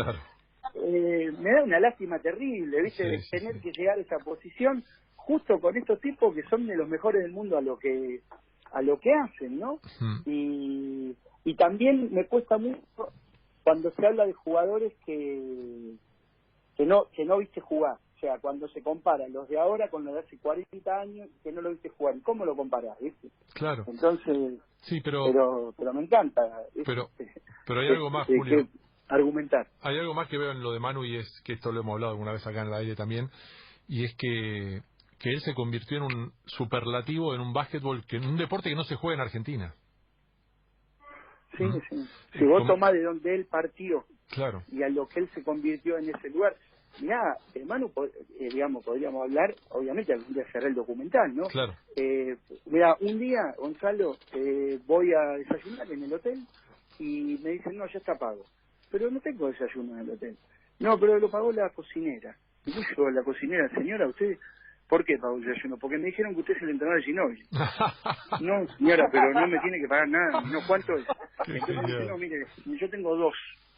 eh, 0.74 1.30
me 1.38 1.52
da 1.52 1.62
una 1.62 1.80
lástima 1.80 2.18
terrible, 2.20 2.82
viste, 2.82 3.04
de 3.04 3.20
tener 3.30 3.60
que 3.60 3.72
llegar 3.72 3.98
a 3.98 4.00
esa 4.00 4.18
posición 4.18 4.82
justo 5.16 5.60
con 5.60 5.76
estos 5.76 6.00
tipos 6.00 6.34
que 6.34 6.42
son 6.44 6.66
de 6.66 6.76
los 6.76 6.88
mejores 6.88 7.22
del 7.22 7.32
mundo 7.32 7.56
a 7.56 7.62
lo 7.62 7.78
que 7.78 8.20
a 8.72 8.82
lo 8.82 8.98
que 8.98 9.12
hacen, 9.12 9.58
¿no? 9.58 9.78
Mm. 10.00 10.20
Y, 10.26 11.16
y 11.44 11.54
también 11.54 12.12
me 12.12 12.26
cuesta 12.26 12.58
mucho 12.58 12.80
cuando 13.62 13.90
se 13.92 14.06
habla 14.06 14.26
de 14.26 14.32
jugadores 14.32 14.92
que 15.06 15.94
que 16.76 16.86
no 16.86 17.06
que 17.12 17.24
no 17.24 17.38
viste 17.38 17.60
jugar. 17.60 17.98
O 18.16 18.18
sea, 18.20 18.38
cuando 18.38 18.68
se 18.68 18.82
compara 18.82 19.28
los 19.28 19.48
de 19.48 19.58
ahora 19.58 19.90
con 19.90 20.04
los 20.04 20.14
de 20.14 20.20
hace 20.20 20.38
40 20.38 21.00
años, 21.00 21.28
que 21.42 21.52
no 21.52 21.60
lo 21.60 21.70
viste 21.70 21.90
jugar. 21.90 22.14
¿Cómo 22.22 22.46
lo 22.46 22.56
comparas? 22.56 22.98
¿viste? 23.00 23.28
Claro. 23.52 23.84
Entonces, 23.86 24.60
sí, 24.82 25.00
pero, 25.02 25.26
pero, 25.26 25.74
pero 25.76 25.92
me 25.92 26.02
encanta. 26.02 26.40
Pero, 26.86 27.10
pero 27.66 27.80
hay 27.80 27.88
algo 27.88 28.08
más, 28.08 28.26
Julio. 28.26 28.66
argumentar. 29.08 29.66
Hay 29.82 29.98
algo 29.98 30.14
más 30.14 30.28
que 30.28 30.38
veo 30.38 30.52
en 30.52 30.62
lo 30.62 30.72
de 30.72 30.80
Manu 30.80 31.04
y 31.04 31.16
es 31.16 31.42
que 31.44 31.52
esto 31.52 31.70
lo 31.70 31.80
hemos 31.80 31.94
hablado 31.94 32.12
alguna 32.12 32.32
vez 32.32 32.46
acá 32.46 32.62
en 32.62 32.68
el 32.68 32.74
aire 32.74 32.96
también, 32.96 33.28
y 33.88 34.04
es 34.04 34.14
que, 34.16 34.80
que 35.18 35.30
él 35.30 35.40
se 35.40 35.54
convirtió 35.54 35.98
en 35.98 36.04
un 36.04 36.32
superlativo 36.46 37.34
en 37.34 37.42
un 37.42 37.52
básquetbol, 37.52 38.06
que 38.06 38.16
en 38.16 38.26
un 38.26 38.38
deporte 38.38 38.70
que 38.70 38.76
no 38.76 38.84
se 38.84 38.96
juega 38.96 39.16
en 39.16 39.26
Argentina. 39.26 39.74
Sí, 41.56 41.64
sí. 41.88 42.08
Si 42.38 42.44
vos 42.44 42.66
tomás 42.66 42.92
de 42.92 43.02
donde 43.02 43.34
él 43.34 43.46
partió 43.46 44.04
claro. 44.28 44.62
y 44.70 44.82
a 44.82 44.88
lo 44.88 45.08
que 45.08 45.20
él 45.20 45.28
se 45.34 45.42
convirtió 45.42 45.98
en 45.98 46.08
ese 46.08 46.30
lugar, 46.30 46.56
mira, 47.00 47.36
hermano, 47.54 47.90
eh, 48.38 48.48
digamos, 48.50 48.84
podríamos 48.84 49.22
hablar, 49.22 49.54
obviamente 49.70 50.12
algún 50.12 50.34
día 50.34 50.44
cerrar 50.52 50.68
el 50.68 50.74
documental, 50.74 51.34
¿no? 51.34 51.44
Claro. 51.44 51.74
Eh, 51.96 52.36
mira, 52.66 52.96
un 53.00 53.18
día, 53.18 53.54
Gonzalo, 53.58 54.16
eh, 54.32 54.78
voy 54.86 55.12
a 55.12 55.38
desayunar 55.38 55.90
en 55.90 56.02
el 56.04 56.12
hotel 56.12 56.38
y 56.98 57.38
me 57.42 57.50
dicen, 57.50 57.76
no, 57.76 57.86
ya 57.86 57.98
está 57.98 58.14
pago. 58.14 58.44
Pero 58.90 59.10
no 59.10 59.20
tengo 59.20 59.48
desayuno 59.48 59.94
en 59.94 60.00
el 60.00 60.10
hotel. 60.10 60.36
No, 60.78 60.98
pero 60.98 61.18
lo 61.18 61.30
pagó 61.30 61.52
la 61.52 61.70
cocinera. 61.70 62.36
Y 62.66 62.72
yo, 62.72 63.10
la 63.10 63.22
cocinera, 63.22 63.68
señora, 63.70 64.08
usted 64.08 64.38
¿Por 64.88 65.04
qué 65.04 65.18
pagó 65.18 65.38
desayuno? 65.38 65.78
Porque 65.78 65.98
me 65.98 66.06
dijeron 66.06 66.34
que 66.34 66.40
usted 66.40 66.56
es 66.56 66.62
el 66.62 66.70
entrenador 66.70 67.00
de 67.00 67.06
Ginóbili. 67.06 67.42
no, 68.40 68.66
señora, 68.76 69.08
pero 69.10 69.32
no 69.32 69.46
me 69.46 69.58
tiene 69.60 69.80
que 69.80 69.88
pagar 69.88 70.08
nada. 70.08 70.40
No, 70.42 70.60
¿cuánto 70.66 70.94
es? 70.94 71.06
Entonces 71.46 72.08
no, 72.08 72.18
mire, 72.18 72.46
yo 72.66 72.90
tengo 72.90 73.16
dos. 73.16 73.34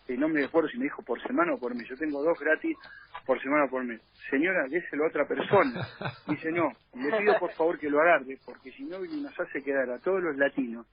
Y 0.09 0.17
no 0.17 0.29
me 0.29 0.45
acuerdo 0.45 0.69
si 0.69 0.79
me 0.79 0.85
dijo 0.85 1.03
por 1.03 1.21
semana 1.23 1.55
o 1.55 1.59
por 1.59 1.75
mes. 1.75 1.89
Yo 1.89 1.97
tengo 1.97 2.23
dos 2.23 2.39
gratis 2.39 2.77
por 3.25 3.41
semana 3.41 3.65
o 3.65 3.71
por 3.71 3.85
mes. 3.85 4.01
Señora, 4.31 4.67
déselo 4.69 5.05
a 5.05 5.09
otra 5.09 5.27
persona. 5.27 5.87
Dice, 6.29 6.51
no, 6.53 6.71
le 6.95 7.19
pido 7.19 7.39
por 7.39 7.53
favor 7.53 7.79
que 7.79 7.91
lo 7.91 8.01
agarre, 8.01 8.39
porque 8.45 8.71
Ginóbili 8.73 9.21
nos 9.21 9.39
hace 9.39 9.63
quedar 9.63 9.91
a 9.91 9.99
todos 9.99 10.23
los 10.23 10.37
latinos 10.37 10.87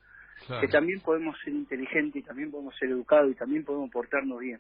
que 0.60 0.68
también 0.68 1.00
podemos 1.02 1.38
ser 1.44 1.54
inteligentes 1.54 2.22
y 2.22 2.26
también 2.26 2.52
podemos 2.52 2.76
ser 2.78 2.90
educados 2.90 3.32
y 3.32 3.36
también 3.36 3.64
podemos 3.64 3.90
portarnos 3.92 4.40
bien 4.40 4.60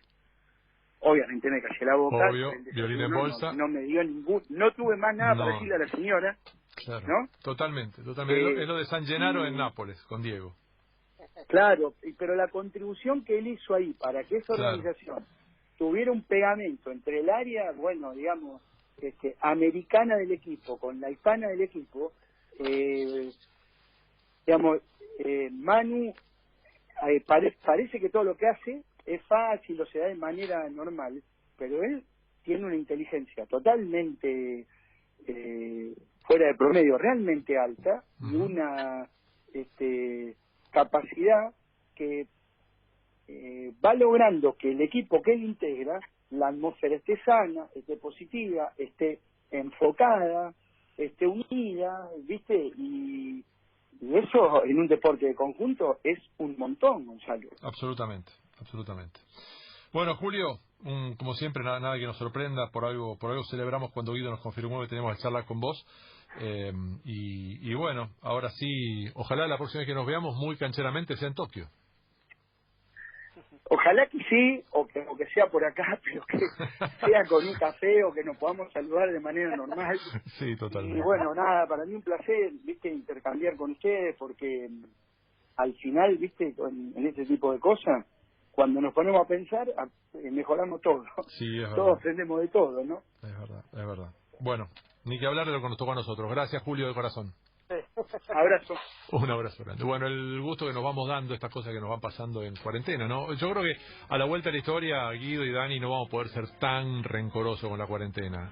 obviamente 1.03 1.49
me 1.49 1.61
callé 1.61 1.85
la 1.85 1.95
boca. 1.95 2.29
Obvio, 2.29 2.51
violín 2.73 3.01
en 3.01 3.11
bolsa. 3.11 3.53
No, 3.53 3.67
me 3.67 3.81
dio 3.81 4.03
ningún, 4.03 4.41
no 4.49 4.71
tuve 4.71 4.95
más 4.95 5.15
nada 5.15 5.35
para 5.35 5.53
decirle 5.53 5.75
a 5.75 5.79
la 5.79 5.87
señora. 5.87 6.37
Claro, 6.75 7.07
¿no? 7.07 7.29
Totalmente, 7.43 8.01
totalmente. 8.01 8.59
Eh, 8.59 8.63
es 8.63 8.67
lo 8.67 8.77
de 8.77 8.85
San 8.85 9.05
Gennaro 9.05 9.45
en 9.45 9.55
Nápoles, 9.55 10.01
con 10.03 10.21
Diego. 10.21 10.55
Claro, 11.47 11.93
pero 12.17 12.35
la 12.35 12.47
contribución 12.47 13.23
que 13.23 13.37
él 13.37 13.47
hizo 13.47 13.73
ahí 13.73 13.93
para 13.93 14.23
que 14.23 14.37
esa 14.37 14.53
organización 14.53 15.25
tuviera 15.77 16.11
un 16.11 16.23
pegamento 16.23 16.91
entre 16.91 17.19
el 17.19 17.29
área, 17.29 17.71
bueno, 17.71 18.13
digamos, 18.13 18.61
este, 19.01 19.35
americana 19.41 20.15
del 20.15 20.31
equipo 20.31 20.77
con 20.77 20.99
la 20.99 21.09
hispana 21.09 21.47
del 21.47 21.61
equipo, 21.61 22.13
eh, 22.59 23.31
digamos, 24.45 24.79
eh, 25.19 25.49
Manu 25.51 26.13
eh, 27.07 27.23
parece 27.25 27.99
que 27.99 28.09
todo 28.09 28.23
lo 28.23 28.37
que 28.37 28.47
hace 28.47 28.83
es 29.05 29.21
fácil 29.23 29.79
o 29.81 29.85
se 29.85 29.99
da 29.99 30.07
de 30.07 30.15
manera 30.15 30.69
normal, 30.69 31.21
pero 31.57 31.83
él 31.83 32.03
tiene 32.43 32.65
una 32.65 32.75
inteligencia 32.75 33.45
totalmente 33.45 34.65
eh, 35.27 35.93
fuera 36.25 36.47
de 36.47 36.55
promedio, 36.55 36.97
realmente 36.97 37.57
alta, 37.57 38.03
y 38.21 38.35
una 38.35 39.07
este, 39.53 40.35
capacidad 40.71 41.53
que 41.95 42.27
eh, 43.27 43.73
va 43.83 43.93
logrando 43.93 44.55
que 44.57 44.71
el 44.71 44.81
equipo 44.81 45.21
que 45.21 45.33
él 45.33 45.43
integra, 45.43 45.99
la 46.31 46.47
atmósfera 46.47 46.95
esté 46.95 47.21
sana, 47.23 47.67
esté 47.75 47.97
positiva, 47.97 48.73
esté 48.77 49.19
enfocada, 49.51 50.53
esté 50.97 51.27
unida, 51.27 52.09
¿viste? 52.25 52.55
Y, 52.77 53.43
y 54.01 54.15
eso 54.15 54.65
en 54.65 54.79
un 54.79 54.87
deporte 54.87 55.27
de 55.27 55.35
conjunto 55.35 55.99
es 56.03 56.19
un 56.37 56.57
montón, 56.57 57.05
Gonzalo. 57.05 57.49
Absolutamente 57.61 58.31
absolutamente. 58.63 59.19
Bueno, 59.93 60.15
Julio, 60.15 60.59
como 61.17 61.33
siempre, 61.35 61.63
nada, 61.63 61.79
nada, 61.79 61.99
que 61.99 62.05
nos 62.05 62.17
sorprenda, 62.17 62.69
por 62.71 62.85
algo, 62.85 63.17
por 63.17 63.29
algo 63.31 63.43
celebramos 63.43 63.91
cuando 63.91 64.13
Guido 64.13 64.31
nos 64.31 64.41
confirmó 64.41 64.81
que 64.81 64.87
tenemos 64.87 65.15
que 65.15 65.21
charlar 65.21 65.45
con 65.45 65.59
vos. 65.59 65.85
Eh, 66.39 66.73
y, 67.03 67.73
bueno, 67.75 68.09
ahora 68.21 68.49
sí, 68.49 69.05
ojalá 69.13 69.47
la 69.47 69.57
próxima 69.57 69.81
vez 69.81 69.87
que 69.87 69.93
nos 69.93 70.07
veamos 70.07 70.35
muy 70.35 70.57
cancheramente 70.57 71.15
sea 71.15 71.27
en 71.27 71.35
Tokio. 71.35 71.67
Ojalá 73.69 74.07
que 74.07 74.17
sí, 74.29 74.63
o 74.71 74.85
que, 74.87 74.99
o 75.07 75.15
que 75.15 75.25
sea 75.27 75.45
por 75.47 75.63
acá, 75.63 75.99
pero 76.03 76.25
que 76.25 76.39
sea 77.05 77.23
con 77.25 77.47
un 77.47 77.53
café 77.53 78.03
o 78.03 78.11
que 78.11 78.23
nos 78.23 78.37
podamos 78.37 78.71
saludar 78.73 79.11
de 79.11 79.19
manera 79.19 79.55
normal. 79.55 79.99
Sí, 80.39 80.55
totalmente. 80.55 80.99
Y 80.99 81.01
bueno, 81.01 81.35
nada, 81.35 81.67
para 81.67 81.85
mí 81.85 81.93
un 81.93 82.01
placer, 82.01 82.51
viste, 82.63 82.89
intercambiar 82.89 83.55
con 83.55 83.71
ustedes, 83.71 84.15
porque 84.17 84.69
al 85.55 85.73
final, 85.75 86.17
viste, 86.17 86.55
en 86.57 87.07
este 87.07 87.25
tipo 87.25 87.53
de 87.53 87.59
cosas, 87.59 88.05
cuando 88.53 88.81
nos 88.81 88.93
ponemos 88.93 89.21
a 89.21 89.27
pensar, 89.27 89.67
eh, 89.67 90.31
mejoramos 90.31 90.79
todo. 90.81 91.03
Sí, 91.27 91.61
es 91.61 91.73
Todos 91.73 91.97
aprendemos 91.97 92.39
de 92.41 92.47
todo, 92.49 92.83
¿no? 92.83 93.01
Es 93.23 93.39
verdad, 93.39 93.63
es 93.71 93.85
verdad. 93.85 94.13
Bueno, 94.39 94.69
ni 95.05 95.19
que 95.19 95.25
hablar 95.25 95.47
de 95.47 95.53
lo 95.53 95.61
que 95.61 95.69
nos 95.69 95.77
tocó 95.77 95.93
a 95.93 95.95
nosotros. 95.95 96.29
Gracias, 96.29 96.61
Julio, 96.63 96.87
de 96.87 96.93
corazón. 96.93 97.33
abrazo. 98.29 98.75
Un 99.11 99.31
abrazo 99.31 99.63
grande. 99.63 99.83
Bueno, 99.83 100.05
el 100.05 100.39
gusto 100.41 100.67
que 100.67 100.73
nos 100.73 100.83
vamos 100.83 101.07
dando, 101.07 101.33
estas 101.33 101.51
cosas 101.51 101.73
que 101.73 101.79
nos 101.79 101.89
van 101.89 101.99
pasando 101.99 102.43
en 102.43 102.55
cuarentena, 102.55 103.07
¿no? 103.07 103.33
Yo 103.33 103.51
creo 103.51 103.63
que 103.63 103.75
a 104.09 104.17
la 104.17 104.25
vuelta 104.25 104.49
de 104.49 104.53
la 104.53 104.59
historia, 104.59 105.11
Guido 105.11 105.43
y 105.43 105.51
Dani 105.51 105.79
no 105.79 105.89
vamos 105.89 106.07
a 106.07 106.11
poder 106.11 106.27
ser 106.29 106.47
tan 106.59 107.03
rencorosos 107.03 107.67
con 107.67 107.79
la 107.79 107.87
cuarentena 107.87 108.51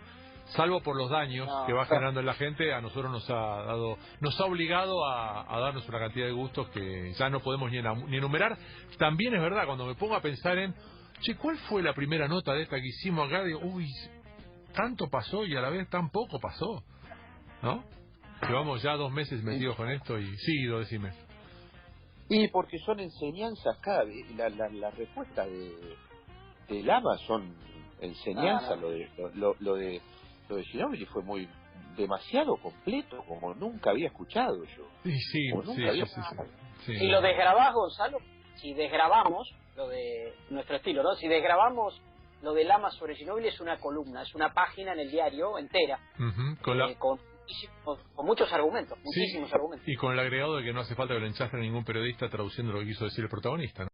salvo 0.56 0.82
por 0.82 0.96
los 0.98 1.10
daños 1.10 1.48
que 1.66 1.74
va 1.74 1.86
generando 1.86 2.20
en 2.20 2.26
la 2.26 2.34
gente, 2.34 2.74
a 2.74 2.82
nosotros 2.82 3.12
nos 3.12 3.30
ha 3.30 3.34
dado, 3.34 3.98
nos 4.20 4.40
ha 4.40 4.46
obligado 4.46 5.06
a, 5.06 5.60
darnos 5.60 5.88
una 5.88 6.00
cantidad 6.00 6.26
de 6.26 6.32
gustos 6.32 6.70
que 6.70 7.14
ya 7.14 7.30
no 7.30 7.40
podemos 7.40 7.72
ni, 7.72 7.78
enumerar. 8.18 8.58
También 8.98 9.34
es 9.36 9.42
verdad, 9.42 9.66
cuando 9.66 9.86
me 9.86 9.96
pongo 9.96 10.16
a 10.16 10.22
pensar 10.22 10.58
en, 10.58 10.74
che, 11.22 11.36
¿cuál 11.36 11.58
fue 11.70 11.82
la 11.82 11.94
primera 11.94 12.28
nota 12.28 12.54
de 12.54 12.64
esta 12.64 12.78
que 12.78 12.88
hicimos 12.88 13.28
acá? 13.28 13.44
Digo, 13.44 13.60
uy, 13.64 13.88
tanto 14.74 15.08
pasó 15.10 15.46
y 15.46 15.56
a 15.56 15.62
la 15.62 15.70
vez 15.70 15.90
tan 15.90 16.10
poco 16.10 16.40
pasó, 16.40 16.84
¿no? 17.62 17.84
Llevamos 18.48 18.82
ya 18.82 18.94
dos 18.96 19.12
meses 19.12 19.44
metidos 19.44 19.76
con 19.76 19.90
esto 19.90 20.18
y 20.18 20.36
sí, 20.38 20.64
lo 20.64 20.80
decime. 20.80 21.12
Y 22.28 22.48
porque 22.48 22.80
son 22.80 23.00
enseñanzas 23.00 23.78
cada 23.82 24.04
vez, 24.04 24.30
la, 24.36 24.50
la, 24.50 24.70
la 24.70 24.92
respuesta 24.92 25.46
de, 25.46 25.72
de 26.70 26.84
Lama 26.84 27.18
son 27.28 27.54
enseñanzas, 28.00 28.72
Ah, 28.72 28.76
no. 28.78 28.82
lo 28.82 28.92
de 28.92 29.10
lo, 29.36 29.56
lo 29.60 29.76
de 29.76 30.02
de 30.56 30.64
Ginóbili 30.66 31.06
fue 31.06 31.22
muy 31.24 31.48
demasiado 31.98 32.56
completo, 32.58 33.24
como 33.28 33.54
nunca 33.54 33.92
había 33.92 34.08
escuchado 34.08 34.64
yo. 34.64 34.88
Sí, 35.04 35.12
sí, 35.12 35.50
sí, 35.66 35.74
sí, 35.76 35.88
había 35.88 36.06
sí, 36.06 36.22
sí. 36.30 36.38
Sí. 36.86 36.96
Si 36.98 37.08
lo 37.08 37.22
desgrabás, 37.22 37.74
Gonzalo, 37.74 38.18
si 38.56 38.74
desgrabamos 38.74 39.54
lo 39.76 39.88
de 39.88 40.34
nuestro 40.50 40.78
estilo, 40.78 41.04
¿no? 41.04 41.14
Si 41.16 41.28
desgrabamos 41.28 42.02
lo 42.42 42.54
de 42.54 42.64
Lama 42.64 42.90
sobre 42.92 43.16
Ginóbili 43.16 43.50
es 43.50 43.60
una 43.60 43.78
columna, 43.78 44.24
es 44.24 44.34
una 44.34 44.52
página 44.54 44.94
en 44.94 45.00
el 45.00 45.12
diario 45.12 45.60
entera, 45.60 46.00
con 46.62 46.78
la- 46.80 46.90
eh, 46.90 46.96
con, 46.98 47.20
muchísimos- 47.20 48.00
con 48.16 48.26
muchos 48.26 48.52
argumentos, 48.52 48.98
Sí, 48.98 49.04
muchísimos 49.06 49.54
argumentos. 49.54 49.88
Y 49.88 49.96
con 49.96 50.14
el 50.14 50.20
agregado 50.20 50.58
de 50.58 50.64
que 50.64 50.74
no 50.74 50.80
hace 50.80 50.96
falta 50.96 51.14
que 51.14 51.20
lo 51.20 51.28
enchastre 51.28 51.60
ningún 51.60 51.84
periodista 51.86 52.30
traduciendo 52.30 52.74
lo 52.74 52.80
que 52.80 52.86
quiso 52.88 53.06
decir 53.06 53.24
el 53.26 53.30
protagonista, 53.30 53.84
¿no? 53.84 53.90